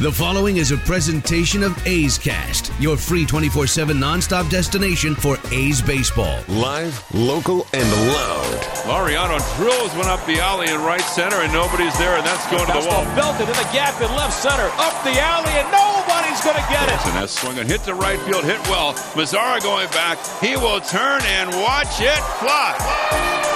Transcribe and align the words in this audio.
The 0.00 0.10
following 0.10 0.56
is 0.56 0.72
a 0.72 0.78
presentation 0.78 1.62
of 1.62 1.76
A's 1.86 2.16
Cast, 2.16 2.72
your 2.80 2.96
free 2.96 3.26
24 3.26 3.66
7 3.66 3.96
nonstop 3.96 4.50
destination 4.50 5.14
for 5.14 5.36
A's 5.52 5.82
baseball. 5.82 6.42
Live, 6.48 6.96
local, 7.14 7.66
and 7.72 7.86
loud. 8.08 8.60
Laureano 8.88 9.38
drills 9.56 9.94
one 9.94 10.08
up 10.08 10.24
the 10.26 10.40
alley 10.40 10.68
in 10.72 10.80
right 10.80 11.02
center, 11.02 11.36
and 11.36 11.52
nobody's 11.52 11.96
there, 11.98 12.16
and 12.16 12.26
that's 12.26 12.50
going 12.50 12.66
to 12.66 12.72
the 12.72 12.88
wall. 12.88 13.04
Belted 13.14 13.46
in 13.46 13.54
the 13.54 13.68
gap 13.70 14.00
in 14.00 14.10
left 14.16 14.32
center, 14.32 14.66
up 14.80 14.96
the 15.04 15.14
alley, 15.20 15.52
and 15.52 15.70
nobody's 15.70 16.40
going 16.42 16.56
to 16.56 16.66
get 16.72 16.88
it. 16.88 16.98
And 17.06 17.14
that's 17.14 17.38
swinging, 17.38 17.68
hit 17.68 17.82
to 17.84 17.94
right 17.94 18.18
field, 18.20 18.44
hit 18.44 18.60
well. 18.72 18.94
Mazara 19.14 19.62
going 19.62 19.88
back. 19.90 20.18
He 20.40 20.56
will 20.56 20.80
turn 20.80 21.20
and 21.22 21.50
watch 21.62 22.00
it 22.00 22.18
fly. 22.40 23.51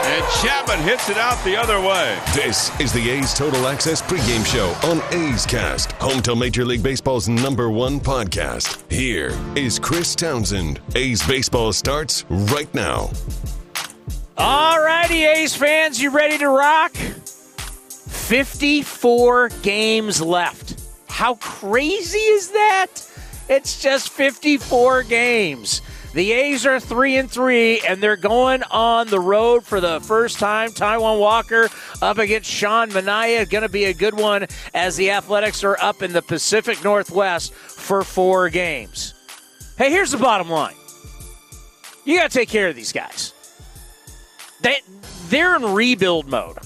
And 0.00 0.24
Chapman 0.42 0.78
hits 0.80 1.10
it 1.10 1.18
out 1.18 1.42
the 1.44 1.56
other 1.56 1.80
way. 1.80 2.18
This 2.32 2.70
is 2.80 2.92
the 2.92 3.10
A's 3.10 3.34
Total 3.34 3.66
Access 3.66 4.00
pregame 4.00 4.46
show 4.46 4.68
on 4.88 5.02
A's 5.12 5.44
Cast, 5.44 5.90
home 5.92 6.22
to 6.22 6.34
Major 6.36 6.64
League 6.64 6.82
Baseball's 6.82 7.28
number 7.28 7.68
one 7.70 8.00
podcast. 8.00 8.80
Here 8.90 9.36
is 9.56 9.78
Chris 9.78 10.14
Townsend. 10.14 10.80
A's 10.94 11.26
baseball 11.26 11.72
starts 11.72 12.24
right 12.30 12.72
now. 12.74 13.10
All 14.36 14.80
righty, 14.80 15.24
A's 15.24 15.56
fans, 15.56 16.00
you 16.00 16.10
ready 16.10 16.38
to 16.38 16.48
rock? 16.48 16.92
54 16.94 19.48
games 19.62 20.22
left. 20.22 20.80
How 21.08 21.34
crazy 21.34 22.18
is 22.18 22.50
that? 22.50 22.88
It's 23.48 23.82
just 23.82 24.10
54 24.10 25.02
games. 25.04 25.82
The 26.14 26.32
A's 26.32 26.64
are 26.64 26.80
three 26.80 27.16
and 27.16 27.30
three, 27.30 27.80
and 27.80 28.02
they're 28.02 28.16
going 28.16 28.62
on 28.64 29.08
the 29.08 29.20
road 29.20 29.64
for 29.64 29.80
the 29.80 30.00
first 30.00 30.38
time. 30.38 30.70
Taijuan 30.70 31.20
Walker 31.20 31.68
up 32.00 32.18
against 32.18 32.50
Sean 32.50 32.88
Manaea, 32.90 33.48
going 33.48 33.62
to 33.62 33.68
be 33.68 33.84
a 33.84 33.94
good 33.94 34.14
one 34.14 34.46
as 34.72 34.96
the 34.96 35.10
Athletics 35.10 35.62
are 35.64 35.76
up 35.80 36.02
in 36.02 36.12
the 36.12 36.22
Pacific 36.22 36.82
Northwest 36.82 37.52
for 37.52 38.02
four 38.02 38.48
games. 38.48 39.14
Hey, 39.76 39.90
here's 39.90 40.10
the 40.10 40.18
bottom 40.18 40.48
line: 40.48 40.74
you 42.04 42.16
got 42.16 42.30
to 42.30 42.38
take 42.38 42.48
care 42.48 42.68
of 42.68 42.74
these 42.74 42.92
guys. 42.92 43.34
They 44.62 44.80
they're 45.28 45.56
in 45.56 45.74
rebuild 45.74 46.26
mode. 46.26 46.56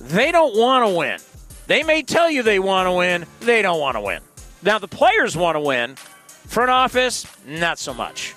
They 0.00 0.32
don't 0.32 0.56
want 0.56 0.88
to 0.88 0.96
win. 0.96 1.20
They 1.66 1.82
may 1.82 2.02
tell 2.02 2.30
you 2.30 2.42
they 2.42 2.58
want 2.58 2.86
to 2.88 2.92
win. 2.92 3.26
They 3.40 3.62
don't 3.62 3.78
want 3.78 3.96
to 3.96 4.00
win. 4.00 4.22
Now 4.62 4.78
the 4.78 4.88
players 4.88 5.36
want 5.36 5.56
to 5.56 5.60
win. 5.60 5.96
Front 6.46 6.70
office, 6.70 7.26
not 7.46 7.78
so 7.78 7.94
much. 7.94 8.34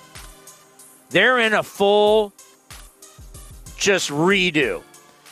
They're 1.16 1.40
in 1.40 1.54
a 1.54 1.64
full 1.64 2.34
just 3.78 4.10
redo. 4.10 4.84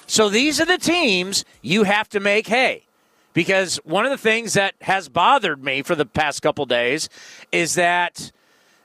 So 0.07 0.29
these 0.29 0.61
are 0.61 0.65
the 0.65 0.77
teams 0.77 1.43
you 1.61 1.83
have 1.83 2.07
to 2.11 2.21
make 2.21 2.47
hay. 2.47 2.85
Because 3.33 3.81
one 3.83 4.05
of 4.05 4.11
the 4.11 4.17
things 4.17 4.53
that 4.53 4.75
has 4.79 5.09
bothered 5.09 5.61
me 5.61 5.81
for 5.81 5.93
the 5.93 6.05
past 6.05 6.41
couple 6.41 6.65
days 6.65 7.09
is 7.51 7.73
that 7.73 8.31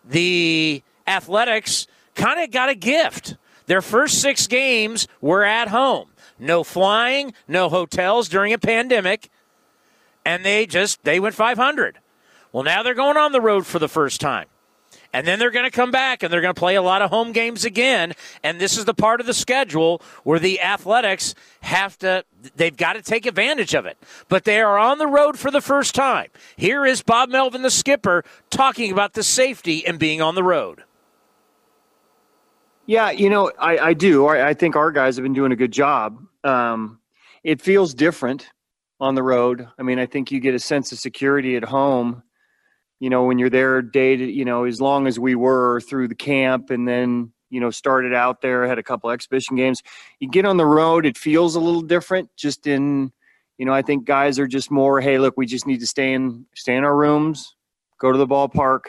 the 0.05 0.83
Athletics 1.07 1.87
kind 2.17 2.41
of 2.41 2.51
got 2.51 2.69
a 2.69 2.75
gift. 2.75 3.37
Their 3.67 3.81
first 3.81 4.21
six 4.21 4.49
games 4.49 5.07
were 5.21 5.45
at 5.45 5.69
home. 5.69 6.09
No 6.37 6.65
flying, 6.65 7.33
no 7.47 7.69
hotels 7.69 8.29
during 8.29 8.53
a 8.53 8.59
pandemic, 8.59 9.31
and 10.25 10.45
they 10.45 10.67
just 10.67 11.05
they 11.05 11.21
went 11.21 11.37
500. 11.37 12.01
Well, 12.51 12.65
now 12.65 12.83
they're 12.83 12.95
going 12.95 13.17
on 13.17 13.31
the 13.31 13.41
road 13.41 13.67
for 13.67 13.79
the 13.79 13.87
first 13.89 14.21
time. 14.21 14.49
And 15.19 15.27
then 15.27 15.41
they're 15.41 15.51
going 15.51 15.65
to 15.65 15.73
come 15.73 15.91
back 15.91 16.23
and 16.23 16.33
they're 16.33 16.41
going 16.41 16.55
to 16.55 16.59
play 16.59 16.77
a 16.77 16.83
lot 16.83 17.03
of 17.03 17.11
home 17.11 17.33
games 17.33 17.65
again. 17.65 18.13
And 18.45 18.61
this 18.61 18.79
is 18.79 18.85
the 18.85 18.95
part 18.95 19.19
of 19.19 19.27
the 19.27 19.35
schedule 19.35 20.01
where 20.23 20.39
the 20.39 20.61
Athletics 20.61 21.35
have 21.63 21.99
to, 21.99 22.25
they've 22.55 22.77
got 22.77 22.93
to 22.93 23.03
take 23.03 23.27
advantage 23.27 23.75
of 23.75 23.85
it. 23.85 23.99
But 24.29 24.45
they 24.45 24.61
are 24.61 24.79
on 24.79 24.99
the 24.99 25.09
road 25.09 25.37
for 25.37 25.51
the 25.51 25.61
first 25.61 25.93
time. 25.93 26.29
Here 26.57 26.87
is 26.87 27.03
Bob 27.03 27.31
Melvin, 27.31 27.63
the 27.63 27.71
skipper, 27.71 28.23
talking 28.51 28.93
about 28.93 29.15
the 29.15 29.25
safety 29.25 29.85
and 29.85 29.99
being 29.99 30.23
on 30.23 30.37
the 30.37 30.45
road. 30.45 30.85
Yeah, 32.87 33.11
you 33.11 33.29
know, 33.29 33.51
I, 33.59 33.79
I 33.79 33.95
do. 33.95 34.25
I, 34.29 34.51
I, 34.51 34.55
think 34.55 34.77
our 34.77 34.93
guys 34.93 35.17
have 35.17 35.25
been 35.25 35.33
doing 35.33 35.51
a 35.51 35.57
good 35.57 35.73
job. 35.73 36.23
Um, 36.45 37.01
it 37.43 37.61
feels 37.61 37.93
different 37.93 38.51
on 39.01 39.17
the 39.17 39.25
road. 39.25 39.67
I 39.81 39.83
mean, 39.83 39.99
I 39.99 40.07
think 40.07 40.31
you 40.31 40.39
get 40.39 40.55
a 40.55 40.61
sense 40.61 40.93
of 40.93 41.01
security 41.01 41.57
at 41.57 41.65
home 41.65 42.23
you 43.01 43.11
know, 43.11 43.25
when 43.25 43.39
you're 43.39 43.51
there 43.51 43.81
day 43.83 44.17
to, 44.17 44.25
you 44.25 44.45
know, 44.45 44.65
as 44.65 44.81
long 44.81 45.07
as 45.07 45.19
we 45.19 45.35
were 45.35 45.81
through 45.83 46.09
the 46.09 46.15
camp 46.15 46.71
and 46.71 46.87
then, 46.87 47.33
you 47.51 47.61
know, 47.61 47.71
started 47.71 48.13
out 48.13 48.43
there, 48.43 48.67
had 48.67 48.79
a 48.79 48.83
couple 48.83 49.11
exhibition 49.11 49.57
games. 49.57 49.83
You 50.21 50.29
get 50.29 50.45
on 50.45 50.57
the 50.57 50.67
road, 50.67 51.07
it 51.07 51.17
feels 51.17 51.55
a 51.55 51.61
little 51.61 51.83
different 51.83 52.29
just 52.37 52.67
in, 52.67 53.13
you 53.57 53.67
know, 53.67 53.73
I 53.73 53.83
think 53.83 54.05
guys 54.05 54.39
are 54.39 54.47
just 54.47 54.71
more, 54.71 55.01
hey, 55.01 55.19
look, 55.19 55.35
we 55.37 55.47
just 55.47 55.67
need 55.67 55.81
to 55.81 55.87
stay 55.87 56.13
in 56.13 56.47
stay 56.55 56.77
in 56.77 56.85
our 56.85 56.97
rooms, 56.97 57.57
go 57.99 58.13
to 58.13 58.19
the 58.19 58.27
ballpark. 58.27 58.87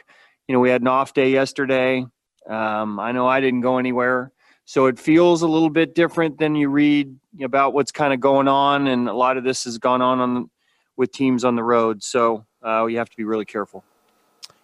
You 0.48 0.54
know, 0.54 0.60
we 0.60 0.70
had 0.70 0.82
an 0.82 0.88
off 0.88 1.14
day 1.14 1.32
yesterday. 1.32 2.06
Um, 2.50 3.00
I 3.00 3.12
know 3.12 3.28
I 3.28 3.40
didn't 3.40 3.62
go 3.62 3.78
anywhere. 3.78 4.32
So 4.66 4.86
it 4.86 5.00
feels 5.00 5.42
a 5.42 5.48
little 5.48 5.72
bit 5.72 5.96
different 5.96 6.38
than 6.38 6.54
you 6.56 6.70
read 6.70 7.16
about 7.42 7.74
what's 7.74 7.92
kind 7.92 8.14
of 8.14 8.20
going 8.20 8.48
on, 8.48 8.86
and 8.86 9.10
a 9.10 9.14
lot 9.14 9.38
of 9.38 9.44
this 9.44 9.64
has 9.64 9.80
gone 9.80 10.02
on, 10.02 10.20
on 10.20 10.50
with 10.96 11.12
teams 11.12 11.44
on 11.44 11.56
the 11.56 11.64
road. 11.64 12.04
So 12.04 12.46
uh, 12.64 12.86
you 12.86 12.98
have 13.00 13.10
to 13.10 13.18
be 13.18 13.24
really 13.24 13.46
careful. 13.46 13.84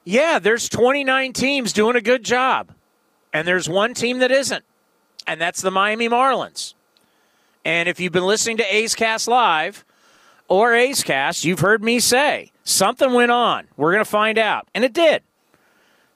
Yeah, 0.05 0.37
there's 0.37 0.69
29 0.69 1.33
teams 1.33 1.73
doing 1.73 1.95
a 1.95 2.01
good 2.01 2.23
job, 2.23 2.71
and 3.33 3.47
there's 3.47 3.67
one 3.67 3.95
team 3.95 4.19
that 4.19 4.31
isn't, 4.31 4.63
and 5.25 5.41
that's 5.41 5.61
the 5.61 5.71
Miami 5.71 6.07
Marlins. 6.07 6.75
And 7.65 7.89
if 7.89 7.99
you've 7.99 8.13
been 8.13 8.27
listening 8.27 8.57
to 8.57 8.75
A's 8.75 8.93
Cast 8.93 9.27
Live 9.27 9.83
or 10.47 10.75
A's 10.75 11.01
Cast, 11.01 11.43
you've 11.43 11.59
heard 11.59 11.83
me 11.83 11.99
say 11.99 12.51
something 12.63 13.11
went 13.13 13.31
on. 13.31 13.67
We're 13.75 13.91
going 13.91 14.05
to 14.05 14.09
find 14.09 14.37
out. 14.37 14.67
And 14.75 14.85
it 14.85 14.93
did. 14.93 15.23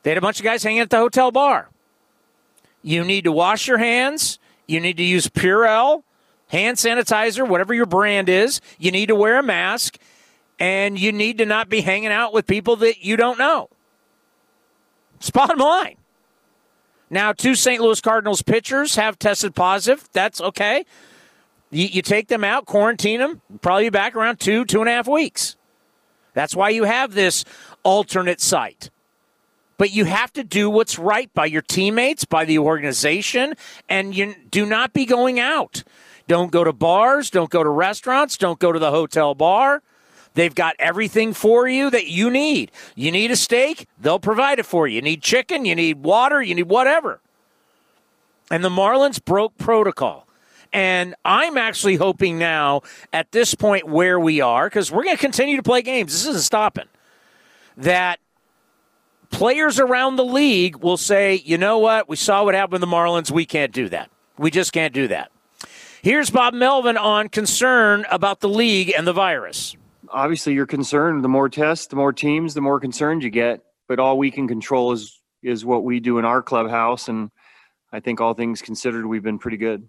They 0.03 0.11
had 0.11 0.19
a 0.19 0.21
bunch 0.21 0.39
of 0.39 0.43
guys 0.43 0.61
hanging 0.61 0.81
at 0.81 0.91
the 0.91 0.97
hotel 0.97 1.31
bar. 1.31 1.69
You 2.83 3.03
need 3.03 3.23
to 3.23 3.31
wash 3.31 3.67
your 3.67 3.79
hands. 3.79 4.37
You 4.67 4.79
need 4.79 4.97
to 4.97 5.03
use 5.03 5.27
Purell, 5.27 6.03
hand 6.49 6.77
sanitizer, 6.77 7.47
whatever 7.47 7.73
your 7.73 7.87
brand 7.87 8.29
is. 8.29 8.61
You 8.77 8.91
need 8.91 9.07
to 9.07 9.15
wear 9.15 9.39
a 9.39 9.43
mask. 9.43 9.97
And 10.59 10.99
you 10.99 11.11
need 11.11 11.39
to 11.39 11.45
not 11.45 11.67
be 11.67 11.81
hanging 11.81 12.11
out 12.11 12.33
with 12.33 12.45
people 12.45 12.75
that 12.77 13.03
you 13.03 13.17
don't 13.17 13.39
know. 13.39 13.69
It's 15.19 15.29
bottom 15.29 15.59
line. 15.59 15.97
Now, 17.09 17.33
two 17.33 17.55
St. 17.55 17.81
Louis 17.81 17.99
Cardinals 18.01 18.41
pitchers 18.41 18.95
have 18.95 19.17
tested 19.17 19.55
positive. 19.55 20.07
That's 20.13 20.39
okay. 20.39 20.85
You, 21.71 21.87
you, 21.87 22.01
take 22.01 22.27
them 22.27 22.43
out, 22.43 22.65
quarantine 22.65 23.19
them, 23.19 23.41
probably 23.61 23.89
back 23.89 24.15
around 24.15 24.39
two, 24.39 24.65
two 24.65 24.79
and 24.79 24.89
a 24.89 24.93
half 24.93 25.07
weeks. 25.07 25.55
That's 26.33 26.55
why 26.55 26.69
you 26.69 26.83
have 26.83 27.13
this 27.13 27.45
alternate 27.83 28.41
site. 28.41 28.89
But 29.77 29.91
you 29.91 30.05
have 30.05 30.33
to 30.33 30.43
do 30.43 30.69
what's 30.69 30.99
right 30.99 31.33
by 31.33 31.45
your 31.45 31.61
teammates, 31.61 32.25
by 32.25 32.45
the 32.45 32.59
organization, 32.59 33.53
and 33.87 34.15
you 34.15 34.35
do 34.49 34.65
not 34.65 34.93
be 34.93 35.05
going 35.05 35.39
out. 35.39 35.83
Don't 36.27 36.51
go 36.51 36.63
to 36.63 36.73
bars, 36.73 37.29
don't 37.29 37.49
go 37.49 37.63
to 37.63 37.69
restaurants, 37.69 38.37
don't 38.37 38.59
go 38.59 38.71
to 38.71 38.79
the 38.79 38.91
hotel 38.91 39.33
bar. 39.35 39.81
They've 40.33 40.53
got 40.53 40.75
everything 40.79 41.33
for 41.33 41.67
you 41.67 41.89
that 41.89 42.07
you 42.07 42.29
need. 42.29 42.71
You 42.95 43.11
need 43.11 43.31
a 43.31 43.35
steak, 43.35 43.87
they'll 43.99 44.19
provide 44.19 44.59
it 44.59 44.65
for 44.65 44.87
you. 44.87 44.95
You 44.95 45.01
need 45.01 45.21
chicken, 45.21 45.65
you 45.65 45.75
need 45.75 46.03
water, 46.03 46.41
you 46.41 46.55
need 46.55 46.69
whatever. 46.69 47.19
And 48.51 48.63
the 48.63 48.69
Marlins 48.69 49.23
broke 49.23 49.57
protocol. 49.57 50.27
And 50.71 51.15
I'm 51.25 51.57
actually 51.57 51.95
hoping 51.95 52.37
now 52.37 52.81
at 53.11 53.31
this 53.31 53.55
point 53.55 53.87
where 53.87 54.19
we 54.19 54.39
are, 54.39 54.67
because 54.67 54.91
we're 54.91 55.03
going 55.03 55.15
to 55.15 55.21
continue 55.21 55.57
to 55.57 55.63
play 55.63 55.81
games, 55.81 56.11
this 56.11 56.27
isn't 56.27 56.43
stopping, 56.43 56.85
that 57.77 58.19
players 59.31 59.79
around 59.79 60.15
the 60.15 60.25
league 60.25 60.77
will 60.77 60.97
say, 60.97 61.41
you 61.43 61.57
know 61.57 61.79
what, 61.79 62.07
we 62.07 62.15
saw 62.15 62.43
what 62.43 62.53
happened 62.53 62.73
with 62.73 62.81
the 62.81 62.87
Marlins, 62.87 63.31
we 63.31 63.45
can't 63.45 63.71
do 63.71 63.89
that. 63.89 64.11
We 64.37 64.51
just 64.51 64.71
can't 64.71 64.93
do 64.93 65.07
that. 65.07 65.31
Here's 66.01 66.29
Bob 66.29 66.53
Melvin 66.53 66.97
on 66.97 67.29
concern 67.29 68.05
about 68.09 68.39
the 68.39 68.49
league 68.49 68.93
and 68.95 69.05
the 69.05 69.13
virus 69.13 69.75
obviously 70.11 70.53
you're 70.53 70.65
concerned. 70.65 71.23
The 71.23 71.29
more 71.29 71.49
tests, 71.49 71.87
the 71.87 71.95
more 71.95 72.13
teams, 72.13 72.53
the 72.53 72.61
more 72.61 72.79
concerned 72.79 73.23
you 73.23 73.29
get. 73.29 73.61
But 73.87 73.99
all 73.99 74.17
we 74.17 74.31
can 74.31 74.47
control 74.47 74.91
is 74.91 75.19
is 75.41 75.65
what 75.65 75.83
we 75.83 75.99
do 75.99 76.17
in 76.19 76.25
our 76.25 76.41
clubhouse, 76.41 77.07
and 77.07 77.31
I 77.91 77.99
think 78.01 78.19
all 78.19 78.33
things 78.33 78.61
considered, 78.61 79.05
we've 79.05 79.23
been 79.23 79.39
pretty 79.39 79.57
good. 79.57 79.87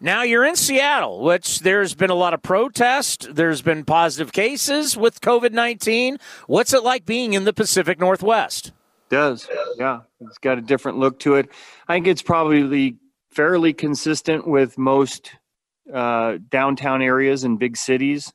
Now 0.00 0.22
you're 0.22 0.44
in 0.44 0.56
Seattle, 0.56 1.22
which 1.22 1.60
there's 1.60 1.94
been 1.94 2.08
a 2.08 2.14
lot 2.14 2.32
of 2.32 2.40
protest. 2.40 3.34
There's 3.34 3.60
been 3.60 3.84
positive 3.84 4.32
cases 4.32 4.96
with 4.96 5.20
COVID 5.20 5.52
19. 5.52 6.16
What's 6.46 6.72
it 6.72 6.82
like 6.82 7.04
being 7.04 7.34
in 7.34 7.44
the 7.44 7.52
Pacific 7.52 8.00
Northwest? 8.00 8.68
It 8.68 8.72
does. 9.10 9.46
Yeah. 9.76 10.00
It's 10.20 10.38
got 10.38 10.56
a 10.56 10.62
different 10.62 10.98
look 10.98 11.18
to 11.20 11.34
it. 11.34 11.50
I 11.86 11.94
think 11.94 12.06
it's 12.06 12.22
probably 12.22 12.96
fairly 13.30 13.74
consistent 13.74 14.46
with 14.46 14.78
most 14.78 15.32
uh, 15.92 16.38
downtown 16.48 17.02
areas 17.02 17.44
and 17.44 17.58
big 17.58 17.76
cities. 17.76 18.32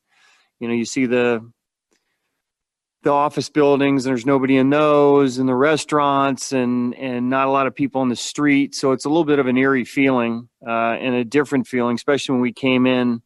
You 0.60 0.68
know, 0.68 0.74
you 0.74 0.86
see 0.86 1.06
the 1.06 1.52
the 3.06 3.12
office 3.12 3.50
buildings 3.50 4.06
and 4.06 4.12
there's 4.12 4.25
nobody 4.25 4.57
in 4.57 4.72
those 4.72 5.38
and 5.38 5.48
the 5.48 5.56
restaurants 5.56 6.52
and 6.52 6.96
and 6.96 7.30
not 7.30 7.48
a 7.48 7.52
lot 7.52 7.68
of 7.68 7.75
people 7.75 8.02
on 8.02 8.10
the 8.10 8.16
street. 8.16 8.74
So 8.74 8.94
it's 8.94 9.06
a 9.06 9.10
little 9.10 9.25
bit 9.25 9.38
of 9.38 9.46
an 9.46 9.57
eerie 9.57 9.86
feeling 9.86 10.50
uh, 10.68 10.98
and 11.00 11.13
a 11.13 11.24
different 11.24 11.68
feeling 11.68 11.94
especially 11.96 12.34
when 12.34 12.42
we 12.42 12.52
came 12.52 12.88
in 12.88 13.22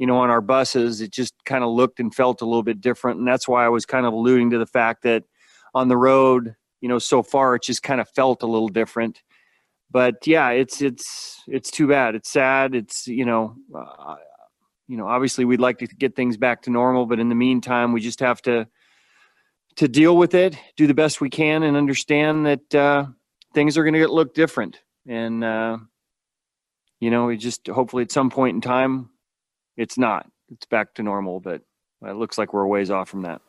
you 0.00 0.08
know 0.08 0.16
on 0.18 0.30
our 0.30 0.40
buses. 0.40 1.00
It 1.00 1.12
just 1.12 1.34
kind 1.44 1.62
of 1.62 1.70
looked 1.70 2.00
and 2.00 2.12
felt 2.12 2.42
a 2.42 2.44
little 2.44 2.64
bit 2.64 2.80
different 2.80 3.20
and 3.20 3.28
that's 3.28 3.46
why 3.46 3.64
i 3.64 3.68
was 3.68 3.86
kind 3.86 4.06
of 4.06 4.12
alluding 4.12 4.50
to 4.50 4.58
the 4.58 4.66
fact 4.66 5.04
that 5.04 5.22
on 5.72 5.86
the 5.86 5.96
road 5.96 6.56
you 6.80 6.88
know 6.88 6.98
so 6.98 7.22
far 7.22 7.54
it 7.54 7.62
just 7.62 7.82
kind 7.84 8.00
of 8.00 8.08
felt 8.08 8.42
a 8.42 8.46
little 8.46 8.68
different. 8.68 9.22
But 9.88 10.26
yeah 10.26 10.50
it's 10.50 10.82
it's 10.82 11.42
it's 11.46 11.70
too 11.70 11.86
bad. 11.86 12.16
It's 12.16 12.30
sad. 12.30 12.74
It's 12.74 13.06
you 13.06 13.24
know 13.24 13.54
uh, 13.72 14.16
you 14.92 14.98
know 14.98 15.08
obviously 15.08 15.44
we'd 15.44 15.60
like 15.60 15.78
to 15.78 15.86
get 15.86 16.14
things 16.14 16.36
back 16.36 16.62
to 16.62 16.70
normal 16.70 17.06
but 17.06 17.18
in 17.18 17.28
the 17.28 17.34
meantime 17.34 17.92
we 17.92 18.00
just 18.00 18.20
have 18.20 18.42
to 18.42 18.68
to 19.76 19.88
deal 19.88 20.16
with 20.16 20.34
it, 20.34 20.56
do 20.76 20.86
the 20.86 20.94
best 20.94 21.20
we 21.20 21.30
can, 21.30 21.62
and 21.62 21.76
understand 21.76 22.46
that 22.46 22.74
uh, 22.74 23.06
things 23.54 23.78
are 23.78 23.84
going 23.84 23.94
to 23.94 24.08
look 24.08 24.34
different. 24.34 24.80
And 25.06 25.42
uh, 25.42 25.78
you 27.00 27.10
know, 27.10 27.26
we 27.26 27.36
just 27.36 27.66
hopefully 27.66 28.02
at 28.02 28.12
some 28.12 28.30
point 28.30 28.54
in 28.54 28.60
time, 28.60 29.10
it's 29.76 29.98
not. 29.98 30.30
It's 30.50 30.66
back 30.66 30.94
to 30.94 31.02
normal, 31.02 31.40
but 31.40 31.62
it 32.04 32.16
looks 32.16 32.36
like 32.36 32.52
we're 32.52 32.62
a 32.62 32.68
ways 32.68 32.90
off 32.90 33.08
from 33.08 33.22
that. 33.22 33.40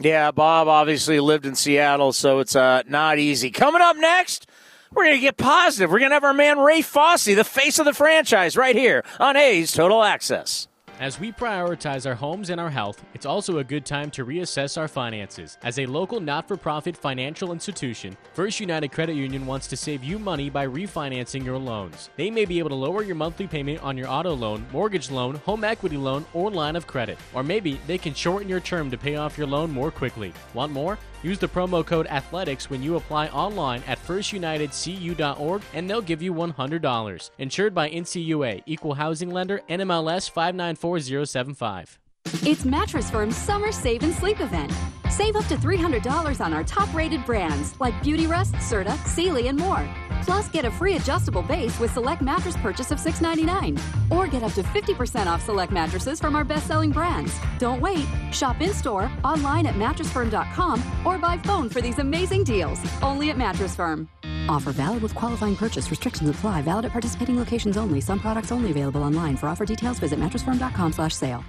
Yeah, 0.00 0.30
Bob 0.30 0.68
obviously 0.68 1.18
lived 1.20 1.44
in 1.44 1.56
Seattle, 1.56 2.12
so 2.12 2.38
it's 2.38 2.54
uh, 2.54 2.82
not 2.86 3.18
easy. 3.18 3.50
Coming 3.50 3.82
up 3.82 3.96
next, 3.96 4.46
we're 4.92 5.04
going 5.04 5.16
to 5.16 5.20
get 5.20 5.36
positive. 5.36 5.90
We're 5.90 5.98
going 5.98 6.12
to 6.12 6.14
have 6.14 6.24
our 6.24 6.32
man 6.32 6.58
Ray 6.58 6.82
Fosse, 6.82 7.24
the 7.24 7.42
face 7.42 7.80
of 7.80 7.84
the 7.84 7.92
franchise, 7.92 8.56
right 8.56 8.76
here 8.76 9.04
on 9.18 9.36
A's 9.36 9.72
Total 9.72 10.02
Access. 10.02 10.68
As 11.00 11.20
we 11.20 11.30
prioritize 11.30 12.06
our 12.06 12.16
homes 12.16 12.50
and 12.50 12.60
our 12.60 12.70
health, 12.70 13.04
it's 13.14 13.24
also 13.24 13.58
a 13.58 13.64
good 13.64 13.86
time 13.86 14.10
to 14.10 14.26
reassess 14.26 14.76
our 14.76 14.88
finances. 14.88 15.56
As 15.62 15.78
a 15.78 15.86
local 15.86 16.18
not 16.18 16.48
for 16.48 16.56
profit 16.56 16.96
financial 16.96 17.52
institution, 17.52 18.16
First 18.32 18.58
United 18.58 18.90
Credit 18.90 19.14
Union 19.14 19.46
wants 19.46 19.68
to 19.68 19.76
save 19.76 20.02
you 20.02 20.18
money 20.18 20.50
by 20.50 20.66
refinancing 20.66 21.44
your 21.44 21.56
loans. 21.56 22.10
They 22.16 22.32
may 22.32 22.44
be 22.44 22.58
able 22.58 22.70
to 22.70 22.74
lower 22.74 23.04
your 23.04 23.14
monthly 23.14 23.46
payment 23.46 23.80
on 23.80 23.96
your 23.96 24.08
auto 24.08 24.34
loan, 24.34 24.66
mortgage 24.72 25.08
loan, 25.08 25.36
home 25.36 25.62
equity 25.62 25.96
loan, 25.96 26.26
or 26.34 26.50
line 26.50 26.74
of 26.74 26.88
credit. 26.88 27.16
Or 27.32 27.44
maybe 27.44 27.78
they 27.86 27.96
can 27.96 28.12
shorten 28.12 28.48
your 28.48 28.58
term 28.58 28.90
to 28.90 28.98
pay 28.98 29.14
off 29.14 29.38
your 29.38 29.46
loan 29.46 29.70
more 29.70 29.92
quickly. 29.92 30.32
Want 30.52 30.72
more? 30.72 30.98
Use 31.22 31.38
the 31.38 31.48
promo 31.48 31.84
code 31.84 32.06
ATHLETICS 32.06 32.70
when 32.70 32.82
you 32.82 32.96
apply 32.96 33.28
online 33.28 33.82
at 33.86 33.98
firstunitedcu.org 33.98 35.62
and 35.74 35.90
they'll 35.90 36.00
give 36.00 36.22
you 36.22 36.32
$100. 36.32 37.30
Insured 37.38 37.74
by 37.74 37.90
NCUA, 37.90 38.62
Equal 38.66 38.94
Housing 38.94 39.30
Lender, 39.30 39.60
NMLS 39.68 40.30
594075. 40.30 41.98
It's 42.46 42.64
Mattress 42.64 43.10
Firm's 43.10 43.36
Summer 43.36 43.72
Save 43.72 44.02
and 44.02 44.14
Sleep 44.14 44.40
event. 44.40 44.72
Save 45.10 45.36
up 45.36 45.46
to 45.46 45.56
$300 45.56 46.44
on 46.44 46.52
our 46.52 46.62
top 46.64 46.92
rated 46.94 47.24
brands 47.24 47.74
like 47.80 47.94
Beautyrest, 48.02 48.54
Serta, 48.56 48.96
Sealy, 49.06 49.48
and 49.48 49.58
more. 49.58 49.88
Plus, 50.22 50.48
get 50.48 50.64
a 50.64 50.70
free 50.70 50.96
adjustable 50.96 51.42
base 51.42 51.78
with 51.80 51.92
select 51.92 52.20
mattress 52.20 52.56
purchase 52.58 52.90
of 52.90 52.98
$6.99. 52.98 53.80
Or 54.10 54.26
get 54.26 54.42
up 54.42 54.52
to 54.52 54.62
50% 54.62 55.26
off 55.26 55.42
select 55.42 55.72
mattresses 55.72 56.20
from 56.20 56.36
our 56.36 56.44
best 56.44 56.66
selling 56.66 56.90
brands. 56.90 57.34
Don't 57.58 57.80
wait. 57.80 58.06
Shop 58.30 58.60
in 58.60 58.72
store, 58.74 59.10
online 59.24 59.66
at 59.66 59.74
mattressfirm.com, 59.74 60.82
or 61.04 61.18
by 61.18 61.38
phone 61.38 61.68
for 61.70 61.80
these 61.80 61.98
amazing 61.98 62.44
deals. 62.44 62.78
Only 63.00 63.30
at 63.30 63.38
Mattress 63.38 63.74
Firm. 63.74 64.08
Offer 64.48 64.72
valid 64.72 65.02
with 65.02 65.14
qualifying 65.14 65.56
purchase. 65.56 65.90
Restrictions 65.90 66.28
apply. 66.28 66.62
Valid 66.62 66.86
at 66.86 66.92
participating 66.92 67.38
locations 67.38 67.76
only. 67.76 68.00
Some 68.00 68.18
products 68.20 68.52
only 68.52 68.70
available 68.70 69.02
online. 69.02 69.36
For 69.36 69.48
offer 69.48 69.64
details, 69.64 69.98
visit 69.98 70.18
mattressfirm.com 70.18 70.92
slash 70.92 71.14
sale. 71.14 71.44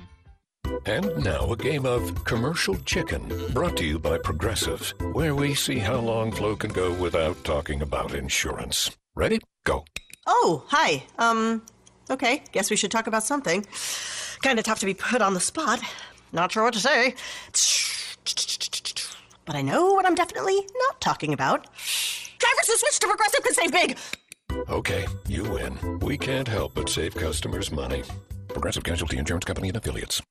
And 0.85 1.23
now 1.23 1.51
a 1.51 1.57
game 1.57 1.85
of 1.85 2.23
commercial 2.25 2.75
chicken 2.85 3.31
brought 3.53 3.77
to 3.77 3.85
you 3.85 3.99
by 3.99 4.17
Progressive, 4.17 4.93
where 5.13 5.35
we 5.35 5.53
see 5.53 5.79
how 5.79 5.97
long 5.99 6.31
Flo 6.31 6.55
can 6.55 6.71
go 6.71 6.93
without 6.93 7.43
talking 7.43 7.81
about 7.81 8.13
insurance. 8.13 8.91
Ready? 9.15 9.39
Go. 9.65 9.85
Oh, 10.27 10.63
hi. 10.67 11.03
Um, 11.17 11.63
okay. 12.09 12.43
Guess 12.51 12.69
we 12.69 12.75
should 12.75 12.91
talk 12.91 13.07
about 13.07 13.23
something. 13.23 13.65
Kind 14.43 14.59
of 14.59 14.65
tough 14.65 14.79
to 14.79 14.85
be 14.85 14.93
put 14.93 15.21
on 15.21 15.33
the 15.33 15.39
spot. 15.39 15.79
Not 16.31 16.51
sure 16.51 16.63
what 16.63 16.73
to 16.73 16.79
say. 16.79 17.15
But 19.45 19.55
I 19.55 19.61
know 19.61 19.93
what 19.93 20.05
I'm 20.05 20.15
definitely 20.15 20.55
not 20.87 21.01
talking 21.01 21.33
about. 21.33 21.65
Drivers 22.37 22.67
who 22.67 22.77
switch 22.77 22.99
to 22.99 23.07
Progressive 23.07 23.43
can 23.43 23.53
save 23.53 23.71
big. 23.71 23.97
Okay, 24.69 25.07
you 25.27 25.43
win. 25.43 25.99
We 25.99 26.17
can't 26.17 26.47
help 26.47 26.75
but 26.75 26.89
save 26.89 27.15
customers 27.15 27.71
money. 27.71 28.03
Progressive 28.47 28.83
Casualty 28.83 29.17
Insurance 29.17 29.45
Company 29.45 29.69
and 29.69 29.77
affiliates. 29.77 30.21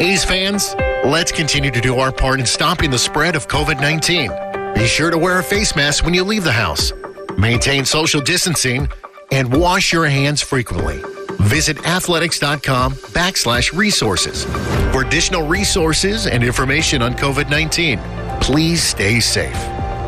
A's 0.00 0.24
fans, 0.24 0.74
let's 1.04 1.30
continue 1.30 1.70
to 1.70 1.80
do 1.80 1.98
our 1.98 2.10
part 2.10 2.40
in 2.40 2.46
stopping 2.46 2.90
the 2.90 2.98
spread 2.98 3.36
of 3.36 3.46
COVID 3.46 3.80
19. 3.80 4.74
Be 4.74 4.86
sure 4.86 5.10
to 5.10 5.16
wear 5.16 5.38
a 5.38 5.42
face 5.42 5.76
mask 5.76 6.04
when 6.04 6.14
you 6.14 6.24
leave 6.24 6.42
the 6.42 6.52
house, 6.52 6.92
maintain 7.38 7.84
social 7.84 8.20
distancing, 8.20 8.88
and 9.30 9.52
wash 9.52 9.92
your 9.92 10.06
hands 10.06 10.42
frequently. 10.42 11.00
Visit 11.44 11.86
athletics.com 11.86 12.94
backslash 12.94 13.72
resources 13.72 14.44
for 14.92 15.02
additional 15.02 15.46
resources 15.46 16.26
and 16.26 16.42
information 16.42 17.00
on 17.00 17.14
COVID 17.14 17.48
19. 17.48 18.00
Please 18.40 18.82
stay 18.82 19.20
safe. 19.20 19.52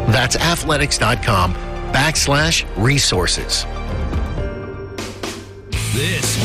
That's 0.09 0.35
athletics.com 0.35 1.55
backslash 1.93 2.67
resources. 2.77 3.65
This 5.94 6.37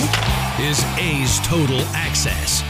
is 0.59 0.85
A's 0.99 1.39
Total 1.39 1.81
Access. 1.95 2.63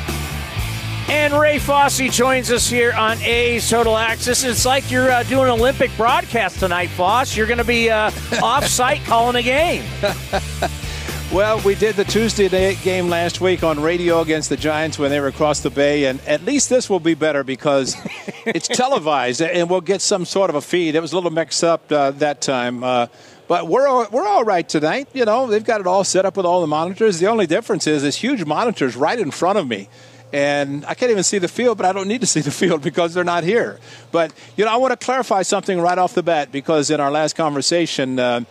And 1.11 1.33
Ray 1.33 1.59
Fosse 1.59 2.09
joins 2.09 2.51
us 2.51 2.69
here 2.69 2.93
on 2.93 3.21
A's 3.21 3.69
Total 3.69 3.97
Access. 3.97 4.45
It's 4.45 4.65
like 4.65 4.89
you're 4.89 5.11
uh, 5.11 5.23
doing 5.23 5.43
an 5.43 5.49
Olympic 5.49 5.91
broadcast 5.97 6.59
tonight, 6.59 6.87
Foss. 6.87 7.35
You're 7.35 7.47
going 7.47 7.57
to 7.57 7.65
be 7.65 7.89
uh, 7.89 8.11
off 8.41 8.65
site 8.65 9.03
calling 9.03 9.35
a 9.35 9.41
game. 9.41 9.83
well, 11.33 11.59
we 11.65 11.75
did 11.75 11.97
the 11.97 12.05
Tuesday 12.05 12.75
game 12.75 13.09
last 13.09 13.41
week 13.41 13.61
on 13.61 13.81
radio 13.81 14.21
against 14.21 14.47
the 14.47 14.55
Giants 14.55 14.97
when 14.97 15.11
they 15.11 15.19
were 15.19 15.27
across 15.27 15.59
the 15.59 15.69
bay, 15.69 16.05
and 16.05 16.21
at 16.21 16.45
least 16.45 16.69
this 16.69 16.89
will 16.89 17.01
be 17.01 17.13
better 17.13 17.43
because 17.43 17.97
it's 18.45 18.69
televised 18.69 19.41
and 19.41 19.69
we'll 19.69 19.81
get 19.81 20.01
some 20.01 20.23
sort 20.23 20.49
of 20.49 20.55
a 20.55 20.61
feed. 20.61 20.95
It 20.95 21.01
was 21.01 21.11
a 21.11 21.15
little 21.15 21.29
mixed 21.29 21.61
up 21.61 21.91
uh, 21.91 22.11
that 22.11 22.39
time. 22.39 22.85
Uh, 22.85 23.07
but 23.49 23.67
we're 23.67 23.85
all, 23.85 24.07
we're 24.11 24.25
all 24.25 24.45
right 24.45 24.67
tonight. 24.67 25.09
You 25.13 25.25
know, 25.25 25.47
they've 25.47 25.61
got 25.61 25.81
it 25.81 25.87
all 25.87 26.05
set 26.05 26.25
up 26.25 26.37
with 26.37 26.45
all 26.45 26.61
the 26.61 26.67
monitors. 26.67 27.19
The 27.19 27.27
only 27.27 27.47
difference 27.47 27.85
is 27.85 28.01
this 28.01 28.15
huge 28.15 28.45
monitors 28.45 28.95
right 28.95 29.19
in 29.19 29.29
front 29.29 29.59
of 29.59 29.67
me 29.67 29.89
and 30.33 30.85
I 30.85 30.93
can't 30.93 31.11
even 31.11 31.23
see 31.23 31.37
the 31.37 31.47
field, 31.47 31.77
but 31.77 31.85
I 31.85 31.93
don't 31.93 32.07
need 32.07 32.21
to 32.21 32.27
see 32.27 32.41
the 32.41 32.51
field 32.51 32.81
because 32.89 33.13
they're 33.13 33.23
not 33.23 33.43
here. 33.43 33.79
But 34.11 34.33
you 34.55 34.65
know, 34.65 34.71
I 34.71 34.77
want 34.77 34.97
to 34.97 35.03
clarify 35.03 35.41
something 35.41 35.79
right 35.79 35.97
off 35.97 36.13
the 36.13 36.23
bat 36.23 36.51
because 36.51 36.89
in 36.89 36.99
our 36.99 37.11
last 37.11 37.35
conversation, 37.35 38.19
uh, 38.19 38.41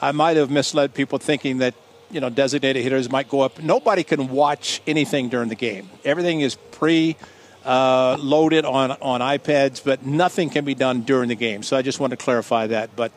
I 0.00 0.12
might 0.12 0.36
have 0.36 0.50
misled 0.50 0.94
people 0.94 1.18
thinking 1.18 1.58
that 1.58 1.74
you 2.10 2.20
know 2.20 2.30
designated 2.30 2.82
hitters 2.82 3.10
might 3.10 3.28
go 3.28 3.40
up. 3.40 3.62
Nobody 3.62 4.04
can 4.04 4.28
watch 4.28 4.80
anything 4.86 5.28
during 5.28 5.48
the 5.48 5.54
game. 5.54 5.88
Everything 6.04 6.40
is 6.40 6.56
pre. 6.72 7.16
Uh, 7.66 8.16
loaded 8.20 8.64
on, 8.64 8.92
on 9.02 9.20
iPads, 9.20 9.82
but 9.82 10.06
nothing 10.06 10.50
can 10.50 10.64
be 10.64 10.76
done 10.76 11.00
during 11.00 11.28
the 11.28 11.34
game. 11.34 11.64
So 11.64 11.76
I 11.76 11.82
just 11.82 11.98
want 11.98 12.12
to 12.12 12.16
clarify 12.16 12.68
that. 12.68 12.94
But 12.94 13.10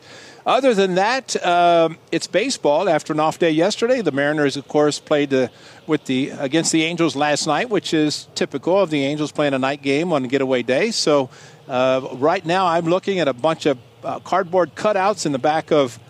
other 0.44 0.74
than 0.74 0.96
that, 0.96 1.36
um, 1.46 1.98
it's 2.10 2.26
baseball. 2.26 2.88
After 2.88 3.12
an 3.12 3.20
off 3.20 3.38
day 3.38 3.52
yesterday, 3.52 4.02
the 4.02 4.10
Mariners, 4.10 4.56
of 4.56 4.66
course, 4.66 4.98
played 4.98 5.30
the, 5.30 5.52
with 5.86 6.06
the 6.06 6.30
against 6.30 6.72
the 6.72 6.82
Angels 6.82 7.14
last 7.14 7.46
night, 7.46 7.70
which 7.70 7.94
is 7.94 8.26
typical 8.34 8.76
of 8.76 8.90
the 8.90 9.04
Angels 9.04 9.30
playing 9.30 9.54
a 9.54 9.58
night 9.60 9.82
game 9.82 10.12
on 10.12 10.24
a 10.24 10.28
getaway 10.28 10.64
day. 10.64 10.90
So 10.90 11.30
uh, 11.68 12.08
right 12.14 12.44
now, 12.44 12.66
I'm 12.66 12.86
looking 12.86 13.20
at 13.20 13.28
a 13.28 13.32
bunch 13.32 13.66
of 13.66 13.78
uh, 14.02 14.18
cardboard 14.18 14.74
cutouts 14.74 15.26
in 15.26 15.30
the 15.30 15.38
back 15.38 15.70
of 15.70 16.00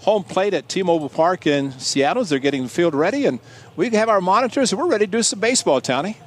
home 0.00 0.24
plate 0.24 0.52
at 0.52 0.68
T-Mobile 0.68 1.08
Park 1.08 1.46
in 1.46 1.72
Seattle. 1.78 2.22
They're 2.24 2.38
getting 2.38 2.64
the 2.64 2.68
field 2.68 2.94
ready, 2.94 3.24
and 3.24 3.40
we 3.76 3.88
have 3.90 4.10
our 4.10 4.20
monitors, 4.20 4.72
and 4.72 4.78
we're 4.78 4.90
ready 4.90 5.06
to 5.06 5.10
do 5.10 5.22
some 5.22 5.40
baseball, 5.40 5.80
Tony. 5.80 6.18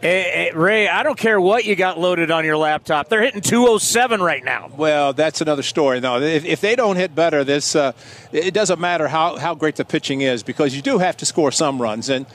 Hey, 0.00 0.50
hey, 0.50 0.52
Ray, 0.54 0.86
I 0.86 1.02
don't 1.02 1.16
care 1.16 1.40
what 1.40 1.64
you 1.64 1.76
got 1.76 1.98
loaded 1.98 2.30
on 2.30 2.44
your 2.44 2.58
laptop. 2.58 3.08
They're 3.08 3.22
hitting 3.22 3.40
207 3.40 4.20
right 4.20 4.44
now. 4.44 4.70
Well, 4.76 5.14
that's 5.14 5.40
another 5.40 5.62
story. 5.62 6.00
No, 6.00 6.20
if, 6.20 6.44
if 6.44 6.60
they 6.60 6.76
don't 6.76 6.96
hit 6.96 7.14
better, 7.14 7.42
this 7.42 7.74
uh, 7.74 7.92
it 8.30 8.52
doesn't 8.52 8.80
matter 8.80 9.08
how, 9.08 9.36
how 9.36 9.54
great 9.54 9.76
the 9.76 9.84
pitching 9.84 10.20
is 10.20 10.42
because 10.42 10.76
you 10.76 10.82
do 10.82 10.98
have 10.98 11.16
to 11.18 11.26
score 11.26 11.50
some 11.50 11.80
runs. 11.80 12.10
And 12.10 12.26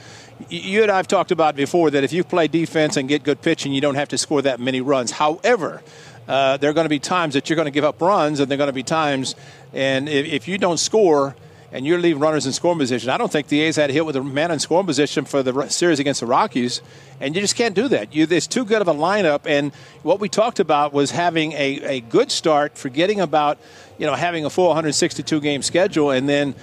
you 0.48 0.82
and 0.82 0.90
I 0.90 0.96
have 0.96 1.06
talked 1.06 1.30
about 1.30 1.54
before 1.54 1.90
that 1.90 2.02
if 2.02 2.12
you 2.12 2.24
play 2.24 2.48
defense 2.48 2.96
and 2.96 3.08
get 3.08 3.22
good 3.22 3.40
pitching, 3.40 3.72
you 3.72 3.80
don't 3.80 3.94
have 3.94 4.08
to 4.08 4.18
score 4.18 4.42
that 4.42 4.58
many 4.58 4.80
runs. 4.80 5.12
However, 5.12 5.82
uh, 6.26 6.56
there 6.56 6.70
are 6.70 6.74
going 6.74 6.86
to 6.86 6.90
be 6.90 6.98
times 6.98 7.34
that 7.34 7.48
you're 7.48 7.56
going 7.56 7.66
to 7.66 7.72
give 7.72 7.84
up 7.84 8.00
runs, 8.00 8.40
and 8.40 8.50
there 8.50 8.56
are 8.56 8.58
going 8.58 8.68
to 8.68 8.72
be 8.72 8.82
times, 8.82 9.34
and 9.72 10.08
if, 10.08 10.26
if 10.26 10.48
you 10.48 10.58
don't 10.58 10.78
score– 10.78 11.36
and 11.72 11.86
you're 11.86 11.98
leaving 11.98 12.20
runners 12.20 12.46
in 12.46 12.52
scoring 12.52 12.78
position. 12.78 13.10
I 13.10 13.16
don't 13.16 13.30
think 13.30 13.48
the 13.48 13.60
A's 13.60 13.76
had 13.76 13.90
a 13.90 13.92
hit 13.92 14.04
with 14.04 14.16
a 14.16 14.22
man 14.22 14.50
in 14.50 14.58
scoring 14.58 14.86
position 14.86 15.24
for 15.24 15.42
the 15.42 15.68
series 15.68 15.98
against 15.98 16.20
the 16.20 16.26
Rockies, 16.26 16.82
and 17.20 17.34
you 17.34 17.40
just 17.40 17.56
can't 17.56 17.74
do 17.74 17.88
that. 17.88 18.14
You, 18.14 18.26
there's 18.26 18.46
too 18.46 18.64
good 18.64 18.82
of 18.82 18.88
a 18.88 18.94
lineup, 18.94 19.42
and 19.46 19.72
what 20.02 20.20
we 20.20 20.28
talked 20.28 20.60
about 20.60 20.92
was 20.92 21.12
having 21.12 21.52
a, 21.52 21.80
a 21.84 22.00
good 22.00 22.30
start, 22.30 22.76
forgetting 22.76 23.20
about 23.20 23.58
you 23.98 24.06
know 24.06 24.14
having 24.14 24.44
a 24.44 24.50
full 24.50 24.68
162 24.68 25.40
game 25.40 25.62
schedule, 25.62 26.10
and 26.10 26.28
then 26.28 26.54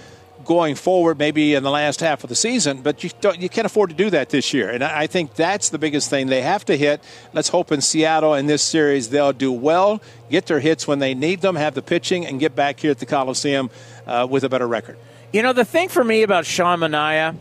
going 0.46 0.76
forward, 0.76 1.18
maybe 1.18 1.56
in 1.56 1.64
the 1.64 1.70
last 1.70 2.00
half 2.00 2.24
of 2.24 2.30
the 2.30 2.36
season. 2.36 2.82
But 2.82 3.04
you 3.04 3.10
you 3.38 3.50
can't 3.50 3.66
afford 3.66 3.90
to 3.90 3.96
do 3.96 4.10
that 4.10 4.30
this 4.30 4.54
year, 4.54 4.70
and 4.70 4.84
I 4.84 5.08
think 5.08 5.36
that's 5.36 5.70
the 5.70 5.78
biggest 5.78 6.10
thing 6.10 6.28
they 6.28 6.42
have 6.42 6.66
to 6.66 6.78
hit. 6.78 7.02
Let's 7.34 7.50
hope 7.50 7.72
in 7.72 7.82
Seattle 7.82 8.34
in 8.34 8.48
this 8.48 8.64
series 8.64 9.10
they'll 9.10 9.34
do 9.34 9.52
well, 9.52 10.02
get 10.30 10.48
their 10.48 10.60
hits 10.60 10.88
when 10.88 11.00
they 11.00 11.14
need 11.14 11.42
them, 11.42 11.56
have 11.56 11.76
the 11.76 11.82
pitching, 11.82 12.26
and 12.26 12.40
get 12.40 12.56
back 12.56 12.80
here 12.80 12.92
at 12.92 13.00
the 13.00 13.06
Coliseum 13.06 13.70
uh, 14.08 14.28
with 14.30 14.44
a 14.44 14.50
better 14.50 14.68
record. 14.68 14.98
You 15.34 15.44
know 15.44 15.54
the 15.54 15.66
thing 15.66 15.90
for 15.90 16.04
me 16.04 16.24
about 16.24 16.46
Sean 16.46 16.80
Manaea 16.80 17.36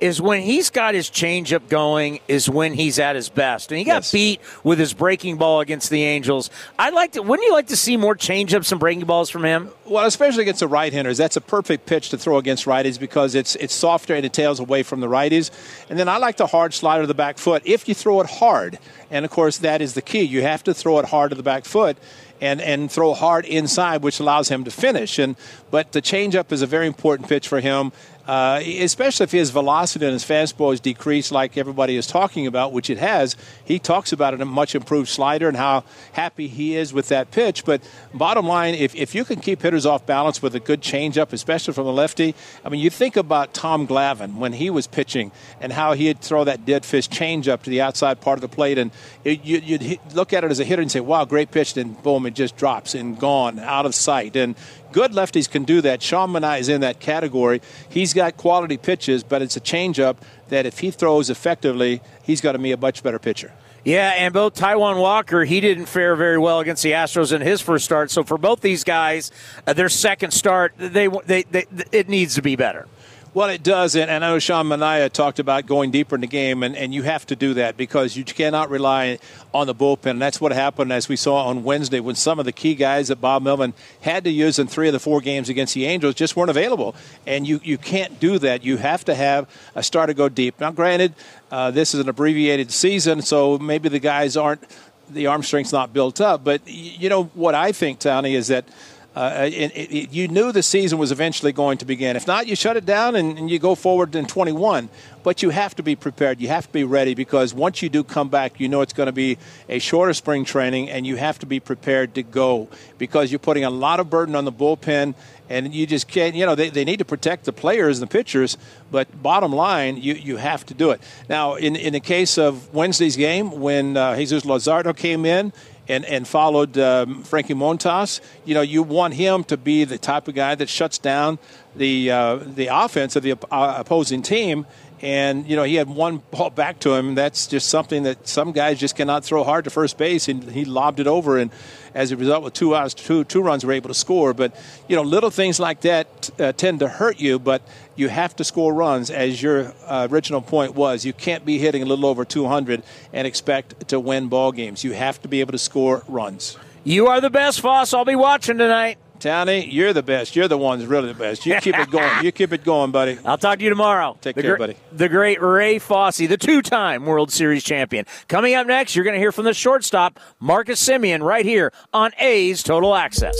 is 0.00 0.20
when 0.20 0.42
he's 0.42 0.70
got 0.70 0.94
his 0.94 1.08
changeup 1.08 1.68
going 1.68 2.20
is 2.28 2.46
when 2.48 2.74
he's 2.74 2.98
at 2.98 3.16
his 3.16 3.28
best. 3.28 3.70
And 3.70 3.78
he 3.78 3.84
got 3.84 4.02
yes. 4.02 4.12
beat 4.12 4.40
with 4.62 4.78
his 4.78 4.92
breaking 4.92 5.38
ball 5.38 5.60
against 5.60 5.88
the 5.88 6.02
Angels. 6.02 6.50
I'd 6.78 6.92
like 6.92 7.12
to 7.12 7.22
wouldn't 7.22 7.46
you 7.46 7.52
like 7.52 7.68
to 7.68 7.76
see 7.76 7.96
more 7.96 8.14
changeups 8.14 8.70
and 8.72 8.80
breaking 8.80 9.04
balls 9.06 9.30
from 9.30 9.44
him? 9.44 9.70
Well, 9.86 10.04
especially 10.04 10.42
against 10.42 10.60
the 10.60 10.68
right-handers. 10.68 11.16
That's 11.16 11.36
a 11.36 11.40
perfect 11.40 11.86
pitch 11.86 12.10
to 12.10 12.18
throw 12.18 12.38
against 12.38 12.66
righties 12.66 12.98
because 12.98 13.34
it's 13.34 13.56
it's 13.56 13.72
softer 13.74 14.14
and 14.14 14.26
it 14.26 14.32
tails 14.32 14.60
away 14.60 14.82
from 14.82 15.00
the 15.00 15.08
righties. 15.08 15.50
And 15.88 15.98
then 15.98 16.08
I 16.08 16.18
like 16.18 16.36
the 16.36 16.48
hard 16.48 16.74
slider 16.74 17.04
to 17.04 17.06
the 17.06 17.14
back 17.14 17.38
foot 17.38 17.62
if 17.64 17.88
you 17.88 17.94
throw 17.94 18.20
it 18.20 18.28
hard. 18.28 18.78
And 19.10 19.24
of 19.24 19.30
course 19.30 19.58
that 19.58 19.80
is 19.80 19.94
the 19.94 20.02
key. 20.02 20.22
You 20.22 20.42
have 20.42 20.64
to 20.64 20.74
throw 20.74 20.98
it 20.98 21.06
hard 21.06 21.30
to 21.30 21.36
the 21.36 21.42
back 21.42 21.64
foot 21.64 21.96
and, 22.44 22.60
and 22.60 22.90
throw 22.90 23.14
hard 23.14 23.44
inside, 23.46 24.02
which 24.02 24.20
allows 24.20 24.48
him 24.48 24.64
to 24.64 24.70
finish. 24.70 25.18
And 25.18 25.36
but 25.70 25.92
the 25.92 26.02
changeup 26.02 26.52
is 26.52 26.62
a 26.62 26.66
very 26.66 26.86
important 26.86 27.28
pitch 27.28 27.48
for 27.48 27.60
him 27.60 27.92
uh, 28.26 28.60
especially 28.64 29.24
if 29.24 29.32
his 29.32 29.50
velocity 29.50 30.04
and 30.04 30.12
his 30.12 30.24
fastball 30.24 30.72
is 30.72 30.80
decreased, 30.80 31.30
like 31.30 31.56
everybody 31.56 31.96
is 31.96 32.06
talking 32.06 32.46
about, 32.46 32.72
which 32.72 32.88
it 32.88 32.98
has. 32.98 33.36
He 33.64 33.78
talks 33.78 34.12
about 34.12 34.34
it 34.34 34.40
a 34.40 34.44
much 34.44 34.74
improved 34.74 35.08
slider 35.08 35.48
and 35.48 35.56
how 35.56 35.84
happy 36.12 36.48
he 36.48 36.76
is 36.76 36.92
with 36.92 37.08
that 37.08 37.30
pitch. 37.30 37.64
But 37.64 37.82
bottom 38.12 38.46
line, 38.46 38.74
if, 38.74 38.94
if 38.94 39.14
you 39.14 39.24
can 39.24 39.40
keep 39.40 39.62
hitters 39.62 39.84
off 39.84 40.06
balance 40.06 40.40
with 40.40 40.54
a 40.54 40.60
good 40.60 40.80
changeup, 40.80 41.32
especially 41.32 41.74
from 41.74 41.86
a 41.86 41.92
lefty, 41.92 42.34
I 42.64 42.68
mean, 42.70 42.80
you 42.80 42.90
think 42.90 43.16
about 43.16 43.52
Tom 43.52 43.86
Glavine 43.86 44.36
when 44.36 44.54
he 44.54 44.70
was 44.70 44.86
pitching 44.86 45.30
and 45.60 45.72
how 45.72 45.92
he'd 45.92 46.20
throw 46.20 46.44
that 46.44 46.64
dead 46.64 46.84
fish 46.84 47.08
changeup 47.08 47.62
to 47.62 47.70
the 47.70 47.80
outside 47.80 48.20
part 48.20 48.38
of 48.38 48.42
the 48.42 48.48
plate, 48.48 48.78
and 48.78 48.90
it, 49.24 49.44
you, 49.44 49.78
would 49.78 50.14
look 50.14 50.32
at 50.32 50.44
it 50.44 50.50
as 50.50 50.60
a 50.60 50.64
hitter 50.64 50.82
and 50.82 50.90
say, 50.90 51.00
"Wow, 51.00 51.24
great 51.24 51.50
pitch!" 51.50 51.74
Then 51.74 51.92
boom, 51.92 52.26
it 52.26 52.34
just 52.34 52.56
drops 52.56 52.94
and 52.94 53.18
gone 53.18 53.58
out 53.58 53.86
of 53.86 53.94
sight. 53.94 54.36
And 54.36 54.54
Good 54.94 55.10
lefties 55.10 55.50
can 55.50 55.64
do 55.64 55.80
that. 55.80 56.02
Sean 56.02 56.30
Manaea 56.30 56.60
is 56.60 56.68
in 56.68 56.82
that 56.82 57.00
category. 57.00 57.60
He's 57.88 58.14
got 58.14 58.36
quality 58.36 58.76
pitches, 58.76 59.24
but 59.24 59.42
it's 59.42 59.56
a 59.56 59.60
changeup 59.60 60.18
that 60.50 60.66
if 60.66 60.78
he 60.78 60.92
throws 60.92 61.30
effectively, 61.30 62.00
he's 62.22 62.40
going 62.40 62.52
to 62.52 62.60
be 62.60 62.70
a 62.70 62.76
much 62.76 63.02
better 63.02 63.18
pitcher. 63.18 63.52
Yeah, 63.84 64.12
and 64.16 64.32
both 64.32 64.54
Taijuan 64.54 65.00
Walker, 65.00 65.44
he 65.44 65.60
didn't 65.60 65.86
fare 65.86 66.14
very 66.14 66.38
well 66.38 66.60
against 66.60 66.84
the 66.84 66.92
Astros 66.92 67.32
in 67.32 67.40
his 67.40 67.60
first 67.60 67.84
start. 67.84 68.12
So 68.12 68.22
for 68.22 68.38
both 68.38 68.60
these 68.60 68.84
guys, 68.84 69.32
uh, 69.66 69.72
their 69.72 69.88
second 69.88 70.30
start, 70.30 70.74
they, 70.78 71.08
they, 71.08 71.42
they, 71.42 71.66
it 71.90 72.08
needs 72.08 72.36
to 72.36 72.42
be 72.42 72.54
better. 72.54 72.86
Well, 73.34 73.48
it 73.48 73.64
does, 73.64 73.96
and, 73.96 74.08
I 74.12 74.20
know 74.20 74.38
Sean 74.38 74.66
Manaea 74.66 75.10
talked 75.10 75.40
about 75.40 75.66
going 75.66 75.90
deeper 75.90 76.14
in 76.14 76.20
the 76.20 76.28
game, 76.28 76.62
and, 76.62 76.76
and 76.76 76.94
you 76.94 77.02
have 77.02 77.26
to 77.26 77.34
do 77.34 77.54
that 77.54 77.76
because 77.76 78.16
you 78.16 78.22
cannot 78.22 78.70
rely 78.70 79.18
on 79.52 79.66
the 79.66 79.74
bullpen. 79.74 80.10
And 80.10 80.22
that's 80.22 80.40
what 80.40 80.52
happened, 80.52 80.92
as 80.92 81.08
we 81.08 81.16
saw 81.16 81.46
on 81.48 81.64
Wednesday, 81.64 81.98
when 81.98 82.14
some 82.14 82.38
of 82.38 82.44
the 82.44 82.52
key 82.52 82.76
guys 82.76 83.08
that 83.08 83.20
Bob 83.20 83.42
Melvin 83.42 83.74
had 84.02 84.22
to 84.22 84.30
use 84.30 84.60
in 84.60 84.68
three 84.68 84.86
of 84.86 84.92
the 84.92 85.00
four 85.00 85.20
games 85.20 85.48
against 85.48 85.74
the 85.74 85.84
Angels 85.84 86.14
just 86.14 86.36
weren't 86.36 86.48
available. 86.48 86.94
And 87.26 87.44
you, 87.44 87.60
you 87.64 87.76
can't 87.76 88.20
do 88.20 88.38
that. 88.38 88.62
You 88.62 88.76
have 88.76 89.04
to 89.06 89.16
have 89.16 89.48
a 89.74 89.82
starter 89.82 90.14
go 90.14 90.28
deep. 90.28 90.60
Now, 90.60 90.70
granted, 90.70 91.12
uh, 91.50 91.72
this 91.72 91.92
is 91.92 91.98
an 91.98 92.08
abbreviated 92.08 92.70
season, 92.70 93.20
so 93.20 93.58
maybe 93.58 93.88
the 93.88 93.98
guys 93.98 94.36
aren't, 94.36 94.62
the 95.10 95.26
arm 95.26 95.42
strength's 95.42 95.72
not 95.72 95.92
built 95.92 96.20
up. 96.20 96.44
But, 96.44 96.60
you 96.68 97.08
know, 97.08 97.24
what 97.34 97.56
I 97.56 97.72
think, 97.72 97.98
Tony, 97.98 98.36
is 98.36 98.46
that– 98.46 98.64
uh, 99.14 99.48
it, 99.48 99.70
it, 99.76 100.12
you 100.12 100.26
knew 100.26 100.50
the 100.50 100.62
season 100.62 100.98
was 100.98 101.12
eventually 101.12 101.52
going 101.52 101.78
to 101.78 101.84
begin. 101.84 102.16
If 102.16 102.26
not, 102.26 102.48
you 102.48 102.56
shut 102.56 102.76
it 102.76 102.84
down 102.84 103.14
and, 103.14 103.38
and, 103.38 103.48
you 103.48 103.60
go 103.60 103.76
forward 103.76 104.12
in 104.16 104.26
21. 104.26 104.88
But 105.22 105.40
you 105.40 105.50
have 105.50 105.76
to 105.76 105.84
be 105.84 105.94
prepared. 105.94 106.40
You 106.40 106.48
have 106.48 106.66
to 106.66 106.72
be 106.72 106.82
ready 106.82 107.14
because 107.14 107.54
once 107.54 107.80
you 107.80 107.88
do 107.88 108.02
come 108.02 108.28
back, 108.28 108.58
you 108.58 108.68
know 108.68 108.80
it's 108.80 108.92
going 108.92 109.06
to 109.06 109.12
be 109.12 109.38
a 109.68 109.78
shorter 109.78 110.12
spring 110.12 110.44
training, 110.44 110.90
and 110.90 111.06
you 111.06 111.16
have 111.16 111.38
to 111.38 111.46
be 111.46 111.60
prepared 111.60 112.14
to 112.16 112.22
go 112.22 112.68
because 112.98 113.32
you're 113.32 113.38
putting 113.38 113.64
a 113.64 113.70
lot 113.70 114.00
of 114.00 114.10
burden 114.10 114.34
on 114.34 114.44
the 114.44 114.52
bullpen, 114.52 115.14
and 115.48 115.74
you 115.74 115.86
just 115.86 116.08
can't. 116.08 116.34
You 116.34 116.44
know 116.44 116.54
they, 116.54 116.68
they 116.68 116.84
need 116.84 116.98
to 116.98 117.06
protect 117.06 117.46
the 117.46 117.54
players 117.54 118.00
and 118.00 118.10
the 118.10 118.12
pitchers, 118.12 118.58
but 118.90 119.22
bottom 119.22 119.50
line, 119.50 119.96
you, 119.96 120.12
you 120.12 120.36
have 120.36 120.66
to 120.66 120.74
do 120.74 120.90
it. 120.90 121.00
Now, 121.26 121.54
in 121.54 121.74
in 121.74 121.94
the 121.94 122.00
case 122.00 122.36
of 122.36 122.74
Wednesday's 122.74 123.16
game, 123.16 123.60
when 123.60 123.96
uh, 123.96 124.16
Jesus 124.16 124.44
Luzardo 124.44 124.94
came 124.94 125.24
in 125.24 125.54
and, 125.88 126.04
and 126.04 126.26
followed 126.26 126.76
um, 126.78 127.22
Frankie 127.22 127.54
Montas. 127.54 128.20
You 128.44 128.54
know, 128.54 128.62
you 128.62 128.82
want 128.82 129.14
him 129.14 129.44
to 129.44 129.56
be 129.56 129.84
the 129.84 129.98
type 129.98 130.28
of 130.28 130.34
guy 130.34 130.54
that 130.54 130.68
shuts 130.68 130.98
down 130.98 131.38
the 131.76 132.10
uh, 132.10 132.36
the 132.36 132.68
offense 132.68 133.16
of 133.16 133.22
the 133.22 133.32
uh, 133.32 133.74
opposing 133.78 134.22
team. 134.22 134.66
And 135.04 135.46
you 135.46 135.54
know, 135.54 135.64
he 135.64 135.74
had 135.74 135.86
one 135.86 136.22
ball 136.30 136.48
back 136.48 136.80
to 136.80 136.94
him. 136.94 137.14
That's 137.14 137.46
just 137.46 137.68
something 137.68 138.04
that 138.04 138.26
some 138.26 138.52
guys 138.52 138.80
just 138.80 138.96
cannot 138.96 139.22
throw 139.22 139.44
hard 139.44 139.64
to 139.64 139.70
first 139.70 139.98
base, 139.98 140.28
and 140.28 140.42
he 140.50 140.64
lobbed 140.64 140.98
it 140.98 141.06
over. 141.06 141.36
And 141.36 141.50
as 141.92 142.10
a 142.10 142.16
result, 142.16 142.42
with 142.42 142.54
two 142.54 142.74
outs, 142.74 142.94
two 142.94 143.22
two 143.24 143.42
runs, 143.42 143.66
were 143.66 143.72
able 143.72 143.88
to 143.88 143.94
score. 143.94 144.32
But 144.32 144.56
you 144.88 144.96
know, 144.96 145.02
little 145.02 145.28
things 145.28 145.60
like 145.60 145.82
that 145.82 146.30
uh, 146.40 146.52
tend 146.52 146.78
to 146.78 146.88
hurt 146.88 147.20
you. 147.20 147.38
But 147.38 147.60
you 147.96 148.08
have 148.08 148.34
to 148.36 148.44
score 148.44 148.72
runs, 148.72 149.10
as 149.10 149.42
your 149.42 149.74
uh, 149.86 150.08
original 150.10 150.40
point 150.40 150.74
was. 150.74 151.04
You 151.04 151.12
can't 151.12 151.44
be 151.44 151.58
hitting 151.58 151.82
a 151.82 151.86
little 151.86 152.06
over 152.06 152.24
200 152.24 152.82
and 153.12 153.26
expect 153.26 153.88
to 153.88 154.00
win 154.00 154.28
ball 154.28 154.52
games. 154.52 154.84
You 154.84 154.92
have 154.92 155.20
to 155.20 155.28
be 155.28 155.40
able 155.40 155.52
to 155.52 155.58
score 155.58 156.02
runs. 156.08 156.56
You 156.82 157.08
are 157.08 157.20
the 157.20 157.28
best, 157.28 157.60
Foss. 157.60 157.92
I'll 157.92 158.06
be 158.06 158.16
watching 158.16 158.56
tonight. 158.56 158.96
Tony, 159.24 159.64
you're 159.70 159.94
the 159.94 160.02
best. 160.02 160.36
You're 160.36 160.48
the 160.48 160.58
ones 160.58 160.84
really 160.84 161.08
the 161.08 161.18
best. 161.18 161.46
You 161.46 161.58
keep 161.58 161.78
it 161.78 161.90
going. 161.90 162.22
You 162.22 162.30
keep 162.30 162.52
it 162.52 162.62
going, 162.62 162.90
buddy. 162.90 163.18
I'll 163.24 163.38
talk 163.38 163.56
to 163.58 163.64
you 163.64 163.70
tomorrow. 163.70 164.18
Take 164.20 164.36
the 164.36 164.42
care, 164.42 164.58
buddy. 164.58 164.76
The 164.92 165.08
great 165.08 165.40
Ray 165.40 165.78
Fosse, 165.78 166.18
the 166.18 166.36
two-time 166.36 167.06
World 167.06 167.32
Series 167.32 167.64
champion. 167.64 168.04
Coming 168.28 168.54
up 168.54 168.66
next, 168.66 168.94
you're 168.94 169.02
going 169.02 169.14
to 169.14 169.18
hear 169.18 169.32
from 169.32 169.46
the 169.46 169.54
shortstop, 169.54 170.20
Marcus 170.40 170.86
Semien, 170.86 171.22
right 171.22 171.46
here 171.46 171.72
on 171.94 172.12
A's 172.18 172.62
Total 172.62 172.94
Access. 172.94 173.34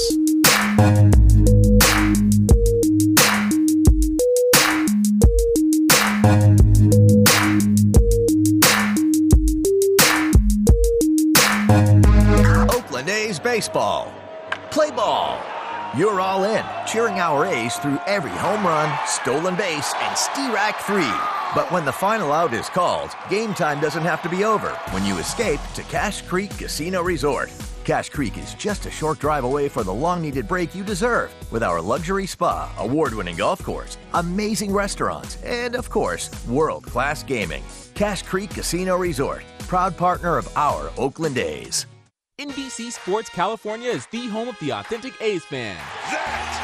Oakland 12.74 13.10
A's 13.10 13.38
baseball. 13.38 14.10
Play 14.70 14.90
ball. 14.90 15.53
You're 15.96 16.20
all 16.20 16.42
in, 16.42 16.64
cheering 16.88 17.20
our 17.20 17.46
A's 17.46 17.76
through 17.76 18.00
every 18.08 18.32
home 18.32 18.66
run, 18.66 18.92
stolen 19.06 19.54
base, 19.54 19.94
and 19.94 20.52
Rack 20.52 20.80
3. 20.80 20.96
But 21.54 21.70
when 21.70 21.84
the 21.84 21.92
final 21.92 22.32
out 22.32 22.52
is 22.52 22.68
called, 22.68 23.10
game 23.30 23.54
time 23.54 23.78
doesn't 23.78 24.02
have 24.02 24.20
to 24.22 24.28
be 24.28 24.42
over 24.42 24.70
when 24.90 25.04
you 25.04 25.18
escape 25.18 25.60
to 25.76 25.84
Cache 25.84 26.22
Creek 26.22 26.50
Casino 26.58 27.00
Resort. 27.00 27.48
Cache 27.84 28.08
Creek 28.08 28.36
is 28.38 28.54
just 28.54 28.86
a 28.86 28.90
short 28.90 29.20
drive 29.20 29.44
away 29.44 29.68
for 29.68 29.84
the 29.84 29.94
long 29.94 30.20
needed 30.20 30.48
break 30.48 30.74
you 30.74 30.82
deserve 30.82 31.32
with 31.52 31.62
our 31.62 31.80
luxury 31.80 32.26
spa, 32.26 32.74
award 32.78 33.14
winning 33.14 33.36
golf 33.36 33.62
course, 33.62 33.96
amazing 34.14 34.72
restaurants, 34.72 35.40
and 35.44 35.76
of 35.76 35.90
course, 35.90 36.28
world 36.46 36.82
class 36.82 37.22
gaming. 37.22 37.62
Cache 37.94 38.24
Creek 38.24 38.50
Casino 38.50 38.96
Resort, 38.96 39.44
proud 39.68 39.96
partner 39.96 40.38
of 40.38 40.48
our 40.56 40.90
Oakland 40.98 41.38
A's. 41.38 41.86
NBC 42.40 42.90
Sports 42.90 43.28
California 43.28 43.88
is 43.88 44.06
the 44.06 44.26
home 44.26 44.48
of 44.48 44.58
the 44.58 44.72
authentic 44.72 45.14
A's 45.22 45.44
fan. 45.44 45.76
That. 45.76 46.63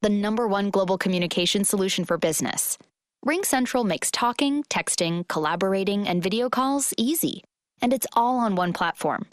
the 0.00 0.08
number 0.08 0.46
one 0.46 0.70
global 0.70 0.96
communication 0.96 1.64
solution 1.64 2.04
for 2.04 2.16
business. 2.16 2.78
RingCentral 3.26 3.84
makes 3.84 4.10
talking, 4.10 4.62
texting, 4.64 5.26
collaborating, 5.26 6.06
and 6.06 6.22
video 6.22 6.48
calls 6.48 6.94
easy, 6.96 7.42
and 7.82 7.92
it's 7.92 8.06
all 8.12 8.38
on 8.38 8.54
one 8.54 8.72
platform. 8.72 9.26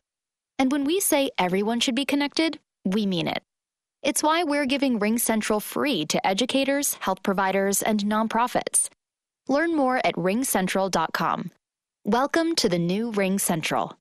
And 0.57 0.72
when 0.72 0.84
we 0.86 1.00
say 1.00 1.29
everyone 1.38 1.79
should 1.79 1.95
be 1.95 2.05
connected, 2.05 2.60
we 2.84 3.05
mean 3.05 3.27
it. 3.27 3.43
It's 4.01 4.24
why 4.24 4.43
we're 4.43 4.65
giving 4.65 5.00
RingCentral 5.00 5.62
free 5.62 6.05
to 6.05 6.25
educators, 6.25 6.95
health 6.95 7.22
providers, 7.24 7.81
and 7.81 8.05
nonprofits. 8.05 8.89
Learn 9.48 9.75
more 9.75 9.98
at 10.05 10.15
ringcentral.com. 10.15 11.51
Welcome 12.05 12.55
to 12.55 12.69
the 12.69 12.79
new 12.79 13.12
RingCentral. 13.12 13.93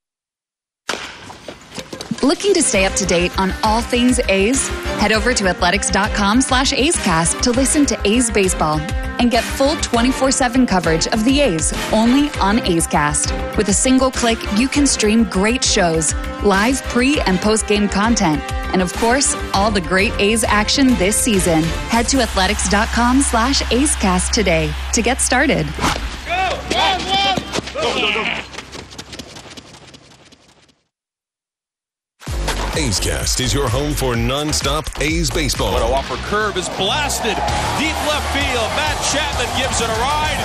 Looking 2.22 2.54
to 2.54 2.62
stay 2.62 2.86
up 2.86 2.94
to 2.94 3.06
date 3.06 3.38
on 3.38 3.52
all 3.62 3.82
things 3.82 4.18
A's? 4.28 4.70
Head 5.04 5.12
over 5.12 5.34
to 5.34 5.48
athletics.com 5.48 6.40
slash 6.40 6.72
A'scast 6.72 7.42
to 7.42 7.50
listen 7.50 7.84
to 7.84 8.08
A's 8.08 8.30
baseball 8.30 8.80
and 9.20 9.30
get 9.30 9.44
full 9.44 9.74
24-7 9.76 10.66
coverage 10.66 11.06
of 11.08 11.22
the 11.26 11.40
A's 11.40 11.74
only 11.92 12.30
on 12.40 12.66
A's 12.66 12.86
Cast. 12.86 13.30
With 13.58 13.68
a 13.68 13.72
single 13.74 14.10
click, 14.10 14.38
you 14.56 14.66
can 14.66 14.86
stream 14.86 15.24
great 15.24 15.62
shows, 15.62 16.14
live 16.42 16.80
pre- 16.84 17.20
and 17.20 17.38
post-game 17.38 17.86
content, 17.86 18.40
and 18.72 18.80
of 18.80 18.94
course, 18.94 19.36
all 19.52 19.70
the 19.70 19.82
great 19.82 20.14
A's 20.18 20.42
action 20.42 20.94
this 20.94 21.16
season. 21.16 21.62
Head 21.92 22.08
to 22.08 22.22
athletics.com 22.22 23.20
slash 23.20 23.60
A's 23.70 23.94
Cast 23.96 24.32
today 24.32 24.72
to 24.94 25.02
get 25.02 25.20
started. 25.20 25.66
Go! 25.66 26.32
One, 26.72 27.00
one! 27.04 27.36
Go, 27.74 28.00
go, 28.00 28.24
go. 28.24 28.43
A's 32.76 32.98
Cast 32.98 33.38
is 33.38 33.54
your 33.54 33.68
home 33.68 33.92
for 33.92 34.14
nonstop 34.14 35.00
A's 35.00 35.30
baseball. 35.30 35.72
What 35.74 35.82
a 35.82 35.86
whopper 35.86 36.16
curve 36.26 36.56
is 36.56 36.68
blasted 36.70 37.36
deep 37.78 37.94
left 38.08 38.26
field. 38.34 38.68
Matt 38.74 38.98
Chapman 39.12 39.46
gives 39.56 39.80
it 39.80 39.88
a 39.88 39.92
ride 40.02 40.40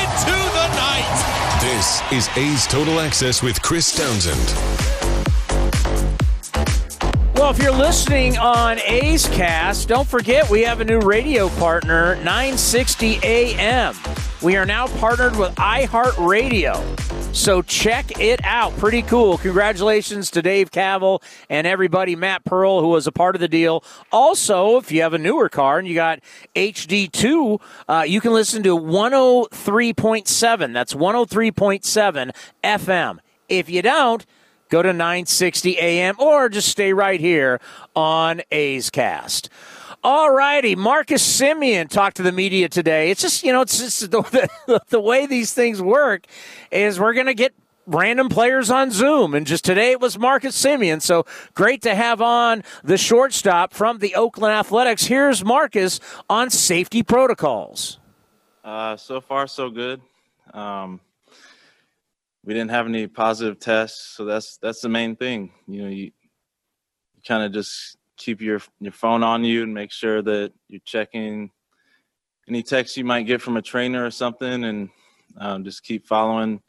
into 0.00 0.32
the 0.54 0.66
night. 0.76 1.60
This 1.60 2.00
is 2.10 2.38
A's 2.38 2.66
Total 2.66 3.00
Access 3.00 3.42
with 3.42 3.60
Chris 3.60 3.94
Townsend. 3.94 4.40
Well, 7.34 7.50
if 7.50 7.62
you're 7.62 7.70
listening 7.70 8.38
on 8.38 8.78
A's 8.78 9.26
Cast, 9.26 9.86
don't 9.86 10.08
forget 10.08 10.48
we 10.48 10.62
have 10.62 10.80
a 10.80 10.84
new 10.86 11.00
radio 11.00 11.50
partner, 11.50 12.16
960 12.16 13.18
AM. 13.22 13.94
We 14.40 14.56
are 14.56 14.64
now 14.64 14.86
partnered 14.86 15.36
with 15.36 15.54
iHeartRadio. 15.56 17.13
So 17.34 17.60
check 17.62 18.20
it 18.20 18.40
out. 18.44 18.76
Pretty 18.78 19.02
cool. 19.02 19.38
Congratulations 19.38 20.30
to 20.30 20.40
Dave 20.40 20.70
Kaval 20.70 21.20
and 21.50 21.66
everybody, 21.66 22.14
Matt 22.14 22.44
Pearl, 22.44 22.80
who 22.80 22.88
was 22.88 23.08
a 23.08 23.12
part 23.12 23.34
of 23.34 23.40
the 23.40 23.48
deal. 23.48 23.82
Also, 24.12 24.76
if 24.76 24.92
you 24.92 25.02
have 25.02 25.14
a 25.14 25.18
newer 25.18 25.48
car 25.48 25.80
and 25.80 25.88
you 25.88 25.94
got 25.94 26.20
HD2, 26.54 27.60
uh, 27.88 28.04
you 28.06 28.20
can 28.20 28.32
listen 28.32 28.62
to 28.62 28.78
103.7. 28.78 30.72
That's 30.72 30.94
103.7 30.94 32.30
FM. 32.62 33.18
If 33.48 33.68
you 33.68 33.82
don't, 33.82 34.24
go 34.70 34.80
to 34.82 34.92
960 34.92 35.78
AM 35.78 36.14
or 36.20 36.48
just 36.48 36.68
stay 36.68 36.92
right 36.92 37.18
here 37.18 37.60
on 37.96 38.42
A's 38.52 38.90
Cast. 38.90 39.50
All 40.04 40.30
righty, 40.30 40.76
Marcus 40.76 41.26
Semien 41.40 41.88
talked 41.88 42.18
to 42.18 42.22
the 42.22 42.30
media 42.30 42.68
today. 42.68 43.10
It's 43.10 43.22
just 43.22 43.42
you 43.42 43.54
know, 43.54 43.62
it's 43.62 43.78
just 43.78 44.00
the, 44.10 44.50
the, 44.66 44.82
the 44.90 45.00
way 45.00 45.24
these 45.24 45.54
things 45.54 45.80
work 45.80 46.26
is 46.70 47.00
we're 47.00 47.14
going 47.14 47.24
to 47.24 47.34
get 47.34 47.54
random 47.86 48.28
players 48.28 48.70
on 48.70 48.90
Zoom, 48.90 49.34
and 49.34 49.46
just 49.46 49.64
today 49.64 49.92
it 49.92 50.00
was 50.00 50.18
Marcus 50.18 50.62
Semien. 50.62 51.00
So 51.00 51.24
great 51.54 51.80
to 51.82 51.94
have 51.94 52.20
on 52.20 52.64
the 52.82 52.98
shortstop 52.98 53.72
from 53.72 53.96
the 53.98 54.14
Oakland 54.14 54.52
Athletics. 54.52 55.06
Here's 55.06 55.42
Marcus 55.42 56.00
on 56.28 56.50
safety 56.50 57.02
protocols. 57.02 57.98
Uh, 58.62 58.98
so 58.98 59.22
far, 59.22 59.46
so 59.46 59.70
good. 59.70 60.02
Um, 60.52 61.00
we 62.44 62.52
didn't 62.52 62.72
have 62.72 62.86
any 62.86 63.06
positive 63.06 63.58
tests, 63.58 64.14
so 64.14 64.26
that's 64.26 64.58
that's 64.58 64.82
the 64.82 64.90
main 64.90 65.16
thing. 65.16 65.50
You 65.66 65.82
know, 65.82 65.88
you, 65.88 66.04
you 66.04 67.22
kind 67.26 67.42
of 67.42 67.52
just 67.52 67.96
keep 68.16 68.40
your 68.40 68.60
your 68.80 68.92
phone 68.92 69.22
on 69.22 69.44
you 69.44 69.62
and 69.62 69.74
make 69.74 69.92
sure 69.92 70.22
that 70.22 70.52
you're 70.68 70.80
checking 70.84 71.50
any 72.48 72.62
texts 72.62 72.96
you 72.96 73.04
might 73.04 73.26
get 73.26 73.40
from 73.40 73.56
a 73.56 73.62
trainer 73.62 74.04
or 74.04 74.10
something, 74.10 74.64
and 74.64 74.90
um, 75.38 75.64
just 75.64 75.82
keep 75.82 76.06
following 76.06 76.60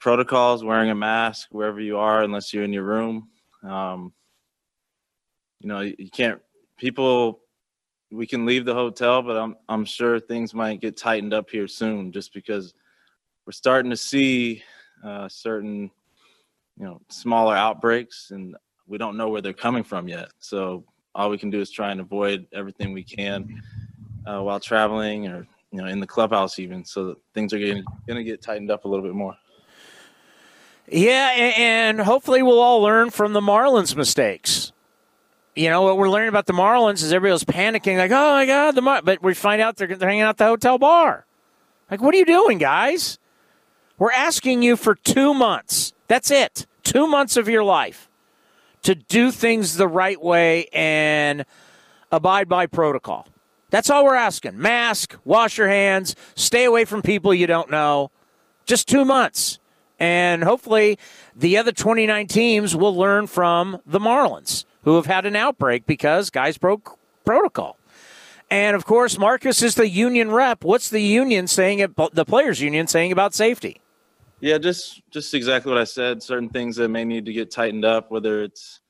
protocols, 0.00 0.64
wearing 0.64 0.90
a 0.90 0.94
mask 0.94 1.48
wherever 1.50 1.80
you 1.80 1.98
are, 1.98 2.22
unless 2.22 2.52
you're 2.52 2.64
in 2.64 2.72
your 2.72 2.84
room. 2.84 3.28
Um, 3.62 4.12
you 5.60 5.68
know, 5.68 5.80
you, 5.80 5.94
you 5.98 6.10
can't. 6.10 6.40
People, 6.78 7.40
we 8.10 8.26
can 8.26 8.46
leave 8.46 8.64
the 8.64 8.74
hotel, 8.74 9.22
but 9.22 9.36
I'm 9.36 9.56
I'm 9.68 9.84
sure 9.84 10.20
things 10.20 10.54
might 10.54 10.80
get 10.80 10.96
tightened 10.96 11.34
up 11.34 11.50
here 11.50 11.68
soon, 11.68 12.12
just 12.12 12.32
because 12.32 12.74
we're 13.46 13.52
starting 13.52 13.90
to 13.90 13.96
see 13.96 14.62
uh, 15.04 15.28
certain, 15.28 15.90
you 16.76 16.84
know, 16.84 17.00
smaller 17.08 17.56
outbreaks, 17.56 18.30
and 18.30 18.56
we 18.88 18.98
don't 18.98 19.16
know 19.16 19.28
where 19.28 19.40
they're 19.40 19.52
coming 19.52 19.84
from 19.84 20.08
yet. 20.08 20.30
So 20.40 20.84
all 21.14 21.30
we 21.30 21.38
can 21.38 21.50
do 21.50 21.60
is 21.60 21.70
try 21.70 21.90
and 21.90 22.00
avoid 22.00 22.46
everything 22.52 22.92
we 22.92 23.04
can 23.04 23.62
uh, 24.26 24.40
while 24.42 24.60
traveling 24.60 25.28
or 25.28 25.46
you 25.70 25.82
know 25.82 25.86
in 25.86 26.00
the 26.00 26.06
clubhouse 26.06 26.58
even, 26.58 26.84
so 26.84 27.16
things 27.34 27.52
are 27.52 27.58
getting 27.58 27.84
going 28.06 28.16
to 28.16 28.24
get 28.24 28.40
tightened 28.40 28.70
up 28.70 28.84
a 28.84 28.88
little 28.88 29.04
bit 29.04 29.14
more. 29.14 29.36
Yeah, 30.90 31.52
and 31.58 32.00
hopefully 32.00 32.42
we'll 32.42 32.60
all 32.60 32.80
learn 32.80 33.10
from 33.10 33.34
the 33.34 33.42
Marlins' 33.42 33.94
mistakes. 33.94 34.72
You 35.54 35.68
know 35.68 35.82
what 35.82 35.98
we're 35.98 36.08
learning 36.08 36.30
about 36.30 36.46
the 36.46 36.54
Marlins 36.54 37.02
is 37.02 37.12
everybody 37.12 37.32
was 37.32 37.44
panicking, 37.44 37.98
like, 37.98 38.10
"Oh 38.10 38.32
my 38.32 38.46
God, 38.46 38.74
the 38.74 38.80
Mar-, 38.80 39.02
but 39.02 39.22
we 39.22 39.34
find 39.34 39.60
out 39.60 39.76
they're, 39.76 39.88
they're 39.88 40.08
hanging 40.08 40.22
out 40.22 40.38
the 40.38 40.46
hotel 40.46 40.78
bar. 40.78 41.26
Like, 41.90 42.00
what 42.00 42.14
are 42.14 42.18
you 42.18 42.24
doing, 42.24 42.58
guys? 42.58 43.18
We're 43.98 44.12
asking 44.12 44.62
you 44.62 44.76
for 44.76 44.94
two 44.94 45.34
months. 45.34 45.92
That's 46.06 46.30
it. 46.30 46.66
Two 46.84 47.06
months 47.06 47.36
of 47.36 47.48
your 47.48 47.64
life 47.64 48.07
to 48.88 48.94
do 48.94 49.30
things 49.30 49.76
the 49.76 49.86
right 49.86 50.18
way 50.18 50.66
and 50.72 51.44
abide 52.10 52.48
by 52.48 52.64
protocol. 52.64 53.28
That's 53.68 53.90
all 53.90 54.02
we're 54.02 54.14
asking. 54.14 54.58
Mask, 54.58 55.14
wash 55.26 55.58
your 55.58 55.68
hands, 55.68 56.16
stay 56.36 56.64
away 56.64 56.86
from 56.86 57.02
people 57.02 57.34
you 57.34 57.46
don't 57.46 57.70
know. 57.70 58.10
Just 58.64 58.88
two 58.88 59.04
months. 59.04 59.58
And 59.98 60.42
hopefully 60.42 60.98
the 61.36 61.58
other 61.58 61.70
29 61.70 62.28
teams 62.28 62.74
will 62.74 62.96
learn 62.96 63.26
from 63.26 63.82
the 63.84 63.98
Marlins, 63.98 64.64
who 64.84 64.96
have 64.96 65.04
had 65.04 65.26
an 65.26 65.36
outbreak 65.36 65.84
because 65.84 66.30
guys 66.30 66.56
broke 66.56 66.98
protocol. 67.26 67.76
And 68.50 68.74
of 68.74 68.86
course, 68.86 69.18
Marcus 69.18 69.60
is 69.60 69.74
the 69.74 69.90
union 69.90 70.30
rep. 70.30 70.64
What's 70.64 70.88
the 70.88 71.02
union 71.02 71.46
saying, 71.46 71.80
the 72.14 72.24
players' 72.24 72.62
union 72.62 72.86
saying 72.86 73.12
about 73.12 73.34
safety? 73.34 73.82
Yeah, 74.40 74.58
just 74.58 75.02
just 75.10 75.34
exactly 75.34 75.72
what 75.72 75.80
I 75.80 75.84
said. 75.84 76.22
Certain 76.22 76.48
things 76.48 76.76
that 76.76 76.88
may 76.88 77.04
need 77.04 77.26
to 77.26 77.32
get 77.32 77.50
tightened 77.50 77.84
up, 77.84 78.10
whether 78.10 78.42
it's 78.42 78.80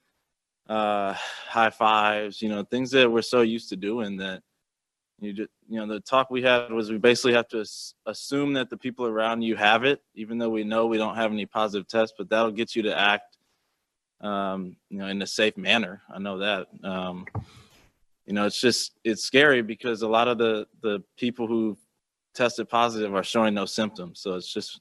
uh, 0.69 1.15
high 1.47 1.71
fives, 1.71 2.43
you 2.43 2.49
know, 2.51 2.63
things 2.65 2.91
that 2.91 3.11
we're 3.11 3.23
so 3.23 3.41
used 3.41 3.71
to 3.71 3.77
doing 3.77 4.19
that 4.19 4.43
you 5.21 5.33
just, 5.33 5.51
you 5.69 5.79
know, 5.81 5.87
the 5.93 6.01
talk 6.01 6.31
we 6.31 6.43
had 6.43 6.71
was 6.71 6.91
we 6.91 6.99
basically 6.99 7.33
have 7.33 7.49
to 7.49 7.65
assume 8.07 8.53
that 8.53 8.71
the 8.71 8.77
people 8.77 9.07
around 9.07 9.43
you 9.43 9.57
have 9.57 9.85
it, 9.85 10.01
even 10.15 10.39
though 10.39 10.49
we 10.49 10.63
know 10.63 10.87
we 10.87 10.99
don't 10.99 11.17
have 11.17 11.33
any 11.33 11.47
positive 11.47 11.89
tests, 11.89 12.15
but 12.17 12.29
that'll 12.31 12.53
get 12.53 12.77
you 12.77 12.83
to 12.83 12.97
act, 12.97 13.37
um, 14.21 14.77
you 14.91 14.99
know, 14.99 15.07
in 15.07 15.21
a 15.21 15.27
safe 15.27 15.57
manner. 15.57 16.03
I 16.13 16.19
know 16.19 16.39
that. 16.39 16.69
Um, 16.85 17.27
you 18.27 18.35
know, 18.35 18.47
it's 18.47 18.61
just 18.61 18.93
it's 19.05 19.25
scary 19.25 19.63
because 19.63 20.03
a 20.03 20.09
lot 20.09 20.29
of 20.29 20.39
the 20.39 20.67
the 20.83 21.03
people 21.17 21.47
who 21.47 21.77
tested 22.35 22.69
positive 22.69 23.15
are 23.15 23.25
showing 23.25 23.55
no 23.55 23.65
symptoms. 23.65 24.21
So 24.21 24.35
it's 24.35 24.53
just 24.53 24.81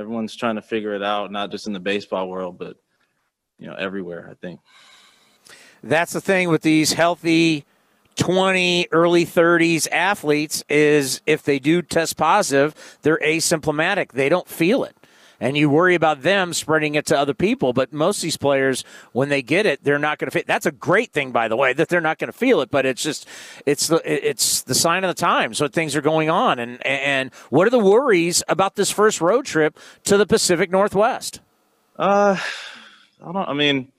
everyone's 0.00 0.34
trying 0.34 0.56
to 0.56 0.62
figure 0.62 0.94
it 0.94 1.02
out, 1.02 1.30
not 1.30 1.50
just 1.50 1.66
in 1.66 1.72
the 1.72 1.80
baseball 1.80 2.28
world, 2.28 2.58
but 2.58 2.76
you 3.58 3.66
know, 3.66 3.74
everywhere. 3.74 4.28
I 4.30 4.34
think 4.34 4.60
that's 5.82 6.12
the 6.12 6.20
thing 6.20 6.48
with 6.48 6.62
these 6.62 6.92
healthy 6.92 7.64
20 8.16 8.88
early 8.92 9.24
30s 9.24 9.88
athletes 9.90 10.64
is 10.68 11.22
if 11.26 11.42
they 11.42 11.58
do 11.58 11.80
test 11.80 12.16
positive 12.16 12.98
they're 13.02 13.20
asymptomatic 13.24 14.12
they 14.12 14.28
don't 14.28 14.48
feel 14.48 14.84
it 14.84 14.94
and 15.40 15.56
you 15.56 15.70
worry 15.70 15.94
about 15.94 16.22
them 16.22 16.52
spreading 16.52 16.94
it 16.94 17.06
to 17.06 17.18
other 17.18 17.34
people. 17.34 17.72
But 17.72 17.92
most 17.92 18.18
of 18.18 18.22
these 18.22 18.36
players, 18.36 18.84
when 19.12 19.30
they 19.30 19.42
get 19.42 19.66
it, 19.66 19.82
they're 19.82 19.98
not 19.98 20.18
going 20.18 20.26
to 20.26 20.30
fit. 20.30 20.46
That's 20.46 20.66
a 20.66 20.72
great 20.72 21.12
thing, 21.12 21.32
by 21.32 21.48
the 21.48 21.56
way, 21.56 21.72
that 21.72 21.88
they're 21.88 22.00
not 22.00 22.18
going 22.18 22.30
to 22.30 22.36
feel 22.36 22.60
it. 22.60 22.70
But 22.70 22.86
it's 22.86 23.02
just 23.02 23.26
it's 23.66 23.88
the 23.88 24.00
it's 24.04 24.62
the 24.62 24.74
sign 24.74 25.02
of 25.02 25.08
the 25.08 25.20
times. 25.20 25.58
So 25.58 25.66
things 25.66 25.96
are 25.96 26.02
going 26.02 26.28
on. 26.28 26.58
And 26.58 26.84
and 26.86 27.32
what 27.48 27.66
are 27.66 27.70
the 27.70 27.78
worries 27.78 28.42
about 28.48 28.76
this 28.76 28.90
first 28.90 29.20
road 29.20 29.46
trip 29.46 29.78
to 30.04 30.16
the 30.16 30.26
Pacific 30.26 30.70
Northwest? 30.70 31.40
Uh, 31.96 32.36
I 33.22 33.32
don't. 33.32 33.48
I 33.48 33.54
mean, 33.54 33.90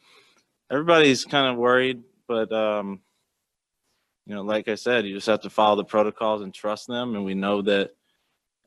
everybody's 0.69 1.25
kind 1.25 1.47
of 1.47 1.58
worried, 1.58 2.04
but 2.27 2.51
um, 2.51 3.01
you 4.25 4.36
know, 4.36 4.41
like 4.43 4.67
I 4.67 4.75
said, 4.75 5.06
you 5.06 5.15
just 5.15 5.27
have 5.27 5.41
to 5.41 5.49
follow 5.49 5.75
the 5.75 5.84
protocols 5.84 6.41
and 6.41 6.54
trust 6.54 6.88
them. 6.88 7.15
And 7.15 7.25
we 7.25 7.34
know 7.34 7.62
that 7.63 7.91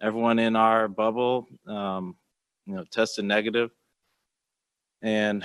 everyone 0.01 0.39
in 0.39 0.57
our 0.57 0.89
bubble 0.89 1.49
um, 1.67 2.17
you 2.66 2.74
know, 2.74 2.85
tested 2.90 3.24
negative. 3.24 3.70
And, 5.03 5.44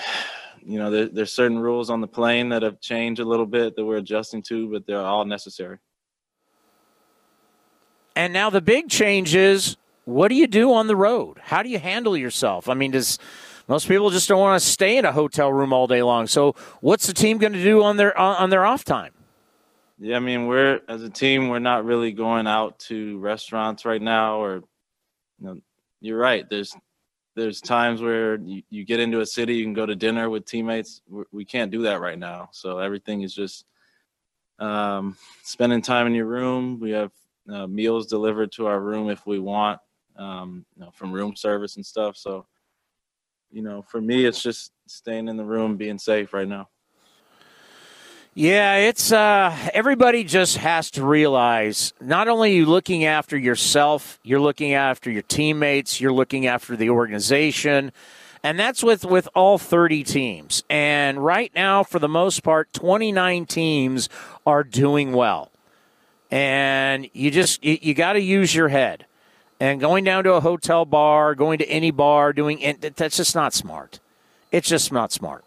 you 0.62 0.80
know, 0.80 0.90
there, 0.90 1.08
there's 1.08 1.32
certain 1.32 1.60
rules 1.60 1.90
on 1.90 2.02
the 2.02 2.08
plane 2.08 2.50
that 2.50 2.64
have 2.64 2.80
changed 2.80 3.20
a 3.20 3.26
little 3.26 3.46
bit 3.46 3.76
that 3.76 3.86
we're 3.86 3.98
adjusting 3.98 4.42
to, 4.44 4.72
but 4.72 4.88
they're 4.88 5.02
all 5.02 5.26
necessary. 5.26 5.80
And 8.16 8.34
now 8.34 8.50
the 8.50 8.62
big 8.62 8.90
change 8.90 9.36
is 9.36 9.78
what 10.06 10.30
do 10.30 10.36
you 10.36 10.48
do 10.48 10.74
on 10.74 10.88
the 10.88 10.96
road? 10.96 11.38
How 11.42 11.62
do 11.62 11.70
you 11.70 11.80
handle 11.80 12.18
yourself? 12.18 12.68
I 12.68 12.74
mean, 12.74 12.92
does 12.92 13.20
Most 13.68 13.88
people 13.88 14.10
just 14.10 14.28
don't 14.28 14.40
want 14.40 14.62
to 14.62 14.68
stay 14.68 14.98
in 14.98 15.06
a 15.06 15.12
hotel 15.12 15.54
room 15.54 15.72
all 15.72 15.88
day 15.88 16.02
long. 16.02 16.26
So, 16.28 16.56
what's 16.82 17.06
the 17.06 17.14
team 17.14 17.38
going 17.38 17.54
to 17.54 17.64
do 17.64 17.84
on 17.84 17.98
their 17.98 18.18
on 18.18 18.50
their 18.50 18.66
off 18.66 18.84
time? 18.84 19.14
Yeah, 20.00 20.16
I 20.16 20.20
mean, 20.20 20.48
we're 20.48 20.82
as 20.88 21.04
a 21.04 21.10
team, 21.10 21.50
we're 21.50 21.60
not 21.60 21.86
really 21.86 22.12
going 22.12 22.48
out 22.48 22.80
to 22.88 23.20
restaurants 23.20 23.86
right 23.86 24.02
now, 24.02 24.42
or 24.42 24.56
you 25.40 25.46
know, 25.46 25.62
you're 26.02 26.18
right. 26.18 26.50
There's 26.50 26.76
there's 27.36 27.62
times 27.62 28.02
where 28.02 28.36
you, 28.38 28.64
you 28.70 28.86
get 28.86 29.00
into 29.00 29.22
a 29.22 29.26
city, 29.26 29.56
you 29.56 29.64
can 29.64 29.74
go 29.74 29.86
to 29.86 29.96
dinner 29.96 30.30
with 30.30 30.46
teammates. 30.46 31.02
We're, 31.08 31.26
we 31.32 31.46
can 31.46 31.62
not 31.62 31.72
do 31.72 31.84
that 31.84 32.02
right 32.02 32.20
now, 32.20 32.50
so 32.52 32.80
everything 32.80 33.22
is 33.22 33.34
just 33.34 33.66
um, 34.60 35.18
spending 35.44 35.82
time 35.82 36.08
in 36.08 36.14
your 36.14 36.26
room. 36.26 36.80
We 36.80 36.92
have 36.92 37.12
uh, 37.52 37.68
meals 37.68 38.08
delivered 38.08 38.52
to 38.54 38.68
our 38.68 38.80
room 38.80 39.10
if 39.10 39.26
we 39.26 39.40
want, 39.40 39.80
um, 40.18 40.66
you 40.76 40.84
know, 40.84 40.92
from 40.92 41.12
room 41.12 41.36
service 41.36 41.78
and 41.78 41.86
stuff. 41.86 42.18
So, 42.18 42.46
you 43.52 43.62
know, 43.62 43.82
for 43.82 44.02
me, 44.02 44.26
it's 44.26 44.44
just 44.44 44.74
staying 44.88 45.28
in 45.28 45.38
the 45.38 45.46
room, 45.46 45.78
being 45.78 45.98
safe 45.98 46.34
right 46.34 46.48
now. 46.48 46.68
Yeah, 48.36 48.76
it's 48.76 49.12
uh, 49.12 49.56
everybody 49.74 50.24
just 50.24 50.58
has 50.58 50.92
to 50.92 51.04
realize 51.04 51.94
not 52.00 52.28
only 52.28 52.56
you 52.56 52.68
looking 52.68 53.04
after 53.04 53.36
yourself, 53.36 54.20
you're 54.24 54.40
looking 54.40 54.74
after 54.74 55.10
your 55.10 55.24
teammates, 55.24 56.00
you're 56.00 56.14
looking 56.14 56.46
after 56.46 56.76
the 56.76 56.92
organization. 56.92 57.92
And 58.44 58.58
that's 58.58 58.84
with, 58.84 59.04
with 59.04 59.28
all 59.34 59.58
30 59.58 60.04
teams. 60.04 60.64
And 60.70 61.26
right 61.26 61.52
now, 61.56 61.84
for 61.84 61.98
the 61.98 62.08
most 62.08 62.44
part, 62.44 62.72
29 62.72 63.48
teams 63.48 64.10
are 64.46 64.64
doing 64.64 65.12
well. 65.12 65.52
And 66.30 67.10
you 67.14 67.32
just, 67.32 67.66
you, 67.66 67.80
you 67.82 67.94
got 67.96 68.14
to 68.14 68.22
use 68.22 68.54
your 68.54 68.70
head. 68.70 69.08
And 69.60 69.82
going 69.82 70.04
down 70.04 70.24
to 70.26 70.34
a 70.34 70.40
hotel 70.40 70.86
bar, 70.86 71.34
going 71.34 71.58
to 71.58 71.66
any 71.68 71.92
bar, 71.92 72.32
doing 72.32 72.78
that's 72.96 73.18
just 73.18 73.36
not 73.36 73.54
smart. 73.54 74.00
It's 74.52 74.70
just 74.70 74.94
not 74.94 75.12
smart 75.12 75.44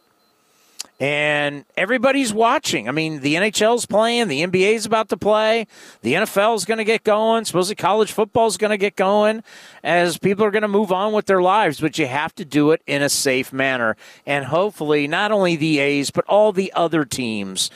and 1.03 1.65
everybody's 1.77 2.33
watching. 2.33 2.88
I 2.88 2.93
mean, 2.93 3.23
the 3.23 3.35
NHL's 3.35 3.87
playing, 3.87 4.29
the 4.29 4.43
NBA's 4.43 4.87
about 4.87 5.09
to 5.09 5.17
play, 5.17 5.67
the 6.03 6.12
NFL's 6.12 6.65
going 6.65 6.79
to 6.79 6.85
get 6.85 7.03
going, 7.03 7.45
supposedly 7.45 7.75
college 7.75 8.12
football's 8.12 8.57
going 8.57 8.71
to 8.71 8.77
get 8.77 8.95
going 8.95 9.43
as 9.83 10.17
people 10.17 10.45
are 10.45 10.53
going 10.53 10.62
to 10.62 10.69
move 10.69 10.93
on 10.93 11.12
with 11.12 11.27
their 11.27 11.43
lives, 11.43 11.81
but 11.81 11.99
you 11.99 12.07
have 12.07 12.33
to 12.37 12.45
do 12.45 12.71
it 12.71 12.83
in 12.87 13.03
a 13.03 13.09
safe 13.09 13.53
manner. 13.53 13.97
And 14.27 14.45
hopefully, 14.45 15.09
not 15.09 15.33
only 15.33 15.57
the 15.57 15.81
A's, 15.81 16.12
but 16.12 16.25
all 16.27 16.53
the 16.53 16.73
other 16.73 17.05
teams 17.05 17.69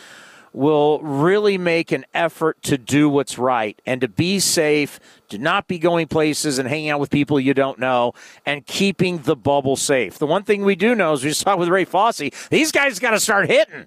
will 0.56 1.00
really 1.00 1.58
make 1.58 1.92
an 1.92 2.04
effort 2.14 2.60
to 2.62 2.78
do 2.78 3.08
what's 3.10 3.38
right 3.38 3.80
and 3.84 4.00
to 4.00 4.08
be 4.08 4.40
safe, 4.40 4.98
to 5.28 5.38
not 5.38 5.68
be 5.68 5.78
going 5.78 6.08
places 6.08 6.58
and 6.58 6.68
hanging 6.68 6.88
out 6.90 6.98
with 6.98 7.10
people 7.10 7.38
you 7.38 7.54
don't 7.54 7.78
know, 7.78 8.12
and 8.46 8.66
keeping 8.66 9.18
the 9.18 9.36
bubble 9.36 9.76
safe. 9.76 10.18
The 10.18 10.26
one 10.26 10.44
thing 10.44 10.64
we 10.64 10.74
do 10.74 10.94
know 10.94 11.12
is 11.12 11.22
we 11.22 11.32
saw 11.32 11.56
with 11.56 11.68
Ray 11.68 11.84
Fosse, 11.84 12.30
these 12.50 12.72
guys 12.72 12.98
got 12.98 13.10
to 13.10 13.20
start 13.20 13.48
hitting. 13.48 13.86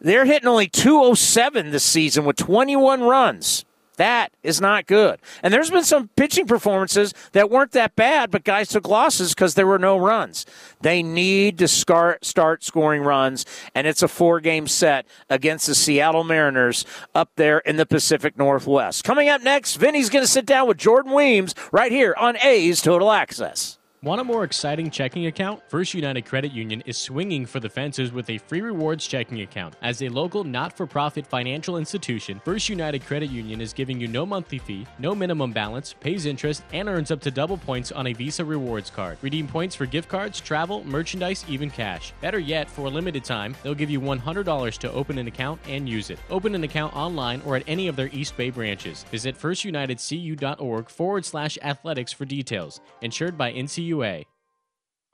They're 0.00 0.26
hitting 0.26 0.46
only 0.46 0.68
207 0.68 1.70
this 1.70 1.84
season 1.84 2.24
with 2.24 2.36
21 2.36 3.02
runs. 3.02 3.65
That 3.96 4.32
is 4.42 4.60
not 4.60 4.86
good. 4.86 5.18
And 5.42 5.52
there's 5.52 5.70
been 5.70 5.84
some 5.84 6.08
pitching 6.16 6.46
performances 6.46 7.14
that 7.32 7.50
weren't 7.50 7.72
that 7.72 7.96
bad, 7.96 8.30
but 8.30 8.44
guys 8.44 8.68
took 8.68 8.88
losses 8.88 9.34
because 9.34 9.54
there 9.54 9.66
were 9.66 9.78
no 9.78 9.96
runs. 9.96 10.46
They 10.82 11.02
need 11.02 11.58
to 11.58 11.68
start, 11.68 12.24
scoring 12.64 13.02
runs, 13.02 13.46
and 13.74 13.86
it's 13.86 14.02
a 14.02 14.08
four 14.08 14.40
game 14.40 14.66
set 14.68 15.06
against 15.30 15.66
the 15.66 15.74
Seattle 15.74 16.24
Mariners 16.24 16.84
up 17.14 17.30
there 17.36 17.58
in 17.58 17.76
the 17.76 17.86
Pacific 17.86 18.36
Northwest. 18.36 19.04
Coming 19.04 19.28
up 19.28 19.42
next, 19.42 19.76
Vinny's 19.76 20.10
going 20.10 20.24
to 20.24 20.30
sit 20.30 20.46
down 20.46 20.68
with 20.68 20.76
Jordan 20.76 21.12
Weems 21.12 21.54
right 21.72 21.92
here 21.92 22.14
on 22.18 22.36
A's 22.42 22.82
Total 22.82 23.10
Access. 23.10 23.75
Want 24.02 24.20
a 24.20 24.24
more 24.24 24.44
exciting 24.44 24.90
checking 24.90 25.24
account? 25.24 25.62
First 25.68 25.94
United 25.94 26.26
Credit 26.26 26.52
Union 26.52 26.82
is 26.84 26.98
swinging 26.98 27.46
for 27.46 27.60
the 27.60 27.68
fences 27.70 28.12
with 28.12 28.28
a 28.28 28.36
free 28.36 28.60
rewards 28.60 29.06
checking 29.06 29.40
account. 29.40 29.74
As 29.80 30.02
a 30.02 30.10
local 30.10 30.44
not 30.44 30.76
for 30.76 30.86
profit 30.86 31.26
financial 31.26 31.78
institution, 31.78 32.38
First 32.44 32.68
United 32.68 33.06
Credit 33.06 33.30
Union 33.30 33.58
is 33.62 33.72
giving 33.72 33.98
you 33.98 34.06
no 34.06 34.26
monthly 34.26 34.58
fee, 34.58 34.86
no 34.98 35.14
minimum 35.14 35.50
balance, 35.50 35.94
pays 35.98 36.26
interest, 36.26 36.62
and 36.74 36.90
earns 36.90 37.10
up 37.10 37.22
to 37.22 37.30
double 37.30 37.56
points 37.56 37.90
on 37.90 38.08
a 38.08 38.12
Visa 38.12 38.44
rewards 38.44 38.90
card. 38.90 39.16
Redeem 39.22 39.48
points 39.48 39.74
for 39.74 39.86
gift 39.86 40.10
cards, 40.10 40.40
travel, 40.40 40.84
merchandise, 40.84 41.46
even 41.48 41.70
cash. 41.70 42.12
Better 42.20 42.38
yet, 42.38 42.68
for 42.68 42.82
a 42.82 42.90
limited 42.90 43.24
time, 43.24 43.56
they'll 43.62 43.74
give 43.74 43.90
you 43.90 44.00
$100 44.00 44.78
to 44.78 44.92
open 44.92 45.16
an 45.16 45.26
account 45.26 45.58
and 45.66 45.88
use 45.88 46.10
it. 46.10 46.18
Open 46.28 46.54
an 46.54 46.64
account 46.64 46.94
online 46.94 47.40
or 47.46 47.56
at 47.56 47.64
any 47.66 47.88
of 47.88 47.96
their 47.96 48.10
East 48.12 48.36
Bay 48.36 48.50
branches. 48.50 49.04
Visit 49.10 49.38
firstunitedcu.org 49.38 50.90
forward 50.90 51.24
slash 51.24 51.56
athletics 51.62 52.12
for 52.12 52.26
details. 52.26 52.82
Insured 53.00 53.38
by 53.38 53.54
NCU 53.54 53.85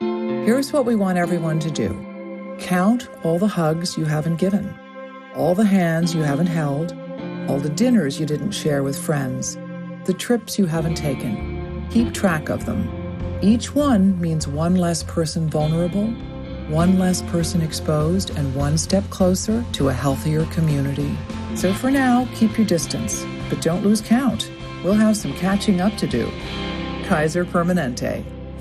Here's 0.01 0.73
what 0.73 0.87
we 0.87 0.97
want 0.97 1.19
everyone 1.19 1.61
to 1.61 1.71
do 1.71 1.91
count 2.59 3.09
all 3.25 3.39
the 3.39 3.49
hugs 3.49 3.97
you 3.97 4.05
haven't 4.05 4.37
given, 4.37 4.75
all 5.35 5.55
the 5.55 5.65
hands 5.65 6.15
you 6.15 6.23
haven't 6.23 6.47
held, 6.47 6.93
all 7.49 7.59
the 7.59 7.71
dinners 7.71 8.21
you 8.21 8.27
didn't 8.27 8.53
share 8.53 8.83
with 8.83 8.99
friends, 8.99 9.57
the 10.05 10.15
trips 10.15 10.59
you 10.59 10.67
haven't 10.67 10.97
taken. 10.97 11.87
Keep 11.91 12.15
track 12.15 12.49
of 12.49 12.67
them. 12.67 12.89
Each 13.43 13.75
one 13.75 14.21
means 14.21 14.49
one 14.49 14.77
less 14.77 15.03
person 15.03 15.49
vulnerable, 15.49 16.09
one 16.69 16.99
less 16.99 17.23
person 17.23 17.61
exposed, 17.61 18.31
and 18.31 18.55
one 18.55 18.79
step 18.79 19.09
closer 19.11 19.65
to 19.73 19.89
a 19.89 19.93
healthier 19.93 20.45
community. 20.47 21.17
So 21.55 21.73
for 21.75 21.91
now, 21.91 22.29
keep 22.35 22.57
your 22.57 22.67
distance, 22.67 23.25
but 23.49 23.61
don't 23.61 23.85
lose 23.85 24.01
count. 24.01 24.51
We'll 24.83 24.95
have 24.95 25.17
some 25.17 25.35
catching 25.35 25.81
up 25.81 25.97
to 25.99 26.07
do. 26.07 26.31
Kaiser 27.05 27.45
Permanente. 27.45 28.25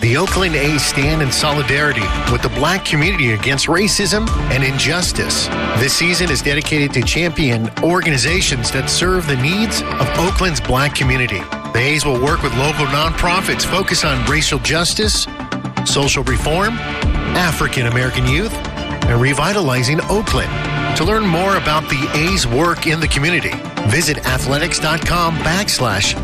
The 0.00 0.16
Oakland 0.16 0.54
A's 0.54 0.84
stand 0.84 1.22
in 1.22 1.32
solidarity 1.32 2.06
with 2.30 2.40
the 2.40 2.50
black 2.50 2.84
community 2.84 3.32
against 3.32 3.66
racism 3.66 4.28
and 4.52 4.62
injustice. 4.62 5.48
This 5.80 5.92
season 5.92 6.30
is 6.30 6.40
dedicated 6.40 6.92
to 6.92 7.02
champion 7.02 7.68
organizations 7.82 8.70
that 8.70 8.88
serve 8.88 9.26
the 9.26 9.34
needs 9.36 9.82
of 9.82 10.08
Oakland's 10.16 10.60
black 10.60 10.94
community. 10.94 11.40
The 11.72 11.80
A's 11.80 12.04
will 12.04 12.22
work 12.22 12.44
with 12.44 12.54
local 12.54 12.86
nonprofits 12.86 13.66
focused 13.66 14.04
on 14.04 14.24
racial 14.30 14.60
justice, 14.60 15.26
social 15.84 16.22
reform, 16.22 16.74
African 17.34 17.88
American 17.88 18.24
youth, 18.28 18.54
and 18.54 19.20
revitalizing 19.20 20.00
Oakland. 20.02 20.50
To 20.96 21.04
learn 21.04 21.26
more 21.26 21.56
about 21.56 21.88
the 21.88 22.08
A's 22.14 22.46
work 22.46 22.86
in 22.86 23.00
the 23.00 23.08
community, 23.08 23.52
visit 23.88 24.24
athletics.com 24.26 25.38
backslash 25.38 26.14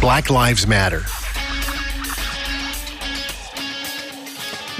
Black 0.00 0.30
Lives 0.30 0.66
Matter. 0.66 1.04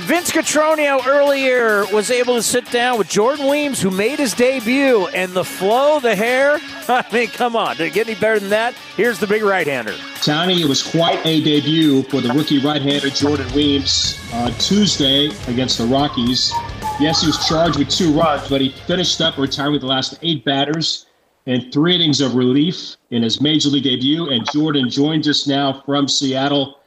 Vince 0.09 0.31
Cotroneo 0.31 1.07
earlier 1.07 1.85
was 1.93 2.11
able 2.11 2.35
to 2.35 2.43
sit 2.43 2.71
down 2.71 2.97
with 2.97 3.11
Jordan 3.11 3.47
Weems, 3.47 3.83
who 3.83 3.91
made 3.91 4.19
his 4.19 4.33
debut, 4.33 5.07
and 5.09 5.31
the 5.33 5.45
flow, 5.45 6.01
the 6.01 6.17
hair. 6.17 6.59
I 6.89 7.05
mean, 7.13 7.29
come 7.29 7.55
on, 7.55 7.77
did 7.77 7.89
it 7.89 7.93
get 7.93 8.09
any 8.09 8.19
better 8.19 8.41
than 8.41 8.49
that? 8.49 8.73
Here's 8.97 9.19
the 9.19 9.27
big 9.27 9.43
right-hander. 9.43 9.95
Tony, 10.23 10.63
it 10.63 10.67
was 10.67 10.83
quite 10.83 11.21
a 11.27 11.45
debut 11.45 12.05
for 12.05 12.23
the 12.23 12.31
rookie 12.31 12.59
right-hander 12.59 13.11
Jordan 13.11 13.53
Weems 13.53 14.19
on 14.33 14.55
Tuesday 14.55 15.27
against 15.47 15.77
the 15.77 15.85
Rockies. 15.85 16.55
Yes, 16.99 17.21
he 17.21 17.27
was 17.27 17.47
charged 17.47 17.79
with 17.79 17.91
two 17.91 18.19
runs, 18.19 18.49
but 18.49 18.63
he 18.63 18.71
finished 18.87 19.21
up 19.21 19.37
retiring 19.37 19.79
the 19.79 19.85
last 19.85 20.19
eight 20.23 20.43
batters 20.43 21.05
and 21.45 21.71
three 21.71 21.95
innings 21.95 22.23
of 22.23 22.35
relief 22.35 22.97
in 23.11 23.23
his 23.23 23.43
major 23.43 23.69
league 23.69 23.85
debut. 23.85 24.31
And 24.31 24.51
Jordan 24.51 24.89
joins 24.89 25.29
us 25.29 25.47
now 25.47 25.83
from 25.85 26.09
Seattle 26.09 26.78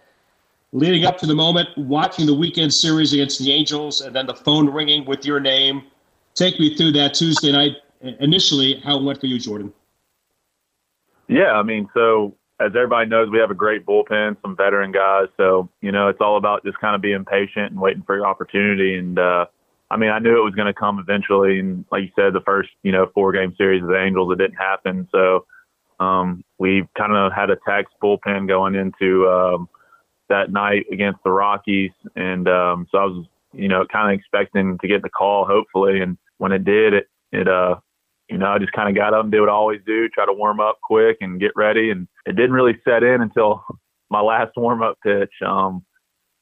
leading 0.73 1.05
up 1.05 1.17
to 1.17 1.25
the 1.25 1.35
moment, 1.35 1.69
watching 1.77 2.25
the 2.25 2.33
weekend 2.33 2.73
series 2.73 3.13
against 3.13 3.39
the 3.39 3.51
Angels, 3.51 4.01
and 4.01 4.15
then 4.15 4.25
the 4.25 4.33
phone 4.33 4.69
ringing 4.69 5.05
with 5.05 5.25
your 5.25 5.39
name. 5.39 5.83
Take 6.33 6.59
me 6.59 6.75
through 6.75 6.93
that 6.93 7.13
Tuesday 7.13 7.51
night. 7.51 7.77
Initially, 8.01 8.79
how 8.83 8.97
it 8.97 9.03
went 9.03 9.19
for 9.19 9.27
you, 9.27 9.37
Jordan? 9.37 9.73
Yeah, 11.27 11.51
I 11.53 11.63
mean, 11.63 11.87
so 11.93 12.35
as 12.59 12.71
everybody 12.75 13.09
knows, 13.09 13.29
we 13.29 13.39
have 13.39 13.51
a 13.51 13.55
great 13.55 13.85
bullpen, 13.85 14.37
some 14.41 14.55
veteran 14.55 14.91
guys. 14.91 15.27
So 15.37 15.69
you 15.81 15.91
know, 15.91 16.07
it's 16.07 16.21
all 16.21 16.37
about 16.37 16.63
just 16.63 16.79
kind 16.79 16.95
of 16.95 17.01
being 17.01 17.25
patient 17.25 17.71
and 17.71 17.79
waiting 17.79 18.03
for 18.03 18.15
your 18.15 18.25
opportunity. 18.25 18.97
And 18.97 19.19
uh, 19.19 19.45
I 19.89 19.97
mean, 19.97 20.09
I 20.09 20.19
knew 20.19 20.37
it 20.37 20.43
was 20.43 20.55
going 20.55 20.67
to 20.67 20.73
come 20.73 20.99
eventually. 20.99 21.59
And 21.59 21.85
like 21.91 22.03
you 22.03 22.11
said, 22.15 22.33
the 22.33 22.41
first 22.41 22.69
you 22.83 22.91
know 22.91 23.11
four 23.13 23.31
game 23.33 23.53
series 23.57 23.83
of 23.83 23.89
the 23.89 24.01
Angels, 24.01 24.31
it 24.31 24.37
didn't 24.37 24.57
happen. 24.57 25.07
So 25.11 25.45
um, 25.99 26.43
we 26.59 26.87
kind 26.97 27.13
of 27.13 27.33
had 27.33 27.49
a 27.49 27.57
tax 27.67 27.91
bullpen 28.01 28.47
going 28.47 28.75
into 28.75 29.29
um, 29.29 29.69
that 30.31 30.51
night 30.51 30.85
against 30.91 31.19
the 31.23 31.31
Rockies, 31.31 31.91
and 32.15 32.47
um, 32.47 32.87
so 32.91 32.97
I 32.97 33.05
was, 33.05 33.25
you 33.53 33.67
know, 33.67 33.85
kind 33.91 34.11
of 34.11 34.19
expecting 34.19 34.77
to 34.79 34.87
get 34.87 35.01
the 35.01 35.09
call, 35.09 35.45
hopefully. 35.45 36.01
And 36.01 36.17
when 36.37 36.51
it 36.51 36.63
did, 36.63 36.93
it 36.93 37.07
it 37.31 37.47
uh, 37.47 37.75
you 38.29 38.37
know, 38.37 38.47
I 38.47 38.59
just 38.59 38.71
kind 38.71 38.89
of 38.89 38.95
got 38.95 39.13
up 39.13 39.23
and 39.23 39.31
did 39.31 39.41
what 39.41 39.49
I 39.49 39.53
always 39.53 39.81
do, 39.85 40.07
try 40.07 40.25
to 40.25 40.33
warm 40.33 40.61
up 40.61 40.79
quick 40.81 41.17
and 41.19 41.39
get 41.39 41.51
ready. 41.55 41.91
And 41.91 42.07
it 42.25 42.37
didn't 42.37 42.53
really 42.53 42.79
set 42.85 43.03
in 43.03 43.21
until 43.21 43.63
my 44.09 44.21
last 44.21 44.51
warm 44.55 44.81
up 44.81 44.97
pitch. 45.03 45.33
Um, 45.45 45.85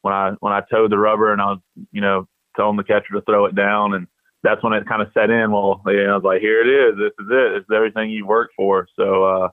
when 0.01 0.13
I 0.13 0.31
when 0.39 0.53
I 0.53 0.61
toed 0.71 0.91
the 0.91 0.97
rubber 0.97 1.33
and 1.33 1.41
I 1.41 1.45
was, 1.45 1.59
you 1.91 2.01
know, 2.01 2.27
telling 2.55 2.77
the 2.77 2.83
catcher 2.83 3.13
to 3.13 3.21
throw 3.21 3.45
it 3.45 3.55
down, 3.55 3.95
and 3.95 4.07
that's 4.43 4.63
when 4.63 4.73
it 4.73 4.87
kind 4.87 5.01
of 5.01 5.09
set 5.13 5.29
in. 5.29 5.51
Well, 5.51 5.81
know, 5.85 6.11
I 6.11 6.15
was 6.15 6.23
like, 6.23 6.41
here 6.41 6.61
it 6.61 6.69
is. 6.69 6.97
This 6.97 7.25
is 7.25 7.31
it. 7.31 7.57
Is 7.57 7.65
everything 7.75 8.09
you 8.09 8.25
worked 8.25 8.53
for. 8.55 8.87
So 8.95 9.23
uh, 9.23 9.49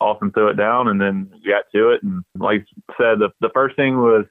off 0.00 0.18
and 0.20 0.32
threw 0.34 0.48
it 0.48 0.56
down, 0.56 0.88
and 0.88 1.00
then 1.00 1.30
got 1.46 1.64
to 1.74 1.90
it. 1.90 2.02
And 2.02 2.24
like 2.38 2.64
I 2.90 2.94
said, 2.98 3.18
the 3.18 3.30
the 3.40 3.50
first 3.54 3.76
thing 3.76 3.98
was, 3.98 4.24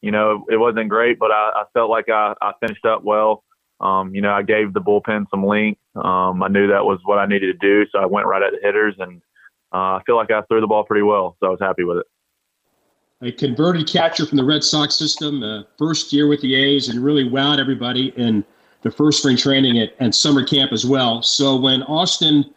you 0.00 0.10
know, 0.10 0.44
it 0.50 0.56
wasn't 0.56 0.88
great, 0.88 1.18
but 1.18 1.30
I, 1.30 1.50
I 1.54 1.64
felt 1.74 1.90
like 1.90 2.08
I, 2.08 2.34
I 2.40 2.52
finished 2.60 2.84
up 2.84 3.02
well. 3.04 3.44
Um, 3.80 4.14
you 4.14 4.20
know, 4.20 4.32
I 4.32 4.42
gave 4.42 4.72
the 4.72 4.80
bullpen 4.80 5.26
some 5.30 5.44
length. 5.44 5.80
Um, 5.96 6.42
I 6.42 6.48
knew 6.48 6.68
that 6.68 6.84
was 6.84 7.00
what 7.04 7.18
I 7.18 7.26
needed 7.26 7.60
to 7.60 7.66
do, 7.66 7.90
so 7.90 7.98
I 7.98 8.06
went 8.06 8.26
right 8.26 8.42
at 8.42 8.52
the 8.52 8.60
hitters, 8.62 8.94
and 8.98 9.20
uh, 9.74 9.98
I 9.98 10.02
feel 10.06 10.16
like 10.16 10.30
I 10.30 10.42
threw 10.42 10.60
the 10.60 10.66
ball 10.66 10.84
pretty 10.84 11.02
well, 11.02 11.36
so 11.40 11.48
I 11.48 11.50
was 11.50 11.60
happy 11.60 11.84
with 11.84 11.98
it. 11.98 12.06
A 13.22 13.32
converted 13.32 13.88
catcher 13.88 14.26
from 14.26 14.36
the 14.36 14.44
Red 14.44 14.64
Sox 14.64 14.96
system, 14.96 15.42
uh, 15.42 15.62
first 15.78 16.12
year 16.12 16.26
with 16.28 16.40
the 16.42 16.54
A's, 16.54 16.88
and 16.88 17.02
really 17.02 17.28
wowed 17.28 17.58
everybody 17.58 18.12
in 18.16 18.44
the 18.82 18.90
first 18.90 19.18
spring 19.18 19.36
training 19.36 19.78
at, 19.78 19.94
and 20.00 20.14
summer 20.14 20.44
camp 20.44 20.72
as 20.72 20.84
well. 20.84 21.22
So 21.22 21.56
when 21.56 21.82
Austin 21.84 22.52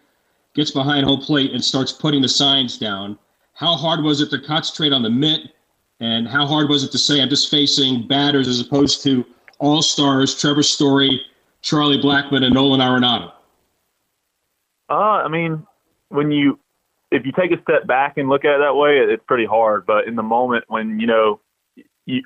gets 0.55 0.71
behind 0.71 1.05
home 1.05 1.19
plate 1.19 1.51
and 1.51 1.63
starts 1.63 1.91
putting 1.91 2.21
the 2.21 2.29
signs 2.29 2.77
down, 2.77 3.19
how 3.53 3.75
hard 3.75 4.03
was 4.03 4.21
it 4.21 4.29
to 4.31 4.39
concentrate 4.39 4.93
on 4.93 5.03
the 5.03 5.09
mitt, 5.09 5.53
and 5.99 6.27
how 6.27 6.45
hard 6.45 6.69
was 6.69 6.83
it 6.83 6.91
to 6.91 6.97
say 6.97 7.21
I'm 7.21 7.29
just 7.29 7.49
facing 7.49 8.07
batters 8.07 8.47
as 8.47 8.59
opposed 8.59 9.03
to 9.03 9.25
all 9.59 9.81
stars, 9.81 10.39
Trevor 10.39 10.63
Story, 10.63 11.21
Charlie 11.61 12.01
Blackmon, 12.01 12.43
and 12.43 12.53
Nolan 12.53 12.81
Arenado? 12.81 13.31
Uh, 14.89 14.93
I 14.93 15.27
mean, 15.27 15.65
when 16.09 16.31
you 16.31 16.59
if 17.11 17.25
you 17.25 17.31
take 17.31 17.51
a 17.51 17.61
step 17.61 17.87
back 17.87 18.17
and 18.17 18.27
look 18.27 18.43
at 18.43 18.55
it 18.55 18.59
that 18.59 18.75
way, 18.75 18.97
it's 18.97 19.23
pretty 19.25 19.45
hard. 19.45 19.85
But 19.85 20.07
in 20.07 20.15
the 20.15 20.23
moment 20.23 20.65
when 20.67 20.99
you 20.99 21.07
know 21.07 21.39
you, 22.05 22.23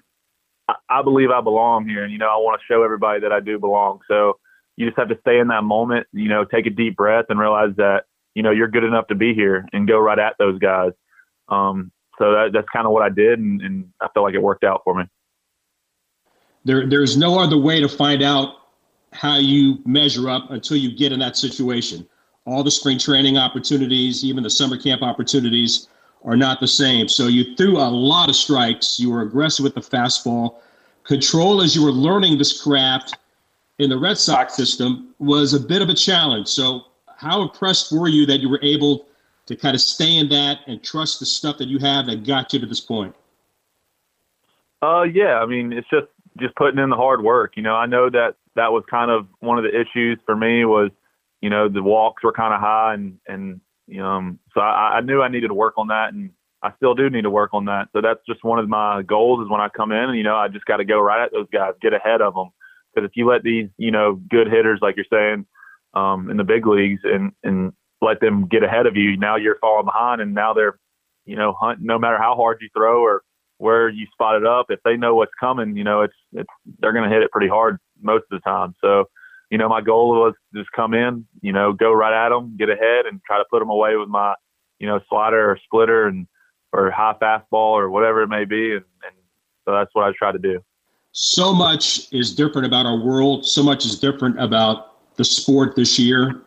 I 0.89 1.01
believe 1.03 1.29
I 1.29 1.41
belong 1.41 1.87
here, 1.87 2.03
and 2.03 2.11
you 2.11 2.17
know 2.17 2.27
I 2.27 2.37
want 2.37 2.59
to 2.59 2.73
show 2.73 2.83
everybody 2.83 3.21
that 3.21 3.31
I 3.31 3.39
do 3.39 3.59
belong. 3.59 3.99
So 4.07 4.39
you 4.77 4.87
just 4.87 4.97
have 4.97 5.09
to 5.09 5.17
stay 5.21 5.39
in 5.39 5.47
that 5.49 5.63
moment. 5.63 6.07
You 6.11 6.29
know, 6.29 6.43
take 6.43 6.65
a 6.65 6.71
deep 6.71 6.95
breath 6.95 7.25
and 7.29 7.39
realize 7.39 7.75
that 7.77 8.05
you 8.35 8.43
know 8.43 8.51
you're 8.51 8.67
good 8.67 8.83
enough 8.83 9.07
to 9.07 9.15
be 9.15 9.33
here 9.33 9.67
and 9.73 9.87
go 9.87 9.99
right 9.99 10.19
at 10.19 10.35
those 10.39 10.59
guys. 10.59 10.91
Um, 11.47 11.91
so 12.17 12.31
that, 12.31 12.51
that's 12.53 12.67
kind 12.69 12.85
of 12.85 12.91
what 12.91 13.01
I 13.01 13.09
did, 13.09 13.39
and, 13.39 13.61
and 13.61 13.89
I 14.01 14.07
feel 14.13 14.23
like 14.23 14.33
it 14.33 14.41
worked 14.41 14.63
out 14.63 14.81
for 14.83 14.93
me 14.93 15.05
there 16.65 16.87
there's 16.87 17.17
no 17.17 17.39
other 17.39 17.57
way 17.57 17.79
to 17.79 17.89
find 17.89 18.21
out 18.21 18.55
how 19.11 19.37
you 19.37 19.79
measure 19.85 20.29
up 20.29 20.51
until 20.51 20.77
you 20.77 20.95
get 20.95 21.11
in 21.11 21.19
that 21.19 21.35
situation. 21.35 22.07
All 22.45 22.63
the 22.63 22.71
spring 22.71 22.99
training 22.99 23.37
opportunities, 23.37 24.23
even 24.23 24.43
the 24.43 24.49
summer 24.49 24.77
camp 24.77 25.01
opportunities, 25.01 25.87
are 26.23 26.37
not 26.37 26.59
the 26.59 26.67
same. 26.67 27.07
So 27.07 27.27
you 27.27 27.55
threw 27.55 27.77
a 27.77 27.89
lot 27.89 28.29
of 28.29 28.35
strikes. 28.35 28.99
You 28.99 29.11
were 29.11 29.21
aggressive 29.21 29.63
with 29.63 29.75
the 29.75 29.81
fastball. 29.81 30.57
Control 31.03 31.61
as 31.61 31.75
you 31.75 31.83
were 31.83 31.91
learning 31.91 32.37
this 32.37 32.61
craft 32.61 33.17
in 33.79 33.89
the 33.89 33.97
Red 33.97 34.17
Sox 34.17 34.55
system 34.55 35.15
was 35.17 35.53
a 35.53 35.59
bit 35.59 35.81
of 35.81 35.89
a 35.89 35.93
challenge. 35.93 36.47
So 36.47 36.85
how 37.19 37.41
impressed 37.41 37.91
were 37.91 38.07
you 38.07 38.25
that 38.25 38.39
you 38.39 38.49
were 38.49 38.61
able 38.63 39.07
to 39.45 39.55
kind 39.55 39.75
of 39.75 39.81
stay 39.81 40.17
in 40.17 40.29
that 40.29 40.59
and 40.67 40.81
trust 40.81 41.19
the 41.19 41.25
stuff 41.25 41.57
that 41.57 41.67
you 41.67 41.77
have 41.79 42.05
that 42.05 42.25
got 42.25 42.53
you 42.53 42.59
to 42.59 42.65
this 42.65 42.79
point? 42.79 43.13
Uh, 44.81 45.03
yeah. 45.03 45.39
I 45.39 45.45
mean, 45.45 45.73
it's 45.73 45.89
just 45.89 46.07
just 46.39 46.55
putting 46.55 46.79
in 46.79 46.89
the 46.89 46.95
hard 46.95 47.21
work. 47.21 47.57
You 47.57 47.63
know, 47.63 47.75
I 47.75 47.85
know 47.85 48.09
that 48.09 48.35
that 48.55 48.71
was 48.71 48.83
kind 48.89 49.11
of 49.11 49.27
one 49.39 49.57
of 49.57 49.65
the 49.65 49.77
issues 49.77 50.17
for 50.25 50.35
me 50.35 50.63
was, 50.63 50.91
you 51.41 51.49
know, 51.49 51.67
the 51.67 51.83
walks 51.83 52.23
were 52.23 52.31
kind 52.31 52.53
of 52.53 52.61
high 52.61 52.93
and, 52.93 53.17
and, 53.27 53.61
um, 54.01 54.39
so 54.53 54.61
I, 54.61 54.97
I 54.97 55.01
knew 55.01 55.21
I 55.21 55.27
needed 55.27 55.47
to 55.49 55.53
work 55.53 55.73
on 55.77 55.87
that 55.87 56.13
and 56.13 56.29
I 56.61 56.71
still 56.77 56.93
do 56.93 57.09
need 57.09 57.23
to 57.23 57.29
work 57.29 57.49
on 57.53 57.65
that. 57.65 57.89
So 57.91 58.01
that's 58.01 58.19
just 58.27 58.43
one 58.43 58.59
of 58.59 58.69
my 58.69 59.01
goals 59.01 59.43
is 59.43 59.49
when 59.49 59.59
I 59.59 59.67
come 59.67 59.91
in 59.91 60.09
and, 60.09 60.17
you 60.17 60.23
know, 60.23 60.35
I 60.35 60.47
just 60.47 60.65
got 60.65 60.77
to 60.77 60.85
go 60.85 60.99
right 60.99 61.23
at 61.23 61.33
those 61.33 61.47
guys, 61.51 61.73
get 61.81 61.93
ahead 61.93 62.21
of 62.21 62.35
them. 62.35 62.49
Cause 62.95 63.03
if 63.03 63.11
you 63.15 63.27
let 63.27 63.43
these, 63.43 63.67
you 63.77 63.91
know, 63.91 64.15
good 64.29 64.47
hitters, 64.47 64.79
like 64.81 64.95
you're 64.95 65.05
saying, 65.11 65.45
um, 65.93 66.29
in 66.29 66.37
the 66.37 66.43
big 66.43 66.65
leagues 66.67 67.01
and, 67.03 67.31
and 67.43 67.73
let 68.01 68.19
them 68.19 68.47
get 68.47 68.63
ahead 68.63 68.85
of 68.85 68.95
you, 68.95 69.17
now 69.17 69.35
you're 69.35 69.57
falling 69.59 69.85
behind 69.85 70.21
and 70.21 70.33
now 70.33 70.53
they're, 70.53 70.79
you 71.25 71.35
know, 71.35 71.53
hunt, 71.59 71.79
no 71.81 71.99
matter 71.99 72.17
how 72.17 72.35
hard 72.35 72.59
you 72.61 72.69
throw 72.75 73.01
or 73.01 73.23
where 73.57 73.89
you 73.89 74.05
spot 74.13 74.35
it 74.35 74.45
up, 74.45 74.67
if 74.69 74.79
they 74.85 74.95
know 74.95 75.15
what's 75.15 75.33
coming, 75.39 75.75
you 75.75 75.83
know, 75.83 76.01
it's 76.01 76.13
it's 76.33 76.49
they're 76.79 76.93
going 76.93 77.09
to 77.09 77.13
hit 77.13 77.23
it 77.23 77.31
pretty 77.31 77.49
hard 77.49 77.77
most 78.01 78.23
of 78.31 78.39
the 78.41 78.49
time. 78.49 78.73
So, 78.81 79.05
you 79.49 79.57
know, 79.57 79.67
my 79.67 79.81
goal 79.81 80.11
was 80.11 80.33
just 80.55 80.71
come 80.71 80.93
in, 80.93 81.25
you 81.41 81.51
know, 81.51 81.73
go 81.73 81.91
right 81.91 82.25
at 82.25 82.29
them, 82.29 82.55
get 82.57 82.69
ahead, 82.69 83.05
and 83.05 83.21
try 83.25 83.37
to 83.37 83.45
put 83.49 83.59
them 83.59 83.69
away 83.69 83.97
with 83.97 84.07
my, 84.07 84.35
you 84.79 84.87
know, 84.87 85.01
slider 85.09 85.51
or 85.51 85.59
splitter 85.65 86.07
and 86.07 86.27
or 86.71 86.91
high 86.91 87.15
fastball 87.21 87.73
or 87.73 87.89
whatever 87.89 88.21
it 88.21 88.27
may 88.27 88.45
be, 88.45 88.71
and, 88.71 88.85
and 89.03 89.15
so 89.65 89.73
that's 89.73 89.89
what 89.93 90.05
I 90.05 90.13
try 90.17 90.31
to 90.31 90.39
do. 90.39 90.61
So 91.11 91.53
much 91.53 92.11
is 92.13 92.35
different 92.35 92.67
about 92.67 92.85
our 92.85 92.97
world. 92.97 93.45
So 93.45 93.63
much 93.63 93.85
is 93.85 93.99
different 93.99 94.39
about 94.39 94.98
the 95.19 95.25
sport 95.25 95.75
this 95.75 95.99
year. 95.99 96.41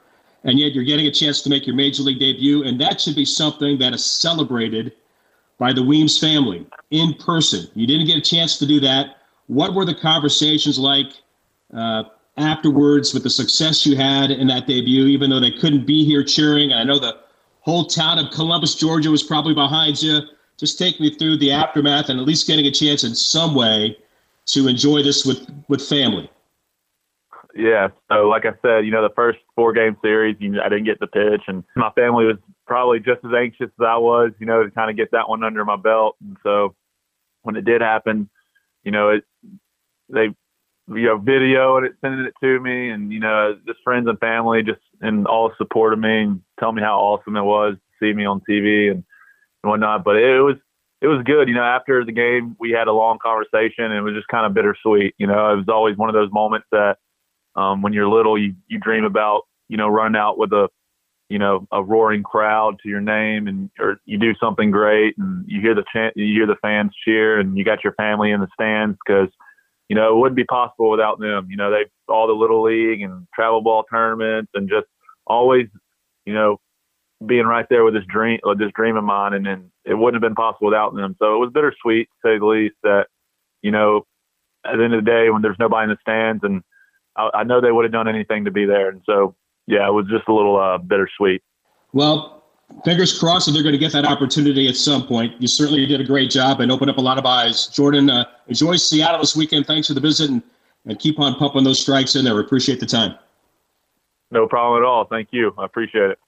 And 0.45 0.59
yet 0.59 0.73
you're 0.73 0.83
getting 0.83 1.07
a 1.07 1.13
chance 1.13 1.43
to 1.43 1.51
make 1.51 1.67
your 1.67 1.77
major 1.77 2.03
league 2.03 2.19
debut. 2.19 2.65
And 2.65 2.81
that 2.81 3.01
should 3.01 3.15
be 3.15 3.27
something 3.27 3.79
that 3.79 3.93
is 3.93 4.05
celebrated 4.05 4.93
by 5.59 5.75
the 5.75 5.83
Weems 5.83 6.19
family 6.19 6.67
in 6.91 7.15
person. 7.15 7.69
You 7.75 7.87
didn't 7.87 8.07
get 8.07 8.17
a 8.17 8.23
chance 8.23 8.59
to 8.59 8.67
do 8.67 8.81
that. 8.81 9.19
What 9.47 9.75
were 9.75 9.85
the 9.85 9.95
conversations 9.95 10.79
like 10.79 11.13
uh, 11.77 12.05
afterwards 12.39 13.13
with 13.13 13.25
the 13.25 13.31
success 13.31 13.85
you 13.87 13.95
had 13.95 14.31
in 14.31 14.47
that 14.49 14.67
debut, 14.67 15.07
even 15.07 15.29
though 15.29 15.39
they 15.39 15.53
couldn't 15.53 15.87
be 15.87 16.03
here 16.05 16.25
cheering? 16.25 16.73
I 16.73 16.83
know 16.83 16.99
the 16.99 17.19
whole 17.61 17.85
town 17.85 18.19
of 18.19 18.33
Columbus, 18.33 18.75
Georgia 18.75 19.11
was 19.11 19.23
probably 19.23 19.55
behind 19.55 20.03
you. 20.03 20.23
Just 20.57 20.79
take 20.79 20.99
me 20.99 21.15
through 21.15 21.37
the 21.37 21.53
aftermath 21.53 22.09
and 22.09 22.19
at 22.19 22.27
least 22.27 22.47
getting 22.47 22.67
a 22.67 22.71
chance 22.71 23.05
in 23.05 23.15
some 23.15 23.55
way 23.55 23.99
to 24.47 24.67
enjoy 24.67 25.03
this 25.03 25.27
with, 25.27 25.47
with 25.69 25.87
family. 25.87 26.31
Yeah. 27.55 27.89
So, 28.11 28.29
like 28.29 28.45
I 28.47 28.53
said, 28.63 28.85
you 28.85 28.91
know, 28.91 29.03
the 29.03 29.15
first 29.15 29.39
four 29.55 29.73
game 29.73 29.97
series, 30.03 30.37
you 30.41 30.61
I 30.61 30.69
didn't 30.69 30.85
get 30.85 31.01
the 31.01 31.07
pitch, 31.07 31.43
and 31.49 31.65
my 31.77 31.91
family 31.91 32.25
was 32.25 32.37
probably 32.67 32.99
just 32.99 33.25
as 33.25 33.33
anxious 33.37 33.71
as 33.79 33.87
I 33.87 33.97
was, 33.99 34.33
you 34.39 34.47
know, 34.47 34.65
to 34.65 34.71
kind 34.71 34.91
of 34.91 34.97
get 34.97 35.11
that 35.13 35.29
one 35.29 35.45
under 35.45 35.65
my 35.65 35.77
belt. 35.77 36.17
And 36.21 36.37
so, 36.43 36.75
when 37.43 37.57
it 37.57 37.65
did 37.65 37.81
happen, 37.81 38.31
you 38.85 38.91
know, 38.93 39.11
it 39.11 39.25
they 40.09 40.29
you 40.89 41.07
know 41.07 41.19
video 41.19 41.77
and 41.77 41.87
it 41.87 41.93
sending 42.01 42.25
it 42.25 42.35
to 42.43 42.61
me, 42.61 42.91
and 42.91 43.13
you 43.13 43.21
know, 43.21 43.59
just 43.67 43.81
friends 43.85 44.09
and 44.09 44.19
family 44.19 44.63
just 44.63 44.81
and 45.01 45.27
all 45.27 45.53
supported 45.59 45.99
me 45.99 46.23
and 46.23 46.43
tell 46.59 46.73
me 46.73 46.83
how 46.83 46.99
awesome 46.99 47.37
it 47.37 47.43
was 47.43 47.75
to 47.75 48.07
see 48.07 48.15
me 48.15 48.25
on 48.25 48.41
TV 48.49 48.91
and, 48.91 49.05
and 49.63 49.71
whatnot. 49.71 50.05
But 50.05 50.17
it 50.17 50.41
was 50.41 50.57
it 51.03 51.09
was 51.09 51.23
good. 51.25 51.49
You 51.49 51.55
know, 51.55 51.65
after 51.65 52.05
the 52.05 52.13
game, 52.13 52.57
we 52.59 52.71
had 52.71 52.89
a 52.89 52.93
long 52.93 53.19
conversation, 53.19 53.85
and 53.85 53.95
it 53.95 54.03
was 54.03 54.15
just 54.15 54.29
kind 54.29 54.47
of 54.47 54.55
bittersweet. 54.55 55.15
You 55.19 55.27
know, 55.27 55.53
it 55.53 55.57
was 55.57 55.69
always 55.69 55.97
one 55.97 56.09
of 56.09 56.15
those 56.15 56.31
moments 56.33 56.67
that 56.73 56.97
um, 57.57 57.83
when 57.83 57.93
you're 57.93 58.09
little, 58.09 58.39
you 58.39 58.55
you 58.69 58.79
dream 58.79 59.05
about 59.05 59.43
you 59.69 59.77
know 59.77 59.89
running 59.89 60.19
out 60.19 60.39
with 60.39 60.53
a 60.53 60.69
you 61.29 61.39
know 61.39 61.67
a 61.73 61.83
roaring 61.83 62.23
crowd 62.23 62.77
to 62.83 62.89
your 62.89 63.01
name, 63.01 63.47
and 63.47 63.71
or 63.79 63.99
you 64.05 64.19
do 64.19 64.35
something 64.41 64.71
great, 64.71 65.15
and 65.19 65.45
you 65.47 65.61
hear 65.61 65.75
the 65.75 65.85
chant, 65.93 66.15
you 66.17 66.35
hear 66.35 66.47
the 66.47 66.57
fans 66.63 66.93
cheer, 67.05 67.39
and 67.39 67.57
you 67.57 67.65
got 67.65 67.85
your 67.85 67.95
family 67.95 68.31
in 68.31 68.41
the 68.41 68.49
stands 68.55 68.97
because 69.05 69.29
you 69.89 69.97
know 69.97 70.15
it 70.15 70.19
wouldn't 70.19 70.37
be 70.37 70.45
possible 70.45 70.91
without 70.91 71.21
them. 71.21 71.49
You 71.51 71.57
know 71.57 71.71
they 71.71 71.85
all 72.09 72.27
the 72.27 72.33
little 72.33 72.63
league 72.63 73.03
and 73.03 73.27
travel 73.35 73.63
ball 73.63 73.85
tournaments, 73.91 74.51
and 74.55 74.69
just 74.69 74.87
always 75.27 75.67
you 76.27 76.35
know 76.35 76.59
being 77.27 77.47
right 77.47 77.67
there 77.71 77.85
with 77.85 77.95
this 77.95 78.05
dream, 78.09 78.41
with 78.43 78.59
this 78.59 78.73
dream 78.75 78.97
of 78.97 79.05
mine, 79.05 79.33
and 79.33 79.47
then 79.47 79.71
it 79.85 79.95
wouldn't 79.95 80.23
have 80.23 80.29
been 80.29 80.35
possible 80.35 80.69
without 80.69 80.95
them. 80.95 81.17
So 81.19 81.35
it 81.35 81.39
was 81.39 81.51
bittersweet, 81.53 82.09
to 82.09 82.29
say 82.29 82.39
the 82.39 82.47
least, 82.47 82.77
that 82.83 83.07
you 83.63 83.71
know 83.71 84.07
at 84.65 84.77
the 84.77 84.85
end 84.85 84.95
of 84.95 85.05
the 85.05 85.11
day 85.11 85.31
when 85.31 85.43
there's 85.43 85.59
nobody 85.59 85.85
in 85.85 85.91
the 85.91 85.99
stands 86.01 86.43
and 86.45 86.63
I, 87.17 87.31
I 87.35 87.45
know 87.45 87.61
they 87.61 87.73
would 87.73 87.85
have 87.85 87.93
done 87.93 88.09
anything 88.09 88.45
to 88.45 88.51
be 88.51 88.65
there. 88.65 88.89
And 88.89 89.03
so, 89.07 89.35
yeah, 89.67 89.87
it 89.87 89.93
was 89.93 90.07
just 90.09 90.29
a 90.29 90.33
little 90.33 90.59
uh, 90.59 90.79
bittersweet. 90.79 91.43
Well, 91.93 92.45
fingers 92.85 93.19
crossed 93.19 93.47
that 93.47 93.53
they're 93.53 93.63
going 93.63 93.75
to 93.75 93.79
get 93.79 93.93
that 93.93 94.05
opportunity 94.05 94.69
at 94.69 94.77
some 94.77 95.07
point. 95.07 95.41
You 95.41 95.49
certainly 95.49 95.85
did 95.87 96.01
a 96.01 96.05
great 96.05 96.31
job 96.31 96.61
and 96.61 96.73
opened 96.73 96.91
up 96.91 96.97
a 96.97 97.03
lot 97.03 97.19
of 97.19 97.27
eyes. 97.27 97.67
Jordan, 97.69 98.11
uh, 98.11 98.25
enjoy 98.49 98.77
Seattle 98.77 99.21
this 99.21 99.37
weekend. 99.37 99.67
Thanks 99.67 99.89
for 99.89 99.95
the 99.95 100.01
visit 100.01 100.31
and, 100.31 100.43
and 100.87 100.99
keep 100.99 101.19
on 101.21 101.35
pumping 101.37 101.65
those 101.65 101.81
strikes 101.81 102.17
in 102.17 102.25
there. 102.25 102.35
We 102.35 102.41
appreciate 102.41 102.81
the 102.81 102.87
time. 102.87 103.15
No 104.31 104.49
problem 104.49 104.83
at 104.83 104.87
all. 104.87 105.05
Thank 105.05 105.29
you. 105.31 105.55
I 105.59 105.67
appreciate 105.67 106.11
it. 106.11 106.19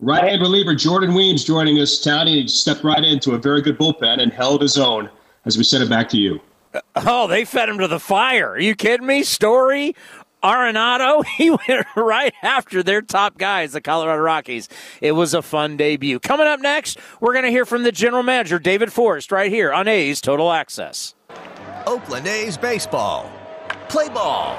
Right 0.00 0.24
hand 0.24 0.42
reliever 0.42 0.74
Jordan 0.74 1.14
Weems 1.14 1.44
joining 1.44 1.78
us, 1.78 2.04
Townie. 2.04 2.42
He 2.42 2.48
stepped 2.48 2.82
right 2.82 3.02
into 3.02 3.32
a 3.32 3.38
very 3.38 3.62
good 3.62 3.78
bullpen 3.78 4.20
and 4.20 4.32
held 4.32 4.60
his 4.60 4.76
own 4.76 5.08
as 5.44 5.56
we 5.56 5.62
send 5.62 5.84
it 5.84 5.88
back 5.88 6.08
to 6.08 6.16
you. 6.16 6.40
Oh, 6.96 7.28
they 7.28 7.44
fed 7.44 7.68
him 7.68 7.78
to 7.78 7.86
the 7.86 8.00
fire. 8.00 8.50
Are 8.50 8.58
you 8.58 8.74
kidding 8.74 9.06
me? 9.06 9.22
Story, 9.22 9.94
Arenado, 10.44 11.24
he 11.38 11.50
went 11.50 11.86
right 11.96 12.34
after 12.42 12.82
their 12.82 13.00
top 13.00 13.38
guys, 13.38 13.72
the 13.72 13.80
Colorado 13.80 14.20
Rockies. 14.20 14.68
It 15.00 15.12
was 15.12 15.32
a 15.32 15.40
fun 15.40 15.78
debut. 15.78 16.20
Coming 16.20 16.46
up 16.46 16.60
next, 16.60 16.98
we're 17.20 17.32
going 17.32 17.46
to 17.46 17.50
hear 17.50 17.64
from 17.64 17.82
the 17.82 17.90
general 17.90 18.22
manager, 18.22 18.58
David 18.58 18.92
Forst, 18.92 19.32
right 19.32 19.50
here 19.50 19.72
on 19.72 19.88
A's 19.88 20.20
Total 20.20 20.52
Access. 20.52 21.14
Oakland 21.86 22.26
A's 22.26 22.58
baseball. 22.58 23.32
Play 23.88 24.10
ball. 24.10 24.58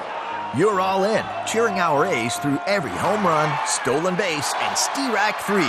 You're 0.56 0.80
all 0.80 1.04
in, 1.04 1.24
cheering 1.46 1.78
our 1.78 2.04
A's 2.06 2.34
through 2.36 2.58
every 2.66 2.90
home 2.90 3.24
run, 3.24 3.56
stolen 3.66 4.16
base, 4.16 4.54
and 4.54 4.76
Stirac 4.76 5.36
3. 5.42 5.62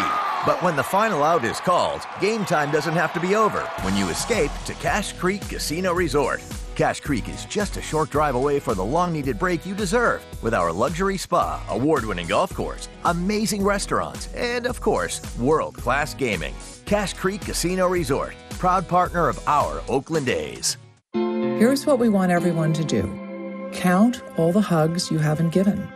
But 0.46 0.64
when 0.64 0.76
the 0.76 0.84
final 0.84 1.24
out 1.24 1.44
is 1.44 1.60
called, 1.60 2.02
game 2.22 2.46
time 2.46 2.72
doesn't 2.72 2.94
have 2.94 3.14
to 3.14 3.20
be 3.20 3.36
over 3.36 3.62
when 3.82 3.96
you 3.96 4.10
escape 4.10 4.52
to 4.66 4.74
Cache 4.76 5.14
Creek 5.14 5.42
Casino 5.42 5.94
Resort. 5.94 6.42
Cache 6.78 7.00
Creek 7.00 7.28
is 7.30 7.44
just 7.46 7.76
a 7.78 7.82
short 7.82 8.12
drive 8.12 8.36
away 8.36 8.60
for 8.60 8.76
the 8.76 8.86
long 8.86 9.12
needed 9.12 9.40
break 9.40 9.66
you 9.66 9.74
deserve 9.74 10.24
with 10.44 10.54
our 10.54 10.72
luxury 10.72 11.18
spa, 11.18 11.60
award 11.70 12.06
winning 12.06 12.28
golf 12.28 12.54
course, 12.54 12.88
amazing 13.06 13.64
restaurants, 13.64 14.32
and 14.36 14.68
of 14.68 14.80
course, 14.80 15.20
world 15.40 15.74
class 15.74 16.14
gaming. 16.14 16.54
Cache 16.86 17.16
Creek 17.16 17.42
Casino 17.42 17.88
Resort, 17.88 18.36
proud 18.60 18.88
partner 18.88 19.28
of 19.28 19.40
our 19.48 19.82
Oakland 19.90 20.30
A's. 20.30 20.78
Here's 21.14 21.88
what 21.88 21.98
we 21.98 22.10
want 22.10 22.32
everyone 22.32 22.74
to 22.74 22.84
do 22.84 23.72
count 23.74 24.22
all 24.38 24.52
the 24.52 24.62
hugs 24.62 25.10
you 25.10 25.18
haven't 25.18 25.50
given, 25.50 25.90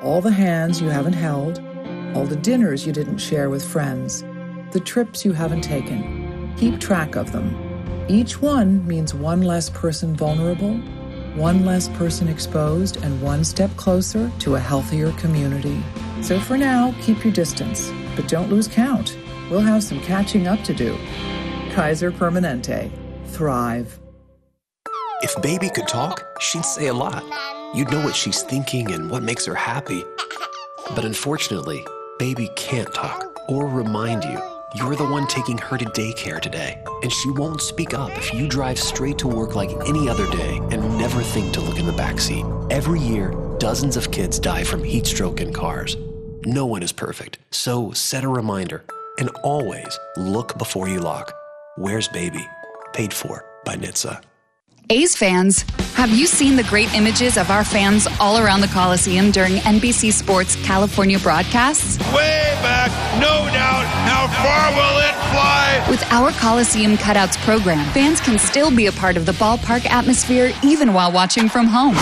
all 0.00 0.20
the 0.20 0.30
hands 0.30 0.80
you 0.80 0.90
haven't 0.90 1.14
held, 1.14 1.58
all 2.14 2.24
the 2.24 2.36
dinners 2.36 2.86
you 2.86 2.92
didn't 2.92 3.18
share 3.18 3.50
with 3.50 3.66
friends, 3.66 4.22
the 4.70 4.80
trips 4.80 5.24
you 5.24 5.32
haven't 5.32 5.62
taken. 5.62 6.54
Keep 6.56 6.78
track 6.78 7.16
of 7.16 7.32
them. 7.32 7.69
Each 8.10 8.42
one 8.42 8.84
means 8.88 9.14
one 9.14 9.42
less 9.42 9.70
person 9.70 10.16
vulnerable, 10.16 10.74
one 11.36 11.64
less 11.64 11.88
person 11.90 12.26
exposed, 12.26 12.96
and 13.04 13.22
one 13.22 13.44
step 13.44 13.70
closer 13.76 14.32
to 14.40 14.56
a 14.56 14.58
healthier 14.58 15.12
community. 15.12 15.80
So 16.20 16.40
for 16.40 16.58
now, 16.58 16.92
keep 17.00 17.22
your 17.22 17.32
distance, 17.32 17.92
but 18.16 18.26
don't 18.26 18.50
lose 18.50 18.66
count. 18.66 19.16
We'll 19.48 19.60
have 19.60 19.84
some 19.84 20.00
catching 20.00 20.48
up 20.48 20.60
to 20.64 20.74
do. 20.74 20.98
Kaiser 21.70 22.10
Permanente. 22.10 22.90
Thrive. 23.26 24.00
If 25.22 25.40
baby 25.40 25.70
could 25.70 25.86
talk, 25.86 26.26
she'd 26.40 26.64
say 26.64 26.88
a 26.88 26.92
lot. 26.92 27.22
You'd 27.76 27.92
know 27.92 28.04
what 28.04 28.16
she's 28.16 28.42
thinking 28.42 28.90
and 28.90 29.08
what 29.08 29.22
makes 29.22 29.46
her 29.46 29.54
happy. 29.54 30.02
But 30.96 31.04
unfortunately, 31.04 31.86
baby 32.18 32.50
can't 32.56 32.92
talk 32.92 33.38
or 33.48 33.68
remind 33.68 34.24
you 34.24 34.49
you're 34.74 34.96
the 34.96 35.08
one 35.08 35.26
taking 35.26 35.58
her 35.58 35.76
to 35.76 35.84
daycare 35.86 36.40
today, 36.40 36.82
and 37.02 37.12
she 37.12 37.30
won't 37.30 37.60
speak 37.60 37.94
up 37.94 38.10
if 38.16 38.32
you 38.32 38.46
drive 38.46 38.78
straight 38.78 39.18
to 39.18 39.28
work 39.28 39.54
like 39.56 39.70
any 39.88 40.08
other 40.08 40.30
day 40.30 40.58
and 40.70 40.98
never 40.98 41.22
think 41.22 41.52
to 41.54 41.60
look 41.60 41.78
in 41.78 41.86
the 41.86 41.92
backseat. 41.92 42.44
Every 42.72 43.00
year, 43.00 43.34
dozens 43.58 43.96
of 43.96 44.10
kids 44.10 44.38
die 44.38 44.64
from 44.64 44.84
heat 44.84 45.06
stroke 45.06 45.40
in 45.40 45.52
cars. 45.52 45.96
No 46.44 46.66
one 46.66 46.82
is 46.82 46.92
perfect, 46.92 47.38
so 47.50 47.92
set 47.92 48.24
a 48.24 48.28
reminder 48.28 48.84
and 49.18 49.28
always 49.42 49.98
look 50.16 50.56
before 50.56 50.88
you 50.88 51.00
lock. 51.00 51.34
Where's 51.76 52.08
baby? 52.08 52.46
Paid 52.92 53.12
for 53.12 53.44
by 53.64 53.76
NHTSA. 53.76 54.29
A's 54.90 55.16
fans, 55.16 55.62
have 55.94 56.10
you 56.10 56.26
seen 56.26 56.56
the 56.56 56.64
great 56.64 56.92
images 56.94 57.38
of 57.38 57.48
our 57.48 57.62
fans 57.62 58.08
all 58.18 58.38
around 58.38 58.60
the 58.60 58.66
Coliseum 58.66 59.30
during 59.30 59.54
NBC 59.58 60.12
Sports 60.12 60.56
California 60.66 61.16
broadcasts? 61.16 61.96
Way 62.12 62.58
back, 62.60 62.90
no 63.20 63.46
doubt. 63.52 63.84
How 63.86 64.26
far 64.42 64.72
will 64.74 64.98
it 64.98 65.14
fly? 65.30 65.86
With 65.88 66.02
our 66.10 66.32
Coliseum 66.32 66.96
Cutouts 66.96 67.36
program, 67.44 67.88
fans 67.92 68.20
can 68.20 68.36
still 68.36 68.74
be 68.74 68.86
a 68.86 68.92
part 68.92 69.16
of 69.16 69.26
the 69.26 69.32
ballpark 69.32 69.86
atmosphere 69.86 70.52
even 70.64 70.92
while 70.92 71.12
watching 71.12 71.48
from 71.48 71.68
home. 71.68 71.94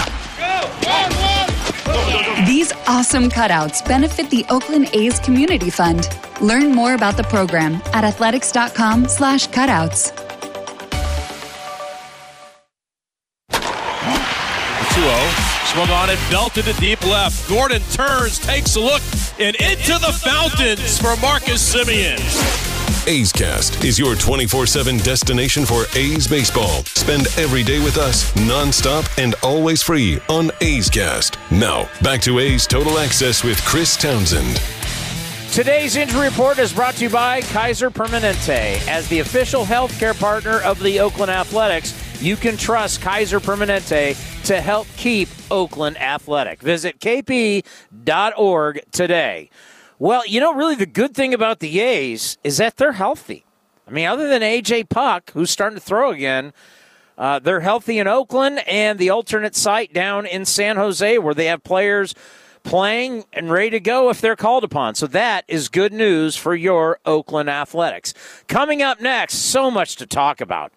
These 2.46 2.72
awesome 2.86 3.28
cutouts 3.28 3.86
benefit 3.86 4.30
the 4.30 4.46
Oakland 4.48 4.88
A's 4.94 5.20
Community 5.20 5.68
Fund. 5.68 6.08
Learn 6.40 6.74
more 6.74 6.94
about 6.94 7.18
the 7.18 7.24
program 7.24 7.82
at 7.92 8.04
athletics.com 8.04 9.04
slash 15.08 15.34
cutouts. 15.34 15.48
2-0. 15.68 15.72
Swung 15.72 15.90
on 15.90 16.10
it, 16.10 16.18
belted 16.30 16.64
to 16.64 16.72
deep 16.80 17.04
left. 17.06 17.48
Gordon 17.48 17.82
turns, 17.92 18.38
takes 18.38 18.76
a 18.76 18.80
look, 18.80 19.02
and 19.38 19.56
into 19.56 19.98
the 19.98 20.12
fountains 20.24 20.98
for 20.98 21.16
Marcus 21.20 21.74
Semien. 21.74 22.18
A's 23.06 23.32
Cast 23.32 23.84
is 23.84 23.98
your 23.98 24.14
24 24.16 24.66
7 24.66 24.98
destination 24.98 25.64
for 25.64 25.84
A's 25.94 26.26
baseball. 26.26 26.84
Spend 26.84 27.26
every 27.38 27.62
day 27.62 27.82
with 27.82 27.96
us, 27.96 28.30
nonstop 28.32 29.08
and 29.22 29.34
always 29.42 29.82
free 29.82 30.20
on 30.28 30.50
A's 30.60 30.90
Cast. 30.90 31.38
Now, 31.50 31.88
back 32.02 32.20
to 32.22 32.38
A's 32.38 32.66
Total 32.66 32.98
Access 32.98 33.42
with 33.44 33.62
Chris 33.64 33.96
Townsend. 33.96 34.60
Today's 35.52 35.96
injury 35.96 36.28
report 36.28 36.58
is 36.58 36.74
brought 36.74 36.94
to 36.96 37.04
you 37.04 37.10
by 37.10 37.40
Kaiser 37.40 37.90
Permanente. 37.90 38.86
As 38.86 39.08
the 39.08 39.20
official 39.20 39.64
healthcare 39.64 40.18
partner 40.18 40.60
of 40.60 40.78
the 40.78 41.00
Oakland 41.00 41.30
Athletics, 41.30 41.94
you 42.22 42.36
can 42.36 42.56
trust 42.56 43.00
Kaiser 43.00 43.40
Permanente 43.40 44.14
to 44.48 44.62
help 44.62 44.86
keep 44.96 45.28
Oakland 45.50 46.00
athletic. 46.00 46.62
Visit 46.62 47.00
kp.org 47.00 48.80
today. 48.92 49.50
Well, 49.98 50.26
you 50.26 50.40
know, 50.40 50.54
really 50.54 50.74
the 50.74 50.86
good 50.86 51.14
thing 51.14 51.34
about 51.34 51.58
the 51.58 51.80
A's 51.80 52.38
is 52.42 52.56
that 52.56 52.78
they're 52.78 52.92
healthy. 52.92 53.44
I 53.86 53.90
mean, 53.90 54.06
other 54.06 54.26
than 54.26 54.40
AJ 54.40 54.88
Puk, 54.88 55.32
who's 55.32 55.50
starting 55.50 55.78
to 55.78 55.84
throw 55.84 56.12
again, 56.12 56.54
uh, 57.18 57.40
they're 57.40 57.60
healthy 57.60 57.98
in 57.98 58.06
Oakland 58.06 58.66
and 58.66 58.98
the 58.98 59.10
alternate 59.10 59.54
site 59.54 59.92
down 59.92 60.24
in 60.24 60.46
San 60.46 60.76
Jose 60.76 61.18
where 61.18 61.34
they 61.34 61.44
have 61.44 61.62
players 61.62 62.14
playing 62.62 63.26
and 63.34 63.50
ready 63.50 63.68
to 63.68 63.80
go 63.80 64.08
if 64.08 64.22
they're 64.22 64.34
called 64.34 64.64
upon. 64.64 64.94
So 64.94 65.06
that 65.08 65.44
is 65.46 65.68
good 65.68 65.92
news 65.92 66.36
for 66.36 66.54
your 66.54 67.00
Oakland 67.04 67.50
Athletics. 67.50 68.14
Coming 68.46 68.80
up 68.80 68.98
next, 68.98 69.34
so 69.34 69.70
much 69.70 69.96
to 69.96 70.06
talk 70.06 70.40
about. 70.40 70.72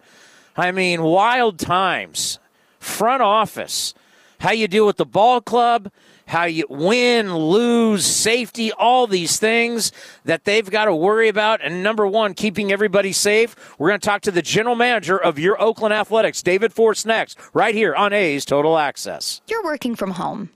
I 0.58 0.72
mean, 0.72 1.02
wild 1.02 1.58
times, 1.58 2.38
front 2.82 3.22
office, 3.22 3.94
how 4.40 4.52
you 4.52 4.68
deal 4.68 4.86
with 4.86 4.96
the 4.96 5.06
ball 5.06 5.40
club, 5.40 5.90
how 6.26 6.44
you 6.44 6.66
win, 6.68 7.34
lose, 7.34 8.04
safety, 8.04 8.72
all 8.72 9.06
these 9.06 9.38
things 9.38 9.92
that 10.24 10.44
they've 10.44 10.68
got 10.70 10.86
to 10.86 10.94
worry 10.94 11.28
about. 11.28 11.60
And 11.62 11.82
number 11.82 12.06
one, 12.06 12.34
keeping 12.34 12.72
everybody 12.72 13.12
safe. 13.12 13.54
We're 13.78 13.88
going 13.88 14.00
to 14.00 14.06
talk 14.06 14.22
to 14.22 14.30
the 14.30 14.42
general 14.42 14.74
manager 14.74 15.16
of 15.16 15.38
your 15.38 15.60
Oakland 15.60 15.94
Athletics, 15.94 16.42
David 16.42 16.72
Forst, 16.72 17.06
next, 17.06 17.38
right 17.52 17.74
here 17.74 17.94
on 17.94 18.12
A's 18.12 18.44
Total 18.44 18.78
Access. 18.78 19.40
You're 19.48 19.64
working 19.64 19.94
from 19.94 20.12
home. 20.12 20.50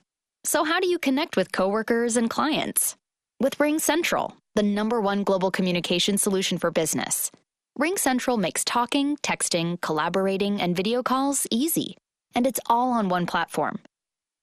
So, 0.44 0.64
how 0.64 0.80
do 0.80 0.86
you 0.86 0.98
connect 0.98 1.36
with 1.36 1.52
coworkers 1.52 2.16
and 2.16 2.30
clients? 2.30 2.96
With 3.40 3.58
Ring 3.60 3.78
Central, 3.78 4.36
the 4.54 4.62
number 4.62 5.00
one 5.00 5.24
global 5.24 5.50
communication 5.50 6.18
solution 6.18 6.56
for 6.56 6.70
business. 6.70 7.30
Ring 7.76 7.98
Central 7.98 8.38
makes 8.38 8.64
talking, 8.64 9.18
texting, 9.18 9.78
collaborating, 9.82 10.62
and 10.62 10.74
video 10.74 11.02
calls 11.02 11.46
easy, 11.50 11.98
and 12.36 12.46
it's 12.46 12.60
all 12.66 12.92
on 12.92 13.08
one 13.08 13.26
platform. 13.26 13.80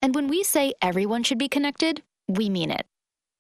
And 0.02 0.14
when 0.14 0.28
we 0.28 0.44
say 0.44 0.74
everyone 0.82 1.24
should 1.24 1.38
be 1.38 1.48
connected, 1.48 2.02
we 2.28 2.50
mean 2.50 2.72
it. 2.72 2.86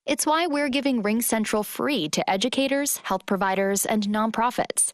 It's 0.06 0.26
why 0.26 0.48
we're 0.48 0.70
giving 0.70 1.02
Ring 1.02 1.22
Central 1.22 1.63
free 1.63 2.08
to 2.10 2.30
educators, 2.30 2.98
health 2.98 3.26
providers, 3.26 3.86
and 3.86 4.04
nonprofits. 4.08 4.92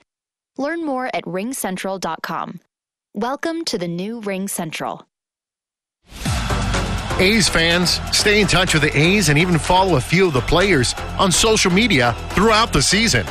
Learn 0.58 0.86
more 0.86 1.08
at 1.13 1.26
ringcentral.com. 1.26 2.60
Welcome 3.13 3.65
to 3.65 3.78
the 3.78 3.88
new 3.88 4.22
Ring 4.22 4.48
Central. 4.48 5.06
A's 7.19 7.50
fans, 7.50 8.00
stay 8.13 8.39
in 8.39 8.48
touch 8.48 8.74
with 8.74 8.84
the 8.84 8.98
A's 8.98 9.28
and 9.28 9.38
even 9.38 9.60
follow 9.60 9.98
a 9.98 10.02
few 10.02 10.28
of 10.28 10.34
the 10.34 10.41
players 10.41 10.93
on 11.17 11.32
social 11.34 11.72
media 11.72 12.15
throughout 12.30 12.72
the 12.72 12.82
season. 12.82 13.26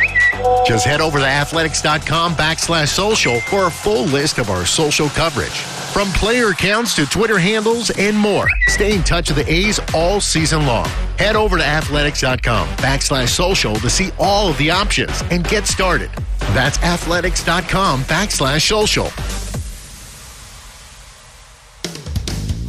Just 0.67 0.85
head 0.85 1.01
over 1.01 1.19
to 1.19 1.25
athletics.com 1.25 2.35
backslash 2.35 2.89
social 2.89 3.41
for 3.41 3.67
a 3.67 3.71
full 3.71 4.05
list 4.05 4.39
of 4.39 4.51
our 4.51 4.67
social 4.67 5.09
coverage. 5.09 5.65
From 5.99 6.13
player 6.13 6.51
accounts 6.51 6.95
to 6.95 7.07
Twitter 7.07 7.41
handles 7.41 7.91
and 7.91 8.17
more. 8.17 8.47
Stay 8.69 8.95
in 8.95 9.03
touch 9.03 9.31
with 9.31 9.45
the 9.45 9.53
A's 9.53 9.81
all 9.93 10.21
season 10.21 10.65
long. 10.65 10.87
Head 11.19 11.35
over 11.35 11.59
to 11.59 11.65
athletics.com 11.65 12.69
backslash 12.77 13.31
social 13.31 13.75
to 13.75 13.91
see 13.91 14.13
all 14.17 14.49
of 14.49 14.57
the 14.59 14.71
options 14.71 15.25
and 15.33 15.43
get 15.49 15.67
started. 15.67 16.09
That's 16.55 16.81
athletics.com 16.85 18.03
backslash 18.05 18.69
social. 18.69 19.07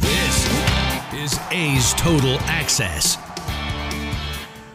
This 0.00 0.52
is 1.14 1.38
A's 1.52 1.94
Total 1.94 2.36
Access. 2.40 3.16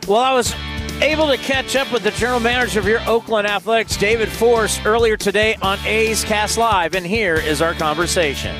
Well, 0.07 0.21
I 0.21 0.33
was 0.33 0.55
able 1.01 1.27
to 1.27 1.37
catch 1.37 1.75
up 1.75 1.91
with 1.91 2.03
the 2.03 2.11
general 2.11 2.39
manager 2.39 2.79
of 2.79 2.87
your 2.87 3.01
Oakland 3.07 3.47
Athletics, 3.47 3.97
David 3.97 4.29
Forst, 4.29 4.85
earlier 4.85 5.17
today 5.17 5.55
on 5.61 5.79
A's 5.85 6.23
Cast 6.23 6.57
Live, 6.57 6.95
and 6.95 7.05
here 7.05 7.35
is 7.35 7.61
our 7.61 7.73
conversation. 7.73 8.55